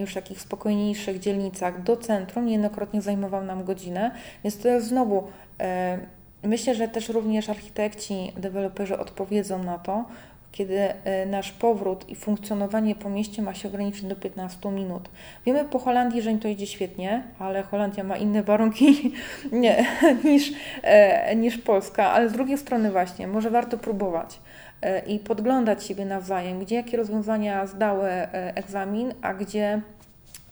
już 0.00 0.10
w 0.10 0.14
takich 0.14 0.40
spokojniejszych 0.40 1.18
dzielnicach 1.18 1.82
do 1.82 1.96
centrum 1.96 2.46
niejednokrotnie 2.46 3.02
zajmował 3.02 3.44
nam 3.44 3.64
godzinę, 3.64 4.10
więc 4.44 4.58
to 4.58 4.68
jest 4.68 4.86
znowu 4.86 5.28
e, 5.60 5.98
Myślę, 6.42 6.74
że 6.74 6.88
też 6.88 7.08
również 7.08 7.48
architekci, 7.48 8.32
deweloperzy 8.36 8.98
odpowiedzą 8.98 9.62
na 9.62 9.78
to, 9.78 10.04
kiedy 10.52 10.78
e, 10.78 11.26
nasz 11.26 11.52
powrót 11.52 12.08
i 12.08 12.16
funkcjonowanie 12.16 12.94
po 12.94 13.10
mieście 13.10 13.42
ma 13.42 13.54
się 13.54 13.68
ograniczyć 13.68 14.02
do 14.02 14.16
15 14.16 14.70
minut. 14.70 15.08
Wiemy 15.46 15.64
po 15.64 15.78
Holandii, 15.78 16.22
że 16.22 16.30
im 16.30 16.38
to 16.38 16.48
idzie 16.48 16.66
świetnie, 16.66 17.22
ale 17.38 17.62
Holandia 17.62 18.04
ma 18.04 18.16
inne 18.16 18.42
warunki 18.42 19.12
nie, 19.52 19.86
niż, 20.24 20.52
e, 20.82 21.36
niż 21.36 21.58
Polska, 21.58 22.10
ale 22.10 22.28
z 22.28 22.32
drugiej 22.32 22.58
strony 22.58 22.90
właśnie, 22.90 23.26
może 23.26 23.50
warto 23.50 23.78
próbować 23.78 24.38
e, 24.82 25.06
i 25.06 25.18
podglądać 25.18 25.84
siebie 25.84 26.04
nawzajem, 26.04 26.60
gdzie 26.60 26.76
jakie 26.76 26.96
rozwiązania 26.96 27.66
zdały 27.66 28.08
egzamin, 28.54 29.14
a 29.22 29.34
gdzie, 29.34 29.80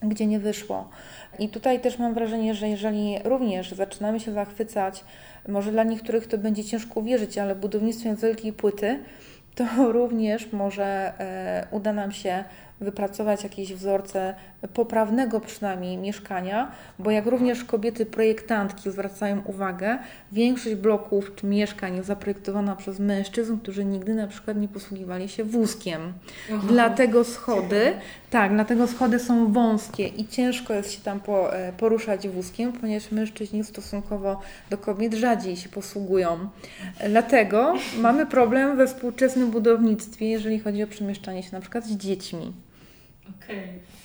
gdzie 0.02 0.26
nie 0.26 0.38
wyszło. 0.38 0.88
I 1.38 1.48
tutaj 1.48 1.80
też 1.80 1.98
mam 1.98 2.14
wrażenie, 2.14 2.54
że 2.54 2.68
jeżeli 2.68 3.18
również 3.24 3.72
zaczynamy 3.72 4.20
się 4.20 4.32
zachwycać 4.32 5.04
może 5.48 5.72
dla 5.72 5.84
niektórych 5.84 6.26
to 6.26 6.38
będzie 6.38 6.64
ciężko 6.64 7.00
uwierzyć, 7.00 7.38
ale 7.38 7.54
budownictwem 7.54 8.16
wielkiej 8.16 8.52
płyty 8.52 8.98
to 9.54 9.66
również 9.92 10.52
może 10.52 10.84
e, 10.84 11.66
uda 11.70 11.92
nam 11.92 12.12
się 12.12 12.44
wypracować 12.80 13.42
jakieś 13.42 13.74
wzorce 13.74 14.34
poprawnego 14.74 15.40
przynajmniej 15.40 15.96
mieszkania, 15.96 16.72
bo 16.98 17.10
jak 17.10 17.26
również 17.26 17.64
kobiety 17.64 18.06
projektantki 18.06 18.90
zwracają 18.90 19.42
uwagę, 19.44 19.98
większość 20.32 20.74
bloków 20.74 21.34
czy 21.34 21.46
mieszkań 21.46 21.96
jest 21.96 22.08
zaprojektowana 22.08 22.76
przez 22.76 22.98
mężczyzn, 22.98 23.58
którzy 23.58 23.84
nigdy 23.84 24.14
na 24.14 24.26
przykład 24.26 24.56
nie 24.56 24.68
posługiwali 24.68 25.28
się 25.28 25.44
wózkiem. 25.44 26.12
Aha. 26.54 26.66
Dlatego 26.68 27.24
schody, 27.24 27.92
tak, 28.30 28.52
dlatego 28.52 28.86
schody 28.86 29.18
są 29.18 29.52
wąskie 29.52 30.06
i 30.06 30.28
ciężko 30.28 30.74
jest 30.74 30.92
się 30.92 31.00
tam 31.00 31.20
po, 31.20 31.56
e, 31.56 31.72
poruszać 31.72 32.28
wózkiem, 32.28 32.72
ponieważ 32.72 33.10
mężczyźni 33.10 33.64
stosunkowo 33.64 34.40
do 34.70 34.78
kobiet 34.78 35.14
rzadziej 35.14 35.56
się 35.56 35.68
posługują. 35.68 36.48
Dlatego 37.08 37.74
mamy 37.98 38.26
problem 38.26 38.76
we 38.76 38.86
współczesnym 38.86 39.50
budownictwie, 39.50 40.28
jeżeli 40.28 40.60
chodzi 40.60 40.82
o 40.82 40.86
przemieszczanie 40.86 41.42
się 41.42 41.52
na 41.52 41.60
przykład 41.60 41.84
z 41.84 41.96
dziećmi. 41.96 42.52
Okej. 43.42 43.58
Okay. 43.58 43.97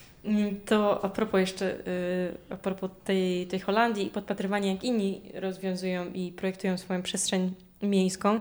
To 0.66 1.06
a 1.06 1.10
propos 1.10 1.40
jeszcze, 1.40 1.76
y, 1.88 2.38
a 2.50 2.58
propos 2.58 2.92
tej, 3.04 3.48
tej 3.48 3.60
Holandii 3.60 4.08
i 4.08 4.10
podpatrywania, 4.10 4.72
jak 4.72 4.84
inni 4.84 5.22
rozwiązują 5.34 6.12
i 6.14 6.32
projektują 6.32 6.78
swoją 6.78 7.02
przestrzeń 7.02 7.54
miejską, 7.82 8.40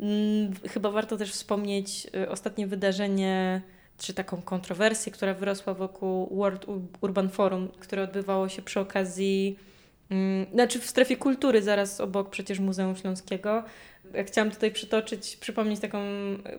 mm, 0.00 0.52
chyba 0.68 0.90
warto 0.90 1.16
też 1.16 1.32
wspomnieć 1.32 2.06
y, 2.16 2.30
ostatnie 2.30 2.66
wydarzenie, 2.66 3.62
czy 3.98 4.14
taką 4.14 4.42
kontrowersję, 4.42 5.12
która 5.12 5.34
wyrosła 5.34 5.74
wokół 5.74 6.36
World 6.36 6.66
Urban 7.00 7.30
Forum, 7.30 7.68
które 7.80 8.02
odbywało 8.02 8.48
się 8.48 8.62
przy 8.62 8.80
okazji, 8.80 9.58
mm, 10.10 10.46
znaczy 10.52 10.80
w 10.80 10.86
strefie 10.86 11.16
kultury, 11.16 11.62
zaraz 11.62 12.00
obok 12.00 12.30
przecież 12.30 12.58
Muzeum 12.58 12.96
Śląskiego. 12.96 13.62
Chciałam 14.26 14.50
tutaj 14.50 14.70
przytoczyć, 14.70 15.36
przypomnieć 15.36 15.80
taką 15.80 15.98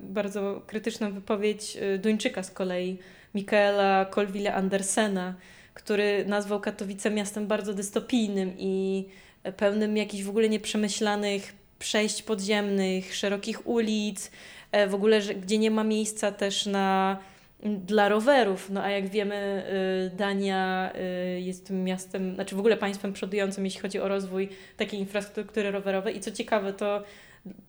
bardzo 0.02 0.62
krytyczną 0.68 1.12
wypowiedź 1.12 1.78
y, 1.78 1.98
Duńczyka 2.00 2.44
z 2.44 2.52
kolei, 2.52 3.00
Michaela 3.36 4.06
Colville 4.06 4.54
Andersena, 4.54 5.34
który 5.74 6.26
nazwał 6.26 6.60
Katowice 6.60 7.12
miastem 7.12 7.48
bardzo 7.48 7.74
dystopijnym 7.74 8.54
i 8.58 9.06
pełnym 9.58 9.98
jakichś 9.98 10.24
w 10.24 10.30
ogóle 10.30 10.50
nieprzemyślanych 10.50 11.54
przejść 11.80 12.24
podziemnych, 12.24 13.16
szerokich 13.16 13.68
ulic, 13.68 14.32
e, 14.72 14.88
w 14.88 14.96
ogóle, 14.96 15.22
gdzie 15.22 15.58
nie 15.58 15.72
ma 15.72 15.84
miejsca 15.84 16.32
też 16.32 16.66
na 16.66 17.18
dla 17.66 18.10
rowerów. 18.10 18.70
No 18.70 18.84
a 18.84 18.90
jak 18.90 19.10
wiemy, 19.10 19.64
y, 20.14 20.18
Dania 20.18 20.92
y, 21.38 21.42
jest 21.42 21.70
miastem, 21.70 22.36
znaczy 22.36 22.56
w 22.56 22.60
ogóle 22.60 22.78
państwem 22.78 23.14
przodującym, 23.14 23.66
jeśli 23.66 23.82
chodzi 23.82 24.00
o 24.00 24.08
rozwój 24.08 24.50
takiej 24.78 25.00
infrastruktury 25.00 25.72
rowerowej. 25.72 26.18
I 26.18 26.20
co 26.20 26.32
ciekawe, 26.32 26.74
to 26.74 27.04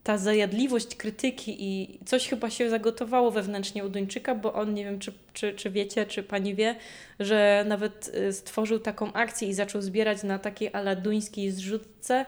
ta 0.03 0.17
zajadliwość 0.17 0.95
krytyki 0.95 1.55
i 1.59 1.99
coś 2.05 2.27
chyba 2.27 2.49
się 2.49 2.69
zagotowało 2.69 3.31
wewnętrznie 3.31 3.85
u 3.85 3.89
Duńczyka, 3.89 4.35
bo 4.35 4.53
on, 4.53 4.73
nie 4.73 4.85
wiem 4.85 4.99
czy, 4.99 5.13
czy, 5.33 5.53
czy 5.53 5.69
wiecie, 5.69 6.05
czy 6.05 6.23
pani 6.23 6.55
wie, 6.55 6.75
że 7.19 7.65
nawet 7.67 8.11
y, 8.15 8.33
stworzył 8.33 8.79
taką 8.79 9.13
akcję 9.13 9.47
i 9.47 9.53
zaczął 9.53 9.81
zbierać 9.81 10.23
na 10.23 10.39
takiej 10.39 10.69
ala 10.73 10.95
duńskiej 10.95 11.51
zrzutce 11.51 12.25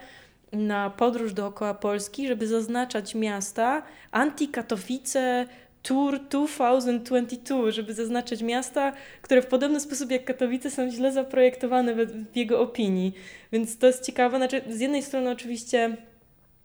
na 0.51 0.89
podróż 0.89 1.33
dookoła 1.33 1.73
Polski, 1.73 2.27
żeby 2.27 2.47
zaznaczać 2.47 3.15
miasta 3.15 3.83
anti-Katowice, 4.11 5.45
Tour 5.83 6.19
2022, 6.29 7.71
żeby 7.71 7.93
zaznaczyć 7.93 8.41
miasta, 8.41 8.93
które 9.21 9.41
w 9.41 9.47
podobny 9.47 9.79
sposób 9.79 10.11
jak 10.11 10.25
Katowice 10.25 10.71
są 10.71 10.91
źle 10.91 11.11
zaprojektowane 11.11 12.05
w, 12.05 12.35
jego 12.35 12.61
opinii. 12.61 13.13
Więc 13.51 13.77
to 13.77 13.87
jest 13.87 14.05
ciekawe. 14.05 14.37
Znaczy, 14.37 14.61
z 14.69 14.79
jednej 14.79 15.03
strony 15.03 15.29
oczywiście 15.29 15.97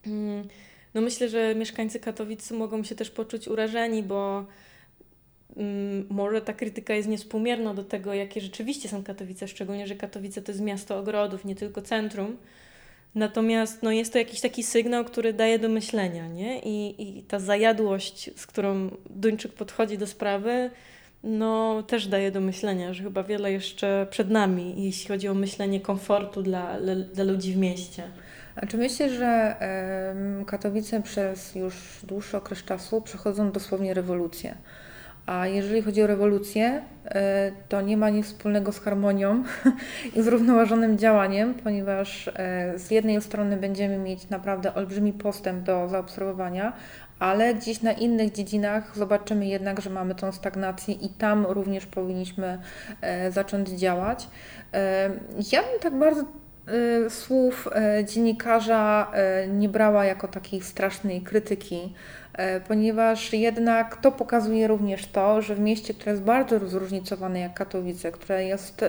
mm, 0.07 0.49
no 0.95 1.01
myślę, 1.01 1.29
że 1.29 1.55
mieszkańcy 1.55 2.01
Katowic 2.01 2.51
mogą 2.51 2.85
się 2.85 2.95
też 2.95 3.11
poczuć 3.11 3.49
urażeni, 3.49 4.03
bo 4.03 4.45
mm, 5.57 6.07
może 6.11 6.41
ta 6.41 6.53
krytyka 6.53 6.95
jest 6.95 7.09
niespółmierna 7.09 7.75
do 7.75 7.85
tego, 7.85 8.15
jakie 8.15 8.41
rzeczywiście 8.41 8.89
są 8.89 9.03
Katowice, 9.03 9.49
szczególnie, 9.49 9.87
że 9.87 9.95
Katowice 9.95 10.43
to 10.43 10.53
jest 10.53 10.63
miasto 10.63 10.99
ogrodów, 10.99 11.45
nie 11.45 11.55
tylko 11.55 11.83
centrum. 11.83 12.37
Natomiast 13.15 13.83
no, 13.83 13.93
jest 13.93 14.13
to 14.13 14.19
jakiś 14.19 14.41
taki 14.41 14.63
sygnał, 14.63 15.05
który 15.05 15.33
daje 15.33 15.59
do 15.59 15.69
myślenia, 15.69 16.29
nie? 16.29 16.61
I, 16.61 17.03
I 17.03 17.23
ta 17.23 17.39
zajadłość, 17.39 18.31
z 18.37 18.47
którą 18.47 18.91
Duńczyk 19.11 19.53
podchodzi 19.53 19.99
do 19.99 20.07
sprawy, 20.07 20.71
no 21.25 21.83
też 21.83 22.07
daje 22.07 22.31
do 22.31 22.41
myślenia, 22.41 22.95
że 22.95 23.03
chyba 23.03 23.23
wiele 23.23 23.53
jeszcze 23.53 24.07
przed 24.11 24.31
nami, 24.31 24.85
jeśli 24.85 25.09
chodzi 25.09 25.29
o 25.29 25.35
myślenie 25.35 25.81
komfortu 25.81 26.43
dla, 26.43 26.77
dla 27.13 27.25
ludzi 27.25 27.53
w 27.53 27.57
mieście. 27.57 28.03
Znaczy 28.59 28.77
myślę, 28.77 29.11
że 29.11 29.57
Katowice 30.47 31.03
przez 31.03 31.55
już 31.55 31.75
dłuższy 32.03 32.37
okres 32.37 32.65
czasu 32.65 33.01
przechodzą 33.01 33.53
dosłownie 33.53 33.95
rewolucję. 33.95 34.55
A 35.27 35.47
jeżeli 35.47 35.83
chodzi 35.83 36.03
o 36.03 36.07
rewolucję, 36.07 36.83
e, 37.05 37.53
to 37.69 37.81
nie 37.81 37.97
ma 37.97 38.11
nic 38.11 38.27
wspólnego 38.27 38.73
z 38.73 38.81
harmonią 38.81 39.45
i 40.17 40.23
zrównoważonym 40.23 40.99
działaniem, 40.99 41.55
ponieważ 41.55 42.29
e, 42.29 42.73
z 42.79 42.91
jednej 42.91 43.23
strony 43.23 43.57
będziemy 43.57 43.99
mieć 43.99 44.29
naprawdę 44.29 44.75
olbrzymi 44.75 45.13
postęp 45.13 45.63
do 45.63 45.89
zaobserwowania, 45.89 46.73
ale 47.19 47.55
gdzieś 47.55 47.83
na 47.83 47.93
innych 47.93 48.33
dziedzinach 48.33 48.97
zobaczymy 48.97 49.47
jednak, 49.47 49.81
że 49.81 49.91
mamy 49.91 50.15
tą 50.15 50.33
stagnację 50.33 50.95
i 50.95 51.09
tam 51.09 51.47
również 51.47 51.87
powinniśmy 51.87 52.59
e, 53.01 53.33
zacząć 53.33 53.69
działać. 53.69 54.29
Ja 55.53 55.63
bym 55.63 55.81
tak 55.81 55.99
bardzo 55.99 56.25
słów 57.09 57.69
y, 58.01 58.05
dziennikarza 58.05 59.13
y, 59.45 59.49
nie 59.49 59.69
brała 59.69 60.05
jako 60.05 60.29
takiej 60.29 60.61
strasznej 60.61 61.21
krytyki, 61.21 61.95
ponieważ 62.69 63.33
jednak 63.33 63.97
to 63.97 64.13
pokazuje 64.13 64.67
również 64.67 65.07
to, 65.07 65.43
że 65.43 65.55
w 65.55 65.61
mieście, 65.61 65.95
które 65.95 66.13
jest 66.13 66.25
bardzo 66.25 66.69
zróżnicowane 66.69 67.41
jak 67.41 67.55
Katowice, 67.55 68.13
które 68.13 68.45
jest 68.45 68.85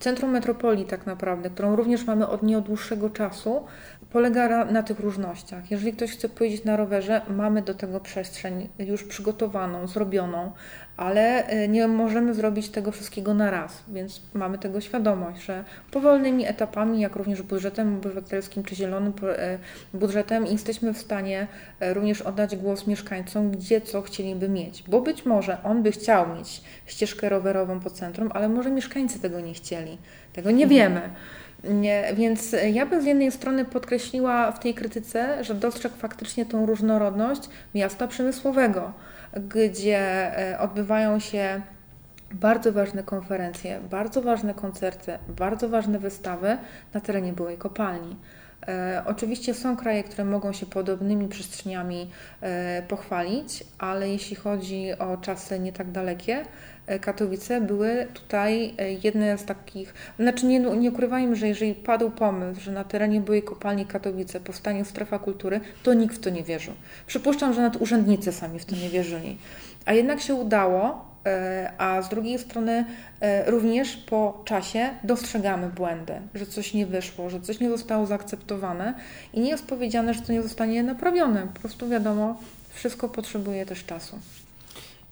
centrum 0.00 0.30
metropolii 0.30 0.84
tak 0.84 1.06
naprawdę, 1.06 1.50
którą 1.50 1.76
również 1.76 2.04
mamy 2.04 2.28
od 2.28 2.42
nie 2.42 2.58
od 2.58 2.64
dłuższego 2.64 3.10
czasu, 3.10 3.64
polega 4.10 4.64
na 4.64 4.82
tych 4.82 5.00
różnościach. 5.00 5.70
Jeżeli 5.70 5.92
ktoś 5.92 6.10
chce 6.10 6.28
pojeździć 6.28 6.64
na 6.64 6.76
rowerze, 6.76 7.20
mamy 7.28 7.62
do 7.62 7.74
tego 7.74 8.00
przestrzeń 8.00 8.68
już 8.78 9.04
przygotowaną, 9.04 9.86
zrobioną. 9.86 10.52
Ale 10.96 11.46
e, 11.46 11.68
nie 11.68 11.88
możemy 11.88 12.34
zrobić 12.34 12.68
tego 12.68 12.92
wszystkiego 12.92 13.34
na 13.34 13.50
raz, 13.50 13.82
więc 13.88 14.22
mamy 14.34 14.58
tego 14.58 14.80
świadomość, 14.80 15.44
że 15.44 15.64
powolnymi 15.90 16.46
etapami, 16.46 17.00
jak 17.00 17.16
również 17.16 17.42
budżetem 17.42 17.96
obywatelskim 17.96 18.62
czy 18.62 18.74
zielonym 18.74 19.12
e, 19.22 19.58
budżetem, 19.94 20.46
jesteśmy 20.46 20.94
w 20.94 20.98
stanie 20.98 21.46
e, 21.80 21.94
również 21.94 22.22
oddać 22.22 22.56
głos 22.56 22.86
mieszkańcom, 22.86 23.50
gdzie 23.50 23.80
co 23.80 24.02
chcieliby 24.02 24.48
mieć, 24.48 24.84
bo 24.88 25.00
być 25.00 25.26
może 25.26 25.62
on 25.62 25.82
by 25.82 25.92
chciał 25.92 26.36
mieć 26.36 26.62
ścieżkę 26.86 27.28
rowerową 27.28 27.80
po 27.80 27.90
centrum, 27.90 28.30
ale 28.34 28.48
może 28.48 28.70
mieszkańcy 28.70 29.20
tego 29.20 29.40
nie 29.40 29.54
chcieli, 29.54 29.98
tego 30.32 30.50
nie 30.50 30.66
wiemy. 30.66 31.00
Nie, 31.64 32.12
więc 32.16 32.56
ja 32.72 32.86
bym 32.86 33.02
z 33.02 33.04
jednej 33.04 33.32
strony 33.32 33.64
podkreśliła 33.64 34.52
w 34.52 34.58
tej 34.58 34.74
krytyce, 34.74 35.44
że 35.44 35.54
dostrzegł 35.54 35.96
faktycznie 35.96 36.46
tą 36.46 36.66
różnorodność 36.66 37.42
miasta 37.74 38.08
przemysłowego 38.08 38.92
gdzie 39.40 39.98
e, 40.52 40.58
odbywają 40.58 41.18
się 41.18 41.62
bardzo 42.32 42.72
ważne 42.72 43.02
konferencje, 43.02 43.80
bardzo 43.90 44.22
ważne 44.22 44.54
koncerty, 44.54 45.18
bardzo 45.28 45.68
ważne 45.68 45.98
wystawy 45.98 46.58
na 46.94 47.00
terenie 47.00 47.32
byłej 47.32 47.58
kopalni. 47.58 48.16
E, 48.68 49.02
oczywiście 49.06 49.54
są 49.54 49.76
kraje, 49.76 50.04
które 50.04 50.24
mogą 50.24 50.52
się 50.52 50.66
podobnymi 50.66 51.28
przestrzeniami 51.28 52.10
e, 52.40 52.82
pochwalić, 52.88 53.64
ale 53.78 54.08
jeśli 54.08 54.36
chodzi 54.36 54.92
o 54.98 55.16
czasy 55.16 55.58
nie 55.58 55.72
tak 55.72 55.90
dalekie, 55.90 56.44
Katowice 57.00 57.60
były 57.60 58.06
tutaj 58.14 58.74
e, 58.78 58.92
jedne 58.92 59.38
z 59.38 59.44
takich, 59.44 59.94
znaczy 60.18 60.46
nie, 60.46 60.60
nie 60.60 60.90
ukrywajmy, 60.90 61.36
że 61.36 61.48
jeżeli 61.48 61.74
padł 61.74 62.10
pomysł, 62.10 62.60
że 62.60 62.72
na 62.72 62.84
terenie 62.84 63.20
byłej 63.20 63.42
kopalni 63.42 63.86
Katowice 63.86 64.40
powstanie 64.40 64.84
strefa 64.84 65.18
kultury, 65.18 65.60
to 65.82 65.94
nikt 65.94 66.16
w 66.16 66.20
to 66.20 66.30
nie 66.30 66.42
wierzył. 66.42 66.74
Przypuszczam, 67.06 67.54
że 67.54 67.62
nawet 67.62 67.82
urzędnicy 67.82 68.32
sami 68.32 68.58
w 68.58 68.64
to 68.64 68.76
nie 68.76 68.88
wierzyli. 68.88 69.38
A 69.86 69.92
jednak 69.92 70.20
się 70.20 70.34
udało, 70.34 71.14
E, 71.26 71.72
a 71.78 72.02
z 72.02 72.08
drugiej 72.08 72.38
strony 72.38 72.84
e, 73.20 73.50
również 73.50 73.96
po 73.96 74.42
czasie 74.44 74.90
dostrzegamy 75.04 75.68
błędy, 75.68 76.12
że 76.34 76.46
coś 76.46 76.74
nie 76.74 76.86
wyszło, 76.86 77.30
że 77.30 77.40
coś 77.40 77.60
nie 77.60 77.70
zostało 77.70 78.06
zaakceptowane 78.06 78.94
i 79.32 79.40
nie 79.40 79.50
jest 79.50 79.66
powiedziane, 79.66 80.14
że 80.14 80.20
to 80.20 80.32
nie 80.32 80.42
zostanie 80.42 80.82
naprawione. 80.82 81.46
Po 81.54 81.60
prostu 81.60 81.88
wiadomo, 81.88 82.40
wszystko 82.70 83.08
potrzebuje 83.08 83.66
też 83.66 83.84
czasu. 83.84 84.18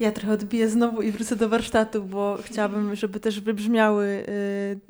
Ja 0.02 0.12
trochę 0.12 0.32
odbiję 0.32 0.68
znowu 0.68 1.02
i 1.02 1.12
wrócę 1.12 1.36
do 1.36 1.48
warsztatu, 1.48 2.02
bo 2.04 2.38
chciałabym, 2.44 2.96
żeby 2.96 3.20
też 3.20 3.40
wybrzmiały 3.40 4.06
y, 4.06 4.80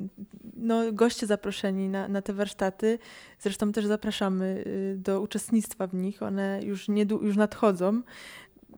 no, 0.57 0.93
goście 0.93 1.27
zaproszeni 1.27 1.89
na, 1.89 2.09
na 2.09 2.23
te 2.23 2.33
warsztaty. 2.33 2.99
Zresztą 3.41 3.73
też 3.73 3.87
zapraszamy 3.87 4.65
y, 4.67 4.97
do 4.99 5.21
uczestnictwa 5.21 5.87
w 5.87 5.95
nich. 5.95 6.23
One 6.23 6.61
już, 6.63 6.89
nie, 6.89 7.07
już 7.23 7.37
nadchodzą. 7.37 8.03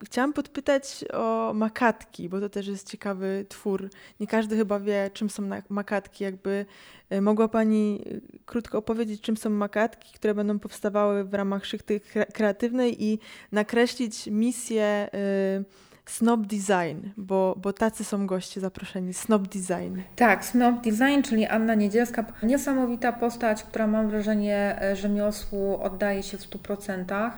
Chciałam 0.05 0.33
podpytać 0.33 1.05
o 1.13 1.53
makatki, 1.55 2.29
bo 2.29 2.41
to 2.41 2.49
też 2.49 2.67
jest 2.67 2.91
ciekawy 2.91 3.47
twór. 3.49 3.91
Nie 4.21 4.27
każdy 4.27 4.57
chyba 4.57 4.81
wie, 4.81 5.11
czym 5.13 5.31
są 5.31 5.43
makatki. 5.69 6.25
Jakby 6.25 6.67
e, 7.11 7.21
mogła 7.21 7.49
Pani 7.49 8.05
krótko 8.47 8.79
opowiedzieć, 8.79 9.21
czym 9.21 9.37
są 9.37 9.51
makatki, 9.51 10.15
które 10.15 10.35
będą 10.35 10.59
powstawały 10.59 11.25
w 11.25 11.35
ramach 11.35 11.67
szychty 11.67 12.01
kreatywnej 12.35 13.05
i 13.05 13.19
nakreślić 13.53 14.27
misję 14.27 15.09
y, 15.15 15.94
Snob 16.07 16.47
Design, 16.47 17.09
bo, 17.17 17.55
bo 17.59 17.73
tacy 17.73 18.05
są 18.05 18.27
goście 18.27 18.61
zaproszeni. 18.61 19.15
Snob 19.15 19.49
Design. 19.49 20.01
Tak, 20.17 20.45
Snob 20.45 20.75
Design, 20.77 21.23
czyli 21.25 21.47
Anna 21.47 21.75
Niedzielska. 21.75 22.25
Niesamowita 22.43 23.13
postać, 23.13 23.63
która 23.63 23.87
mam 23.87 24.09
wrażenie, 24.09 24.81
rzemiosłu 24.95 25.83
oddaje 25.83 26.23
się 26.23 26.39
w 26.39 26.41
100%. 26.41 27.31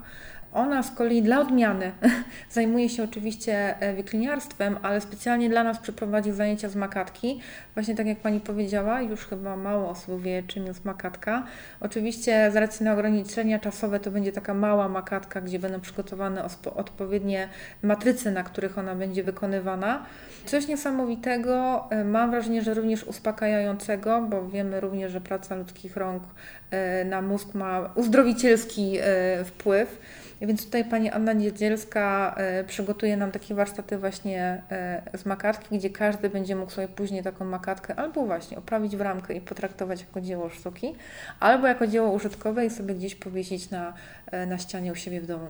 Ona 0.56 0.82
z 0.82 0.90
kolei 0.90 1.22
dla 1.22 1.40
odmiany 1.40 1.92
zajmuje 2.50 2.88
się 2.88 3.02
oczywiście 3.02 3.80
e, 3.80 3.94
wikliniarstwem, 3.94 4.78
ale 4.82 5.00
specjalnie 5.00 5.48
dla 5.48 5.64
nas 5.64 5.78
przeprowadzi 5.78 6.32
zajęcia 6.32 6.68
z 6.68 6.76
makatki. 6.76 7.40
Właśnie 7.74 7.94
tak 7.94 8.06
jak 8.06 8.18
Pani 8.18 8.40
powiedziała, 8.40 9.00
już 9.00 9.26
chyba 9.26 9.56
mało 9.56 9.90
osób 9.90 10.22
wie, 10.22 10.42
czym 10.46 10.66
jest 10.66 10.84
makatka. 10.84 11.42
Oczywiście 11.80 12.50
z 12.52 12.56
racji 12.56 12.84
na 12.84 12.92
ograniczenia 12.92 13.58
czasowe 13.58 14.00
to 14.00 14.10
będzie 14.10 14.32
taka 14.32 14.54
mała 14.54 14.88
makatka, 14.88 15.40
gdzie 15.40 15.58
będą 15.58 15.80
przygotowane 15.80 16.44
odpowiednie 16.74 17.48
matrycy, 17.82 18.30
na 18.30 18.42
których 18.42 18.78
ona 18.78 18.94
będzie 18.94 19.24
wykonywana. 19.24 20.04
Coś 20.46 20.68
niesamowitego, 20.68 21.84
e, 21.90 22.04
mam 22.04 22.30
wrażenie, 22.30 22.62
że 22.62 22.74
również 22.74 23.04
uspokajającego, 23.04 24.22
bo 24.22 24.48
wiemy 24.48 24.80
również, 24.80 25.12
że 25.12 25.20
praca 25.20 25.54
ludzkich 25.54 25.96
rąk 25.96 26.22
e, 26.70 27.04
na 27.04 27.22
mózg 27.22 27.54
ma 27.54 27.90
uzdrowicielski 27.94 28.98
wpływ. 29.44 29.98
Więc 30.40 30.64
tutaj 30.64 30.84
pani 30.84 31.10
Anna 31.10 31.32
Niedzielska 31.32 32.34
e, 32.36 32.64
przygotuje 32.64 33.16
nam 33.16 33.32
takie 33.32 33.54
warsztaty 33.54 33.98
właśnie 33.98 34.62
e, 34.70 35.18
z 35.18 35.26
makatki, 35.26 35.78
gdzie 35.78 35.90
każdy 35.90 36.30
będzie 36.30 36.56
mógł 36.56 36.72
sobie 36.72 36.88
później 36.88 37.22
taką 37.22 37.44
makatkę 37.44 37.94
albo 37.94 38.26
właśnie 38.26 38.58
oprawić 38.58 38.96
w 38.96 39.00
ramkę 39.00 39.34
i 39.34 39.40
potraktować 39.40 40.00
jako 40.00 40.20
dzieło 40.20 40.50
sztuki, 40.50 40.94
albo 41.40 41.66
jako 41.66 41.86
dzieło 41.86 42.10
użytkowe 42.10 42.66
i 42.66 42.70
sobie 42.70 42.94
gdzieś 42.94 43.14
powiesić 43.14 43.70
na, 43.70 43.94
e, 44.30 44.46
na 44.46 44.58
ścianie 44.58 44.92
u 44.92 44.94
siebie 44.94 45.20
w 45.20 45.26
domu. 45.26 45.48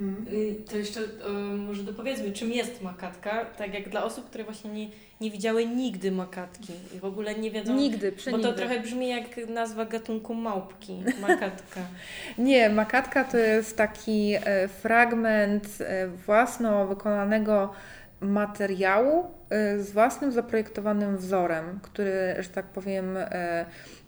Mhm. 0.00 0.26
To 0.70 0.76
jeszcze 0.76 1.00
może 1.58 1.82
dopowiedzmy, 1.82 2.32
czym 2.32 2.52
jest 2.52 2.82
makatka, 2.82 3.44
tak 3.44 3.74
jak 3.74 3.88
dla 3.88 4.04
osób, 4.04 4.26
które 4.26 4.44
właśnie 4.44 4.70
nie, 4.70 4.88
nie 5.20 5.30
widziały 5.30 5.66
nigdy 5.66 6.12
makatki 6.12 6.72
i 6.96 6.98
w 6.98 7.04
ogóle 7.04 7.34
nie 7.34 7.50
wiedzą. 7.50 7.74
Nigdy, 7.74 8.12
Bo 8.30 8.38
to 8.38 8.52
trochę 8.52 8.80
brzmi 8.80 9.08
jak 9.08 9.48
nazwa 9.48 9.84
gatunku 9.84 10.34
małpki, 10.34 11.02
makatka. 11.20 11.80
nie, 12.38 12.70
makatka 12.70 13.24
to 13.24 13.36
jest 13.36 13.76
taki 13.76 14.34
e, 14.34 14.68
fragment 14.68 15.68
e, 15.80 16.08
własno 16.08 16.86
wykonanego 16.86 17.72
materiału 18.20 19.24
e, 19.50 19.78
z 19.78 19.92
własnym 19.92 20.32
zaprojektowanym 20.32 21.16
wzorem, 21.16 21.80
który, 21.82 22.36
że 22.38 22.48
tak 22.48 22.66
powiem, 22.66 23.18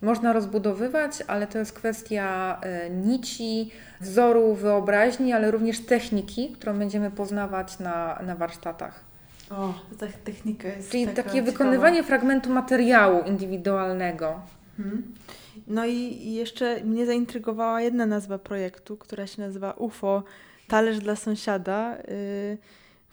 można 0.01 0.33
rozbudowywać, 0.33 1.23
ale 1.27 1.47
to 1.47 1.57
jest 1.57 1.73
kwestia 1.73 2.61
nici, 3.05 3.71
wzoru, 4.01 4.55
wyobraźni, 4.55 5.33
ale 5.33 5.51
również 5.51 5.79
techniki, 5.79 6.51
którą 6.51 6.79
będziemy 6.79 7.11
poznawać 7.11 7.79
na, 7.79 8.19
na 8.25 8.35
warsztatach. 8.35 9.03
O, 9.49 9.73
ta 9.99 10.05
technika 10.23 10.67
jest 10.67 10.91
Czyli 10.91 11.07
takie 11.07 11.29
ciekawa. 11.29 11.51
wykonywanie 11.51 12.03
fragmentu 12.03 12.49
materiału 12.49 13.23
indywidualnego. 13.23 14.41
Hmm. 14.77 15.03
No 15.67 15.85
i, 15.85 16.33
jeszcze 16.33 16.83
mnie 16.83 17.05
zaintrygowała 17.05 17.81
jedna 17.81 18.05
nazwa 18.05 18.37
projektu, 18.37 18.97
która 18.97 19.27
się 19.27 19.41
nazywa 19.41 19.71
UFO, 19.71 20.23
Talerz 20.67 20.99
dla 20.99 21.15
sąsiada. 21.15 21.97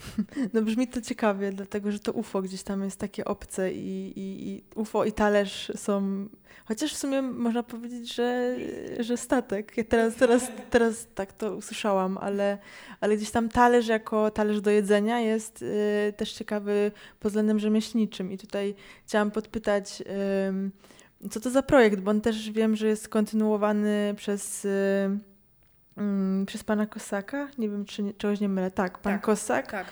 no 0.54 0.62
brzmi 0.62 0.88
to 0.88 1.00
ciekawie, 1.00 1.52
dlatego 1.52 1.92
że 1.92 1.98
to 1.98 2.12
UFO 2.12 2.42
gdzieś 2.42 2.62
tam 2.62 2.84
jest 2.84 3.00
takie 3.00 3.24
obce 3.24 3.72
i, 3.72 4.18
i, 4.18 4.48
i 4.48 4.64
UFO 4.74 5.04
i 5.04 5.12
talerz 5.12 5.72
są 5.76 6.28
Chociaż 6.70 6.94
w 6.94 6.96
sumie 6.96 7.22
można 7.22 7.62
powiedzieć, 7.62 8.14
że, 8.14 8.56
że 9.00 9.16
statek. 9.16 9.76
Ja 9.76 9.84
teraz, 9.84 10.14
teraz, 10.14 10.48
teraz 10.70 11.06
tak 11.14 11.32
to 11.32 11.56
usłyszałam, 11.56 12.18
ale, 12.18 12.58
ale 13.00 13.16
gdzieś 13.16 13.30
tam 13.30 13.48
talerz 13.48 13.86
jako 13.86 14.30
talerz 14.30 14.60
do 14.60 14.70
jedzenia 14.70 15.20
jest 15.20 15.62
y, 15.62 16.12
też 16.16 16.32
ciekawy 16.32 16.92
pod 17.20 17.32
względem 17.32 17.58
rzemieślniczym. 17.58 18.32
I 18.32 18.38
tutaj 18.38 18.74
chciałam 19.06 19.30
podpytać, 19.30 20.02
y, 21.22 21.28
co 21.30 21.40
to 21.40 21.50
za 21.50 21.62
projekt, 21.62 22.00
bo 22.00 22.10
on 22.10 22.20
też 22.20 22.50
wiem, 22.50 22.76
że 22.76 22.86
jest 22.86 23.08
kontynuowany 23.08 24.14
przez. 24.16 24.64
Y, 24.64 25.29
przez 26.46 26.64
pana 26.64 26.86
Kosaka? 26.86 27.48
Nie 27.58 27.68
wiem, 27.68 27.84
czy 27.84 28.14
czegoś 28.18 28.40
nie 28.40 28.48
mylę. 28.48 28.70
Tak, 28.70 28.98
pan 28.98 29.12
tak, 29.12 29.22
Kosak. 29.22 29.70
Tak. 29.70 29.86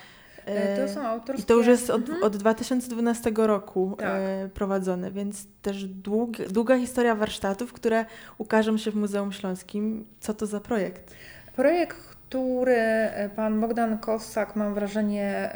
E, 0.46 0.86
to 0.86 0.94
są 0.94 1.00
autorskie... 1.06 1.42
I 1.42 1.46
to 1.46 1.54
już 1.54 1.66
jest 1.66 1.90
od, 1.90 2.00
mhm. 2.00 2.22
od 2.22 2.36
2012 2.36 3.32
roku 3.36 3.96
tak. 3.98 4.08
E, 4.08 4.48
prowadzone, 4.54 5.10
więc 5.10 5.46
też 5.62 5.84
dług, 5.84 6.36
długa 6.36 6.78
historia 6.78 7.14
warsztatów, 7.14 7.72
które 7.72 8.04
ukażą 8.38 8.78
się 8.78 8.90
w 8.90 8.94
Muzeum 8.94 9.32
Śląskim. 9.32 10.06
Co 10.20 10.34
to 10.34 10.46
za 10.46 10.60
projekt? 10.60 11.14
Projekt, 11.56 11.96
który 11.96 12.76
e, 12.76 13.30
pan 13.36 13.60
Bogdan 13.60 13.98
Kossak, 13.98 14.56
mam 14.56 14.74
wrażenie, 14.74 15.52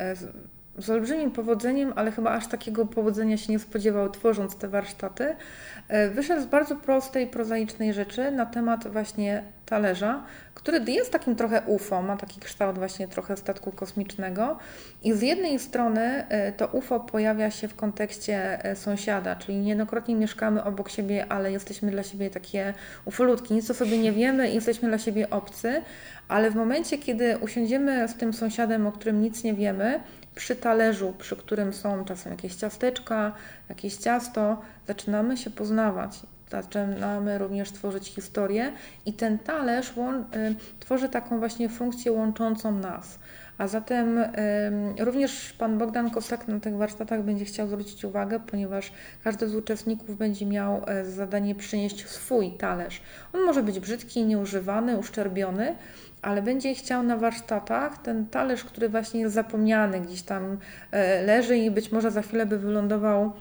z 0.78 0.90
olbrzymim 0.90 1.30
powodzeniem, 1.30 1.92
ale 1.96 2.12
chyba 2.12 2.30
aż 2.30 2.46
takiego 2.46 2.86
powodzenia 2.86 3.36
się 3.36 3.52
nie 3.52 3.58
spodziewał, 3.58 4.10
tworząc 4.10 4.56
te 4.56 4.68
warsztaty. 4.68 5.36
Wyszedł 6.14 6.42
z 6.42 6.46
bardzo 6.46 6.76
prostej, 6.76 7.26
prozaicznej 7.26 7.94
rzeczy 7.94 8.30
na 8.30 8.46
temat 8.46 8.88
właśnie 8.88 9.42
talerza, 9.66 10.22
który 10.54 10.80
jest 10.92 11.12
takim 11.12 11.36
trochę 11.36 11.62
UFO, 11.66 12.02
ma 12.02 12.16
taki 12.16 12.40
kształt 12.40 12.78
właśnie 12.78 13.08
trochę 13.08 13.36
statku 13.36 13.72
kosmicznego. 13.72 14.58
I 15.02 15.12
z 15.12 15.22
jednej 15.22 15.58
strony 15.58 16.00
e, 16.28 16.52
to 16.52 16.66
UFO 16.66 17.00
pojawia 17.00 17.50
się 17.50 17.68
w 17.68 17.76
kontekście 17.76 18.64
e, 18.64 18.76
sąsiada, 18.76 19.36
czyli 19.36 19.58
niejednokrotnie 19.58 20.14
mieszkamy 20.14 20.64
obok 20.64 20.90
siebie, 20.90 21.26
ale 21.28 21.52
jesteśmy 21.52 21.90
dla 21.90 22.02
siebie 22.02 22.30
takie 22.30 22.74
ufolutki, 23.04 23.54
nic 23.54 23.70
o 23.70 23.74
sobie 23.74 23.98
nie 23.98 24.12
wiemy 24.12 24.50
i 24.50 24.54
jesteśmy 24.54 24.88
dla 24.88 24.98
siebie 24.98 25.30
obcy, 25.30 25.82
ale 26.28 26.50
w 26.50 26.54
momencie, 26.54 26.98
kiedy 26.98 27.38
usiądziemy 27.38 28.08
z 28.08 28.14
tym 28.14 28.32
sąsiadem, 28.32 28.86
o 28.86 28.92
którym 28.92 29.22
nic 29.22 29.44
nie 29.44 29.54
wiemy, 29.54 30.00
przy 30.34 30.56
talerzu, 30.56 31.14
przy 31.18 31.36
którym 31.36 31.72
są 31.72 32.04
czasem 32.04 32.32
jakieś 32.32 32.54
ciasteczka, 32.54 33.32
jakieś 33.68 33.96
ciasto, 33.96 34.62
zaczynamy 34.86 35.36
się 35.36 35.50
poznawać 35.50 36.20
zaczynamy 36.52 37.38
również 37.38 37.72
tworzyć 37.72 38.08
historię 38.08 38.72
i 39.06 39.12
ten 39.12 39.38
talerz 39.38 39.88
y, 39.88 40.54
tworzy 40.80 41.08
taką 41.08 41.38
właśnie 41.38 41.68
funkcję 41.68 42.12
łączącą 42.12 42.72
nas. 42.72 43.18
A 43.58 43.68
zatem 43.68 44.24
również 44.98 45.52
pan 45.52 45.78
Bogdan 45.78 46.10
Kosak 46.10 46.48
na 46.48 46.60
tych 46.60 46.76
warsztatach 46.76 47.22
będzie 47.22 47.44
chciał 47.44 47.68
zwrócić 47.68 48.04
uwagę, 48.04 48.40
ponieważ 48.40 48.92
każdy 49.24 49.48
z 49.48 49.54
uczestników 49.54 50.16
będzie 50.16 50.46
miał 50.46 50.82
e, 50.86 51.04
zadanie 51.04 51.54
przynieść 51.54 52.08
swój 52.08 52.52
talerz. 52.52 53.02
On 53.32 53.40
może 53.44 53.62
być 53.62 53.80
brzydki, 53.80 54.24
nieużywany, 54.24 54.98
uszczerbiony, 54.98 55.76
ale 56.22 56.42
będzie 56.42 56.74
chciał 56.74 57.02
na 57.02 57.16
warsztatach 57.16 58.02
ten 58.02 58.26
talerz, 58.26 58.64
który 58.64 58.88
właśnie 58.88 59.20
jest 59.20 59.34
zapomniany, 59.34 60.00
gdzieś 60.00 60.22
tam 60.22 60.58
e, 60.90 61.22
leży 61.22 61.56
i 61.56 61.70
być 61.70 61.92
może 61.92 62.10
za 62.10 62.22
chwilę 62.22 62.46
by 62.46 62.58
wylądował 62.58 63.32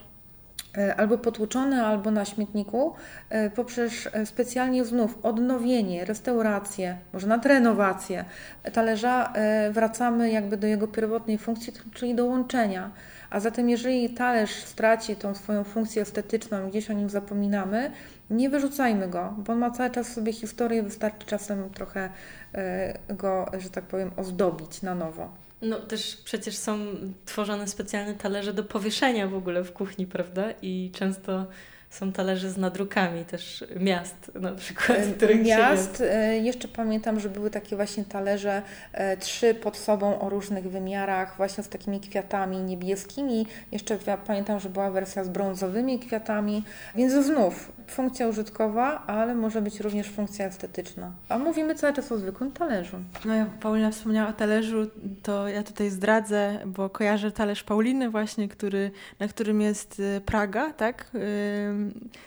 e, 0.78 0.96
albo 0.96 1.18
potłuczony, 1.18 1.86
albo 1.86 2.12
na 2.12 2.26
śmietniku, 2.26 2.94
e, 3.30 3.50
poprzez 3.50 3.94
specjalnie 4.26 4.86
znów 4.86 5.18
odnowienie, 5.24 6.06
restaurację, 6.06 6.98
może 7.14 7.28
na 7.28 7.38
renowację 7.38 8.26
talerza 8.74 9.34
wracamy 9.72 10.32
jakby 10.32 10.58
do 10.58 10.68
jego 10.68 10.88
pierwotnej 10.88 11.38
funkcji, 11.38 11.74
czyli 11.94 12.16
do 12.16 12.26
łączenia. 12.26 12.92
A 13.30 13.40
zatem 13.40 13.70
jeżeli 13.70 14.10
talerz 14.10 14.52
straci 14.52 15.16
tą 15.16 15.36
swoją 15.36 15.64
funkcję 15.64 16.02
estetyczną, 16.02 16.70
gdzieś 16.70 16.90
o 16.90 16.94
nim 16.94 17.10
zapominamy, 17.10 17.92
nie 18.32 18.50
wyrzucajmy 18.50 19.08
go, 19.08 19.36
bo 19.38 19.54
on 19.54 19.60
ma 19.60 19.72
cały 19.72 19.90
czas 19.90 20.10
w 20.10 20.14
sobie 20.14 20.34
historię, 20.34 20.84
wystarczy 20.84 21.28
czasem 21.28 21.70
trochę 21.70 22.10
e, 22.54 23.00
go, 23.10 23.52
że 23.60 23.70
tak 23.70 23.84
powiem, 23.84 24.12
ozdobić 24.18 24.82
na 24.82 24.96
nowo. 24.96 25.30
No 25.62 25.80
też 25.80 26.18
przecież 26.26 26.58
są 26.58 26.78
tworzone 27.26 27.68
specjalne 27.68 28.14
talerze 28.14 28.54
do 28.54 28.64
powieszenia 28.64 29.28
w 29.28 29.36
ogóle 29.36 29.64
w 29.64 29.74
kuchni, 29.74 30.08
prawda? 30.08 30.44
I 30.62 30.92
często 30.94 31.46
są 31.92 32.12
talerze 32.12 32.50
z 32.52 32.58
nadrukami 32.58 33.26
też 33.26 33.64
miast 33.80 34.32
na 34.36 34.52
przykład. 34.52 34.98
Miast. 35.44 36.02
E, 36.02 36.38
jeszcze 36.38 36.68
pamiętam, 36.68 37.20
że 37.20 37.30
były 37.30 37.50
takie 37.50 37.76
właśnie 37.76 38.06
talerze, 38.06 38.62
e, 38.94 39.18
trzy 39.18 39.54
pod 39.56 39.78
sobą 39.78 40.20
o 40.20 40.30
różnych 40.30 40.70
wymiarach, 40.70 41.38
właśnie 41.38 41.64
z 41.64 41.70
takimi 41.70 42.00
kwiatami 42.00 42.58
niebieskimi. 42.58 43.46
Jeszcze 43.72 43.98
pamiętam, 44.28 44.60
że 44.60 44.70
była 44.70 44.92
wersja 44.92 45.24
z 45.24 45.30
brązowymi 45.30 46.00
kwiatami. 46.00 46.64
Więc 46.96 47.14
znów 47.26 47.72
funkcja 47.88 48.28
użytkowa, 48.28 49.04
ale 49.08 49.36
może 49.36 49.62
być 49.62 49.80
również 49.80 50.10
funkcja 50.10 50.46
estetyczna. 50.46 51.12
A 51.30 51.38
mówimy 51.38 51.76
cały 51.76 51.94
czas 51.94 52.12
o 52.12 52.18
zwykłym 52.18 52.52
talerzu. 52.52 52.98
No 53.26 53.36
ja 53.36 53.46
Paulina 53.62 53.92
wspomniała 53.92 54.30
o 54.30 54.34
talerzu, 54.34 54.88
to 55.24 55.48
ja 55.48 55.64
tutaj 55.64 55.90
zdradzę, 55.90 56.60
bo 56.66 56.90
kojarzę 56.90 57.32
talerz 57.32 57.64
Pauliny 57.64 58.10
właśnie, 58.10 58.50
który, 58.50 58.92
na 59.20 59.28
którym 59.28 59.62
jest 59.62 60.02
Praga, 60.26 60.74
tak? 60.74 61.12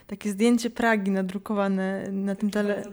Takie 0.07 0.30
zdjęcie 0.30 0.70
Pragi 0.70 1.11
nadrukowane 1.11 2.09
na 2.12 2.34
tym 2.34 2.50
talerzu. 2.50 2.90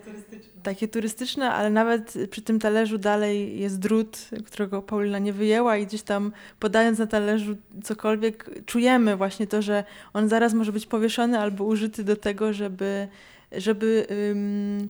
Takie 0.63 0.87
turystyczne, 0.87 1.51
ale 1.51 1.69
nawet 1.69 2.13
przy 2.29 2.41
tym 2.41 2.59
talerzu 2.59 2.97
dalej 2.97 3.59
jest 3.59 3.79
drut, 3.79 4.29
którego 4.45 4.81
Paulina 4.81 5.19
nie 5.19 5.33
wyjęła 5.33 5.77
i 5.77 5.85
gdzieś 5.85 6.01
tam 6.01 6.31
podając 6.59 6.99
na 6.99 7.07
talerzu 7.07 7.55
cokolwiek, 7.83 8.65
czujemy 8.65 9.15
właśnie 9.15 9.47
to, 9.47 9.61
że 9.61 9.83
on 10.13 10.29
zaraz 10.29 10.53
może 10.53 10.71
być 10.71 10.85
powieszony 10.85 11.39
albo 11.39 11.63
użyty 11.63 12.03
do 12.03 12.15
tego, 12.15 12.53
żeby 12.53 13.07
żeby 13.51 14.07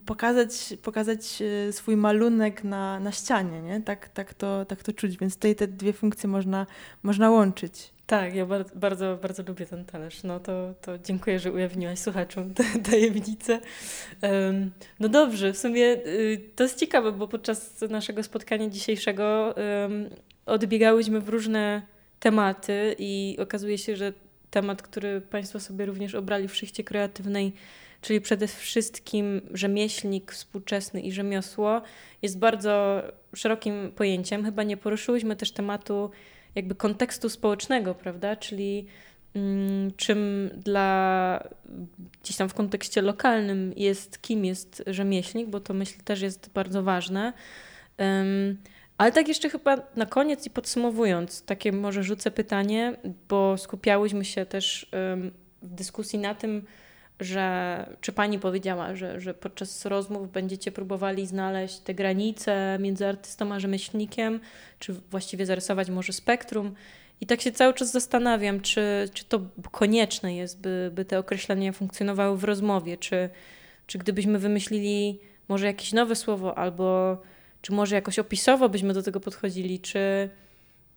pokazać, 0.05 0.73
pokazać 0.81 1.41
e, 1.41 1.73
swój 1.73 1.97
malunek 1.97 2.63
na, 2.63 2.99
na 2.99 3.11
ścianie, 3.11 3.61
nie? 3.61 3.81
Tak, 3.81 4.09
tak, 4.09 4.33
to, 4.33 4.65
tak 4.65 4.83
to 4.83 4.93
czuć, 4.93 5.17
więc 5.17 5.35
tutaj 5.35 5.55
te 5.55 5.67
dwie 5.67 5.93
funkcje 5.93 6.29
można, 6.29 6.67
można 7.03 7.29
łączyć. 7.29 7.93
Tak, 8.11 8.35
ja 8.35 8.45
bardzo, 8.75 9.17
bardzo, 9.17 9.43
lubię 9.47 9.65
ten 9.65 9.85
talerz. 9.85 10.23
No 10.23 10.39
to, 10.39 10.73
to 10.81 10.97
dziękuję, 10.97 11.39
że 11.39 11.51
ujawniłaś 11.51 11.99
słuchaczom 11.99 12.53
tę 12.53 12.63
tajemnicę. 12.91 13.59
No 14.99 15.09
dobrze, 15.09 15.53
w 15.53 15.57
sumie 15.57 15.83
y, 15.83 16.41
to 16.55 16.63
jest 16.63 16.79
ciekawe, 16.79 17.11
bo 17.11 17.27
podczas 17.27 17.81
naszego 17.81 18.23
spotkania 18.23 18.69
dzisiejszego 18.69 19.55
odbiegałyśmy 20.45 21.21
w 21.21 21.29
różne 21.29 21.81
tematy 22.19 22.95
i 22.99 23.37
okazuje 23.39 23.77
się, 23.77 23.95
że 23.95 24.13
temat, 24.49 24.81
który 24.81 25.21
Państwo 25.21 25.59
sobie 25.59 25.85
również 25.85 26.15
obrali 26.15 26.47
w 26.47 26.55
szychcie 26.55 26.83
kreatywnej, 26.83 27.53
czyli 28.01 28.21
przede 28.21 28.47
wszystkim 28.47 29.41
rzemieślnik 29.53 30.31
współczesny 30.31 31.01
i 31.01 31.11
rzemiosło, 31.11 31.81
jest 32.21 32.39
bardzo 32.39 33.03
szerokim 33.35 33.91
pojęciem. 33.95 34.45
Chyba 34.45 34.63
nie 34.63 34.77
poruszyłyśmy 34.77 35.35
też 35.35 35.51
tematu 35.51 36.11
jakby 36.55 36.75
kontekstu 36.75 37.29
społecznego, 37.29 37.95
prawda? 37.95 38.35
Czyli 38.35 38.85
mm, 39.35 39.91
czym 39.97 40.49
dla 40.57 41.43
gdzieś 42.23 42.37
tam 42.37 42.49
w 42.49 42.53
kontekście 42.53 43.01
lokalnym 43.01 43.73
jest, 43.75 44.21
kim 44.21 44.45
jest 44.45 44.83
rzemieślnik, 44.87 45.47
bo 45.47 45.59
to 45.59 45.73
myślę 45.73 46.03
też 46.03 46.21
jest 46.21 46.49
bardzo 46.53 46.83
ważne. 46.83 47.33
Ale 48.97 49.11
tak 49.11 49.27
jeszcze 49.27 49.49
chyba 49.49 49.77
na 49.95 50.05
koniec 50.05 50.45
i 50.45 50.49
podsumowując, 50.49 51.43
takie 51.45 51.71
może 51.71 52.03
rzucę 52.03 52.31
pytanie, 52.31 52.95
bo 53.29 53.57
skupiałyśmy 53.57 54.25
się 54.25 54.45
też 54.45 54.89
w 55.61 55.73
dyskusji 55.75 56.19
na 56.19 56.35
tym, 56.35 56.65
że 57.21 57.85
czy 58.01 58.11
pani 58.11 58.39
powiedziała, 58.39 58.95
że, 58.95 59.19
że 59.19 59.33
podczas 59.33 59.85
rozmów 59.85 60.31
będziecie 60.31 60.71
próbowali 60.71 61.27
znaleźć 61.27 61.79
te 61.79 61.93
granice 61.93 62.77
między 62.79 63.07
artystą 63.07 63.53
a 63.53 63.59
rzemieślnikiem, 63.59 64.39
czy 64.79 64.93
właściwie 64.93 65.45
zarysować 65.45 65.89
może 65.89 66.13
spektrum. 66.13 66.73
I 67.21 67.25
tak 67.25 67.41
się 67.41 67.51
cały 67.51 67.73
czas 67.73 67.91
zastanawiam, 67.91 68.61
czy, 68.61 69.09
czy 69.13 69.25
to 69.25 69.41
konieczne 69.71 70.35
jest, 70.35 70.61
by, 70.61 70.91
by 70.93 71.05
te 71.05 71.19
określenia 71.19 71.71
funkcjonowały 71.71 72.37
w 72.37 72.43
rozmowie, 72.43 72.97
czy, 72.97 73.29
czy 73.87 73.97
gdybyśmy 73.97 74.39
wymyślili 74.39 75.19
może 75.47 75.65
jakieś 75.65 75.93
nowe 75.93 76.15
słowo, 76.15 76.57
albo 76.57 77.17
czy 77.61 77.71
może 77.71 77.95
jakoś 77.95 78.19
opisowo 78.19 78.69
byśmy 78.69 78.93
do 78.93 79.03
tego 79.03 79.19
podchodzili, 79.19 79.79
czy. 79.79 80.29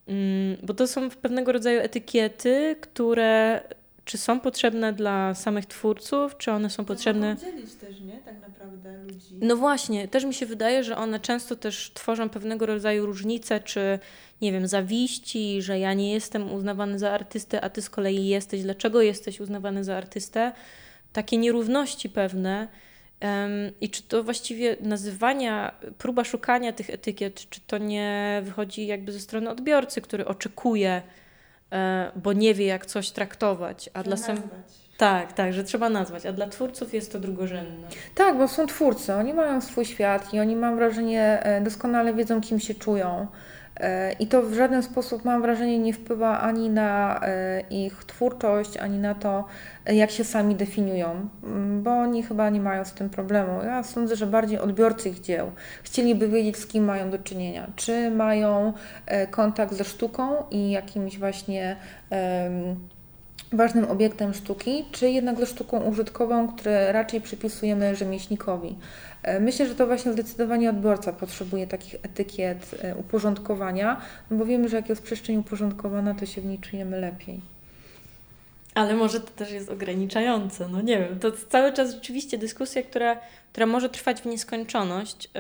Mm, 0.07 0.57
bo 0.63 0.75
to 0.75 0.87
są 0.87 1.11
pewnego 1.11 1.53
rodzaju 1.53 1.81
etykiety, 1.81 2.77
które 2.81 3.61
czy 4.05 4.19
są 4.19 4.41
potrzebne 4.41 4.93
dla 4.93 5.35
samych 5.35 5.67
twórców, 5.67 6.37
czy 6.39 6.53
one 6.53 6.71
są 6.71 6.85
potrzebne. 6.85 7.37
dzielić 7.37 7.75
też, 7.75 8.01
nie? 8.01 8.19
Tak 8.19 8.41
naprawdę 8.41 9.03
ludzi. 9.03 9.39
No 9.41 9.57
właśnie, 9.57 10.09
też 10.09 10.25
mi 10.25 10.35
się 10.35 10.47
wydaje, 10.47 10.85
że 10.85 10.97
one 10.97 11.21
często 11.21 11.57
też 11.57 11.91
tworzą 11.95 12.29
pewnego 12.29 12.67
rodzaju 12.67 13.07
różnice, 13.07 13.61
czy 13.61 13.99
nie 14.41 14.53
wiem, 14.53 14.67
zawiści, 14.69 15.63
że 15.63 15.79
ja 15.79 15.95
nie 15.95 16.13
jestem 16.13 16.53
uznawany 16.53 16.99
za 16.99 17.11
artystę, 17.11 17.61
a 17.61 17.71
ty 17.71 17.83
z 17.83 17.91
kolei 17.91 18.27
jesteś. 18.27 18.63
Dlaczego 18.63 19.03
jesteś 19.03 19.41
uznawany 19.41 19.85
za 19.85 19.97
artystę? 19.97 20.53
Takie 21.13 21.37
nierówności 21.37 22.09
pewne. 22.09 22.69
I 23.81 23.91
czy 23.91 24.03
to 24.03 24.25
właściwie 24.25 24.77
nazywania, 24.81 25.75
próba 25.99 26.25
szukania 26.25 26.73
tych 26.73 26.91
etykiet, 26.91 27.51
czy 27.51 27.61
to 27.67 27.79
nie 27.79 28.43
wychodzi 28.45 28.87
jakby 28.87 29.13
ze 29.13 29.21
strony 29.21 29.51
odbiorcy, 29.51 30.01
który 30.01 30.27
oczekuje, 30.27 31.03
bo 32.17 32.33
nie 32.33 32.55
wie, 32.55 32.67
jak 32.67 32.87
coś 32.87 33.11
traktować. 33.11 33.91
A 33.95 34.03
dla 34.03 34.17
sam... 34.17 34.37
Tak, 34.97 35.33
tak, 35.33 35.53
że 35.53 35.65
trzeba 35.65 35.89
nazwać, 35.89 36.27
a 36.27 36.33
dla 36.33 36.49
twórców 36.49 36.95
jest 36.95 37.13
to 37.13 37.21
drugorzędne. 37.21 37.89
Tak, 38.15 38.39
bo 38.39 38.49
są 38.49 38.67
twórcy, 38.67 39.15
oni 39.15 39.35
mają 39.35 39.61
swój 39.61 39.85
świat 39.85 40.35
i 40.35 40.41
oni, 40.41 40.57
mam 40.57 40.77
wrażenie, 40.77 41.41
e, 41.43 41.61
doskonale 41.61 42.15
wiedzą, 42.15 42.41
kim 42.41 42.61
się 42.61 42.75
czują. 42.75 43.27
E, 43.81 44.13
I 44.13 44.27
to 44.27 44.43
w 44.43 44.55
żaden 44.55 44.83
sposób, 44.83 45.25
mam 45.25 45.43
wrażenie, 45.43 45.79
nie 45.79 45.93
wpływa 45.93 46.41
ani 46.41 46.71
na 46.71 47.21
e, 47.23 47.61
ich 47.71 48.05
twórczość, 48.05 48.77
ani 48.77 48.99
na 48.99 49.15
to, 49.15 49.45
jak 49.87 50.11
się 50.11 50.25
sami 50.25 50.55
definiują, 50.55 51.29
mm, 51.45 51.83
bo 51.83 51.91
oni 51.91 52.23
chyba 52.23 52.51
nie 52.51 52.61
mają 52.61 52.85
z 52.85 52.93
tym 52.93 53.11
problemu. 53.11 53.63
Ja 53.65 53.83
sądzę, 53.83 54.17
że 54.17 54.27
bardziej 54.27 54.59
odbiorcy 54.59 55.09
ich 55.09 55.21
dzieł 55.21 55.51
chcieliby 55.83 56.29
wiedzieć, 56.29 56.57
z 56.57 56.67
kim 56.67 56.85
mają 56.85 57.11
do 57.11 57.19
czynienia. 57.19 57.67
Czy 57.77 58.11
mają 58.11 58.73
e, 59.07 59.27
kontakt 59.27 59.75
ze 59.75 59.85
sztuką 59.85 60.35
i 60.51 60.71
jakimś 60.71 61.19
właśnie 61.19 61.77
ważnym 63.57 63.85
obiektem 63.85 64.35
sztuki, 64.35 64.85
czy 64.93 65.11
jednak 65.11 65.39
ze 65.39 65.47
sztuką 65.47 65.81
użytkową, 65.81 66.49
które 66.49 66.93
raczej 66.93 67.21
przypisujemy 67.21 67.97
rzemieślnikowi. 67.97 68.77
E, 69.23 69.41
myślę, 69.41 69.67
że 69.67 69.75
to 69.75 69.87
właśnie 69.87 70.13
zdecydowanie 70.13 70.71
odbiorca 70.71 71.13
potrzebuje 71.13 71.67
takich 71.67 71.95
etykiet 71.95 72.75
e, 72.83 72.97
uporządkowania, 72.97 74.01
no 74.31 74.37
bo 74.37 74.45
wiemy, 74.45 74.69
że 74.69 74.77
jak 74.77 74.89
jest 74.89 75.03
przestrzeń 75.03 75.37
uporządkowana, 75.37 76.15
to 76.15 76.27
się 76.27 76.41
w 76.41 76.45
niej 76.45 76.59
czujemy 76.59 77.01
lepiej. 77.01 77.41
Ale 78.75 78.95
może 78.95 79.21
to 79.21 79.31
też 79.31 79.53
jest 79.53 79.71
ograniczające, 79.71 80.69
no 80.69 80.81
nie 80.81 80.99
wiem. 80.99 81.19
To 81.19 81.33
cały 81.33 81.73
czas 81.73 81.95
rzeczywiście 81.95 82.39
dyskusja, 82.39 82.83
która, 82.83 83.17
która 83.53 83.67
może 83.67 83.89
trwać 83.89 84.23
w 84.23 84.27
nieskończoność. 84.27 85.31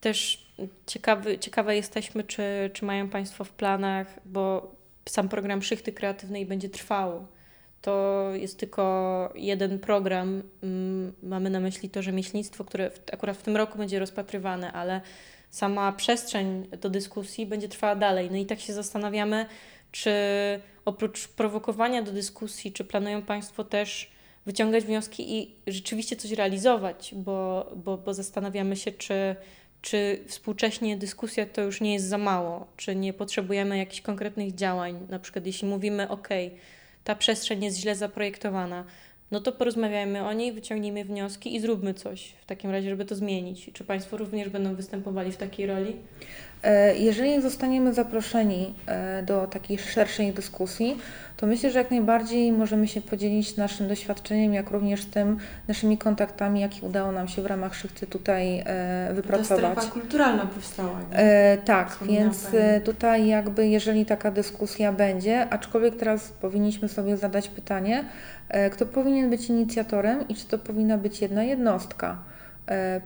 Też 0.00 0.46
ciekawy, 0.86 1.38
ciekawe 1.38 1.76
jesteśmy, 1.76 2.24
czy, 2.24 2.70
czy 2.72 2.84
mają 2.84 3.08
Państwo 3.08 3.44
w 3.44 3.50
planach, 3.50 4.06
bo 4.24 4.75
sam 5.08 5.28
program 5.28 5.62
Szychty 5.62 5.92
Kreatywnej 5.92 6.46
będzie 6.46 6.68
trwał 6.68 7.26
to 7.86 8.30
jest 8.34 8.58
tylko 8.58 9.32
jeden 9.34 9.78
program. 9.78 10.42
Mm, 10.62 11.12
mamy 11.22 11.50
na 11.50 11.60
myśli 11.60 11.90
to 11.90 12.02
rzemieślnictwo, 12.02 12.64
które 12.64 12.90
akurat 13.12 13.36
w 13.36 13.42
tym 13.42 13.56
roku 13.56 13.78
będzie 13.78 13.98
rozpatrywane, 13.98 14.72
ale 14.72 15.00
sama 15.50 15.92
przestrzeń 15.92 16.68
do 16.80 16.90
dyskusji 16.90 17.46
będzie 17.46 17.68
trwała 17.68 17.96
dalej. 17.96 18.30
No 18.30 18.36
i 18.36 18.46
tak 18.46 18.60
się 18.60 18.72
zastanawiamy, 18.72 19.46
czy 19.92 20.10
oprócz 20.84 21.28
prowokowania 21.28 22.02
do 22.02 22.12
dyskusji, 22.12 22.72
czy 22.72 22.84
planują 22.84 23.22
Państwo 23.22 23.64
też 23.64 24.10
wyciągać 24.46 24.84
wnioski 24.84 25.38
i 25.38 25.54
rzeczywiście 25.66 26.16
coś 26.16 26.30
realizować, 26.30 27.14
bo, 27.16 27.70
bo, 27.76 27.98
bo 27.98 28.14
zastanawiamy 28.14 28.76
się, 28.76 28.92
czy, 28.92 29.36
czy 29.86 30.18
współcześnie 30.26 30.96
dyskusja 30.96 31.46
to 31.46 31.62
już 31.62 31.80
nie 31.80 31.94
jest 31.94 32.08
za 32.08 32.18
mało, 32.18 32.66
czy 32.76 32.96
nie 32.96 33.12
potrzebujemy 33.12 33.78
jakichś 33.78 34.00
konkretnych 34.00 34.54
działań, 34.54 35.06
na 35.08 35.18
przykład 35.18 35.46
jeśli 35.46 35.68
mówimy, 35.68 36.08
ok, 36.08 36.28
ta 37.04 37.14
przestrzeń 37.14 37.64
jest 37.64 37.78
źle 37.78 37.94
zaprojektowana, 37.94 38.84
no 39.30 39.40
to 39.40 39.52
porozmawiajmy 39.52 40.24
o 40.24 40.32
niej, 40.32 40.52
wyciągnijmy 40.52 41.04
wnioski 41.04 41.54
i 41.54 41.60
zróbmy 41.60 41.94
coś 41.94 42.28
w 42.28 42.46
takim 42.46 42.70
razie, 42.70 42.90
żeby 42.90 43.04
to 43.04 43.14
zmienić. 43.14 43.70
Czy 43.72 43.84
Państwo 43.84 44.16
również 44.16 44.48
będą 44.48 44.74
występowali 44.74 45.32
w 45.32 45.36
takiej 45.36 45.66
roli? 45.66 45.96
E, 46.62 46.96
jeżeli 46.96 47.42
zostaniemy 47.42 47.94
zaproszeni 47.94 48.74
e, 48.86 49.22
do 49.22 49.46
takiej 49.46 49.78
szerszej 49.78 50.32
dyskusji, 50.32 50.98
to 51.36 51.46
myślę, 51.46 51.70
że 51.70 51.78
jak 51.78 51.90
najbardziej 51.90 52.52
możemy 52.52 52.88
się 52.88 53.00
podzielić 53.00 53.56
naszym 53.56 53.88
doświadczeniem, 53.88 54.54
jak 54.54 54.70
również 54.70 55.04
tym 55.04 55.36
naszymi 55.68 55.98
kontaktami, 55.98 56.60
jakie 56.60 56.86
udało 56.86 57.12
nam 57.12 57.28
się 57.28 57.42
w 57.42 57.46
ramach 57.46 57.74
szychty 57.74 58.06
tutaj 58.06 58.62
e, 58.66 59.14
wypracować. 59.14 59.74
Ta 59.74 59.80
strefa 59.80 60.00
kulturalna 60.00 60.46
powstała. 60.46 61.00
E, 61.12 61.58
tak, 61.58 61.98
więc 62.02 62.46
tutaj 62.84 63.26
jakby 63.26 63.68
jeżeli 63.68 64.06
taka 64.06 64.30
dyskusja 64.30 64.92
będzie, 64.92 65.48
aczkolwiek 65.48 65.96
teraz 65.96 66.28
powinniśmy 66.28 66.88
sobie 66.88 67.16
zadać 67.16 67.48
pytanie, 67.48 68.04
kto 68.72 68.86
powinien 68.86 69.30
być 69.30 69.48
inicjatorem 69.48 70.28
i 70.28 70.34
czy 70.34 70.46
to 70.46 70.58
powinna 70.58 70.98
być 70.98 71.20
jedna 71.20 71.42
jednostka. 71.42 72.18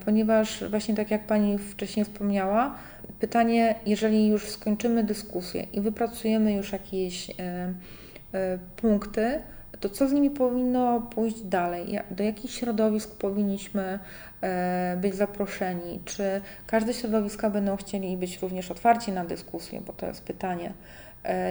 Ponieważ 0.05 0.65
właśnie 0.71 0.95
tak 0.95 1.11
jak 1.11 1.27
Pani 1.27 1.59
wcześniej 1.59 2.05
wspomniała, 2.05 2.75
pytanie, 3.21 3.75
jeżeli 3.87 4.29
już 4.29 4.49
skończymy 4.49 5.05
dyskusję 5.05 5.67
i 5.73 5.81
wypracujemy 5.81 6.53
już 6.53 6.73
jakieś 6.73 7.31
e, 7.31 7.35
e, 8.35 8.59
punkty, 8.77 9.43
to 9.81 9.89
co 9.89 10.09
z 10.09 10.13
nimi 10.13 10.31
powinno 10.31 11.01
pójść 11.01 11.41
dalej? 11.41 11.99
Do 12.11 12.25
jakich 12.25 12.51
środowisk 12.51 13.15
powinniśmy 13.15 13.99
e, 14.41 14.97
być 15.01 15.15
zaproszeni? 15.15 16.01
Czy 16.05 16.41
każde 16.67 16.95
środowiska 16.95 17.51
będą 17.51 17.77
chcieli 17.77 18.17
być 18.17 18.39
również 18.43 18.71
otwarci 18.71 19.13
na 19.13 19.25
dyskusję, 19.25 19.81
bo 19.87 19.93
to 19.93 20.07
jest 20.07 20.23
pytanie. 20.23 20.73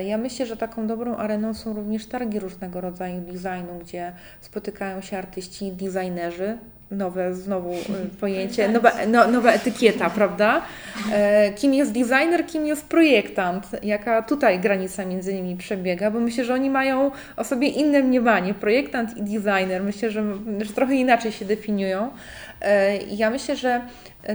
Ja 0.05 0.17
myślę, 0.17 0.45
że 0.45 0.57
taką 0.57 0.88
dobrą 0.88 1.15
areną 1.15 1.53
są 1.53 1.74
również 1.74 2.05
targi 2.05 2.39
różnego 2.39 2.82
rodzaju 2.82 3.22
designu, 3.22 3.80
gdzie 3.82 4.13
spotykają 4.41 5.01
się 5.01 5.17
artyści 5.17 5.65
i 5.65 5.72
designerzy, 5.72 6.57
nowe 6.92 7.34
znowu 7.34 7.74
y, 7.74 7.78
pojęcie, 8.22 8.70
nowa, 8.70 8.92
no, 9.08 9.28
nowa 9.28 9.52
etykieta, 9.52 10.10
prawda? 10.10 10.62
E, 11.12 11.54
kim 11.54 11.74
jest 11.74 11.92
designer, 11.92 12.46
kim 12.46 12.68
jest 12.68 12.86
projektant, 12.86 13.68
jaka 13.84 14.22
tutaj 14.22 14.60
granica 14.60 15.06
między 15.06 15.34
nimi 15.34 15.56
przebiega, 15.56 16.12
bo 16.12 16.20
myślę, 16.20 16.46
że 16.46 16.54
oni 16.54 16.70
mają 16.70 17.12
o 17.38 17.44
sobie 17.44 17.68
inne 17.68 18.04
mniemanie, 18.04 18.54
projektant 18.54 19.18
i 19.18 19.24
designer, 19.24 19.84
myślę, 19.84 20.12
że, 20.12 20.24
że 20.62 20.74
trochę 20.74 20.96
inaczej 20.96 21.32
się 21.32 21.46
definiują. 21.46 22.12
E, 22.62 22.98
ja 22.98 23.30
myślę, 23.30 23.56
że 23.56 23.82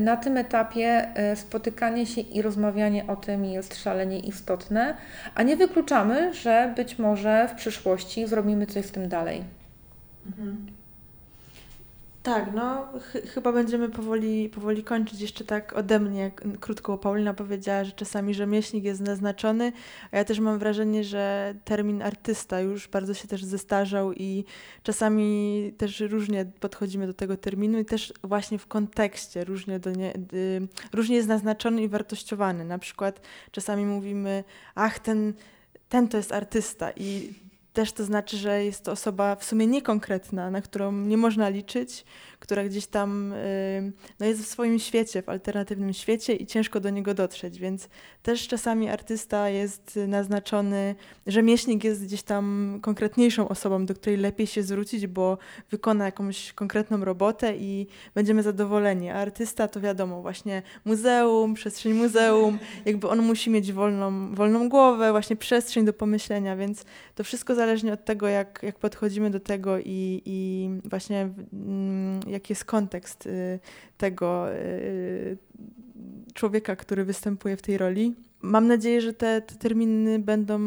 na 0.00 0.16
tym 0.16 0.36
etapie 0.36 1.08
e, 1.14 1.36
spotykanie 1.36 2.06
się 2.06 2.20
i 2.20 2.42
rozmawianie 2.42 3.06
o 3.06 3.16
tym 3.16 3.44
jest 3.44 3.82
szalenie 3.82 4.18
istotne, 4.18 4.96
a 5.34 5.42
nie 5.42 5.56
wykluczamy, 5.56 6.34
że 6.34 6.72
być 6.76 6.98
może 6.98 7.48
w 7.48 7.54
przyszłości 7.54 8.26
zrobimy 8.26 8.66
coś 8.66 8.84
z 8.84 8.90
tym 8.90 9.08
dalej. 9.08 9.44
Mhm. 10.26 10.66
Tak, 12.24 12.54
no 12.54 12.88
ch 13.00 13.12
chyba 13.34 13.52
będziemy 13.52 13.88
powoli, 13.88 14.48
powoli 14.48 14.84
kończyć. 14.84 15.20
Jeszcze 15.20 15.44
tak 15.44 15.72
ode 15.72 16.00
mnie, 16.00 16.30
krótko, 16.60 16.98
Paulina 16.98 17.34
powiedziała, 17.34 17.84
że 17.84 17.92
czasami 17.92 18.34
rzemieślnik 18.34 18.84
jest 18.84 19.00
naznaczony, 19.00 19.72
a 20.10 20.16
ja 20.16 20.24
też 20.24 20.40
mam 20.40 20.58
wrażenie, 20.58 21.04
że 21.04 21.54
termin 21.64 22.02
artysta 22.02 22.60
już 22.60 22.88
bardzo 22.88 23.14
się 23.14 23.28
też 23.28 23.44
zestarzał 23.44 24.12
i 24.12 24.44
czasami 24.82 25.72
też 25.78 26.00
różnie 26.00 26.46
podchodzimy 26.60 27.06
do 27.06 27.14
tego 27.14 27.36
terminu 27.36 27.78
i 27.78 27.84
też 27.84 28.12
właśnie 28.22 28.58
w 28.58 28.66
kontekście 28.66 29.44
różnie, 29.44 29.78
do 29.78 29.90
nie, 29.90 30.14
y, 30.14 30.68
różnie 30.92 31.16
jest 31.16 31.28
naznaczony 31.28 31.82
i 31.82 31.88
wartościowany. 31.88 32.64
Na 32.64 32.78
przykład 32.78 33.20
czasami 33.50 33.86
mówimy, 33.86 34.44
ach, 34.74 34.98
ten, 34.98 35.32
ten 35.88 36.08
to 36.08 36.16
jest 36.16 36.32
artysta 36.32 36.90
i 36.96 37.34
też 37.74 37.92
to 37.92 38.04
znaczy, 38.04 38.36
że 38.36 38.64
jest 38.64 38.84
to 38.84 38.92
osoba 38.92 39.36
w 39.36 39.44
sumie 39.44 39.66
niekonkretna, 39.66 40.50
na 40.50 40.62
którą 40.62 40.92
nie 40.92 41.16
można 41.16 41.48
liczyć, 41.48 42.04
która 42.44 42.64
gdzieś 42.64 42.86
tam 42.86 43.32
y, 43.32 43.92
no 44.20 44.26
jest 44.26 44.42
w 44.42 44.46
swoim 44.46 44.78
świecie, 44.78 45.22
w 45.22 45.28
alternatywnym 45.28 45.92
świecie 45.92 46.34
i 46.34 46.46
ciężko 46.46 46.80
do 46.80 46.90
niego 46.90 47.14
dotrzeć, 47.14 47.58
więc 47.58 47.88
też 48.22 48.48
czasami 48.48 48.88
artysta 48.88 49.48
jest 49.48 49.98
naznaczony, 50.08 50.94
rzemieślnik 51.26 51.84
jest 51.84 52.04
gdzieś 52.04 52.22
tam 52.22 52.78
konkretniejszą 52.82 53.48
osobą, 53.48 53.86
do 53.86 53.94
której 53.94 54.18
lepiej 54.18 54.46
się 54.46 54.62
zwrócić, 54.62 55.06
bo 55.06 55.38
wykona 55.70 56.04
jakąś 56.04 56.52
konkretną 56.52 57.04
robotę 57.04 57.56
i 57.56 57.86
będziemy 58.14 58.42
zadowoleni. 58.42 59.10
A 59.10 59.14
artysta 59.14 59.68
to 59.68 59.80
wiadomo, 59.80 60.22
właśnie 60.22 60.62
muzeum, 60.84 61.54
przestrzeń 61.54 61.92
muzeum, 61.92 62.58
jakby 62.84 63.08
on 63.08 63.22
musi 63.22 63.50
mieć 63.50 63.72
wolną, 63.72 64.34
wolną 64.34 64.68
głowę, 64.68 65.10
właśnie 65.10 65.36
przestrzeń 65.36 65.84
do 65.84 65.92
pomyślenia, 65.92 66.56
więc 66.56 66.84
to 67.14 67.24
wszystko 67.24 67.54
zależnie 67.54 67.92
od 67.92 68.04
tego, 68.04 68.28
jak, 68.28 68.60
jak 68.62 68.78
podchodzimy 68.78 69.30
do 69.30 69.40
tego 69.40 69.78
i, 69.78 70.22
i 70.24 70.68
właśnie 70.84 71.28
mm, 71.52 72.20
jaki 72.34 72.52
jest 72.52 72.64
kontekst 72.64 73.26
y, 73.26 73.58
tego 73.98 74.52
y, 74.52 75.38
człowieka, 76.34 76.76
który 76.76 77.04
występuje 77.04 77.56
w 77.56 77.62
tej 77.62 77.78
roli. 77.78 78.14
Mam 78.42 78.68
nadzieję, 78.68 79.00
że 79.00 79.12
te, 79.12 79.42
te 79.42 79.54
terminy 79.54 80.18
będą 80.18 80.60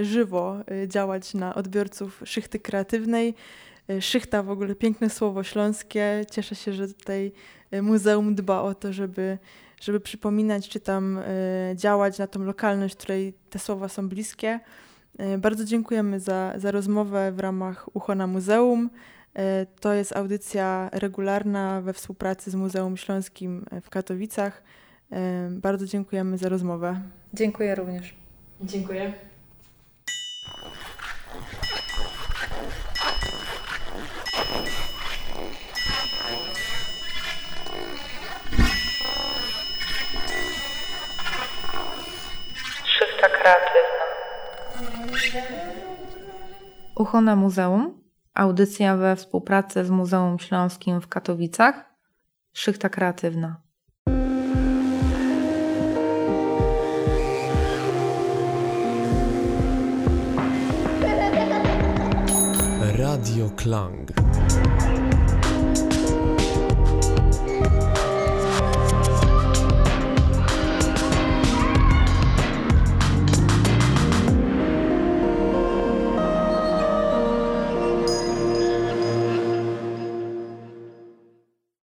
y, 0.00 0.04
żywo 0.04 0.56
działać 0.86 1.34
na 1.34 1.54
odbiorców 1.54 2.22
szychty 2.24 2.58
kreatywnej. 2.58 3.34
Szychta 4.00 4.42
w 4.42 4.50
ogóle 4.50 4.74
piękne 4.74 5.10
słowo 5.10 5.42
śląskie. 5.42 6.24
Cieszę 6.30 6.54
się, 6.54 6.72
że 6.72 6.88
tutaj 6.88 7.32
muzeum 7.82 8.34
dba 8.34 8.62
o 8.62 8.74
to, 8.74 8.92
żeby, 8.92 9.38
żeby 9.80 10.00
przypominać 10.00 10.68
czy 10.68 10.80
tam 10.80 11.20
działać 11.74 12.18
na 12.18 12.26
tą 12.26 12.44
lokalność, 12.44 12.96
której 12.96 13.34
te 13.50 13.58
słowa 13.58 13.88
są 13.88 14.08
bliskie. 14.08 14.60
Bardzo 15.38 15.64
dziękujemy 15.64 16.20
za, 16.20 16.52
za 16.56 16.70
rozmowę 16.70 17.32
w 17.32 17.40
ramach 17.40 17.96
Ucho 17.96 18.14
na 18.14 18.26
Muzeum. 18.26 18.90
E, 19.36 19.66
to 19.80 19.92
jest 19.92 20.16
audycja 20.16 20.90
regularna 20.92 21.80
we 21.80 21.92
współpracy 21.92 22.50
z 22.50 22.54
Muzeum 22.54 22.96
Śląskim 22.96 23.64
w 23.82 23.90
Katowicach. 23.90 24.62
E, 25.12 25.48
bardzo 25.50 25.86
dziękujemy 25.86 26.38
za 26.38 26.48
rozmowę. 26.48 27.00
Dziękuję 27.34 27.74
również. 27.74 28.14
Dziękuję. 28.60 29.12
Kreatywna. 43.42 44.04
Ucho 46.94 47.20
na 47.20 47.36
muzeum 47.36 48.01
Audycja 48.34 48.96
we 48.96 49.16
współpracy 49.16 49.84
z 49.84 49.90
Muzeum 49.90 50.38
Śląskim 50.38 51.00
w 51.00 51.08
Katowicach. 51.08 51.94
Szychta 52.52 52.88
kreatywna. 52.88 53.60
Radio 62.98 63.50
Klang. 63.56 64.08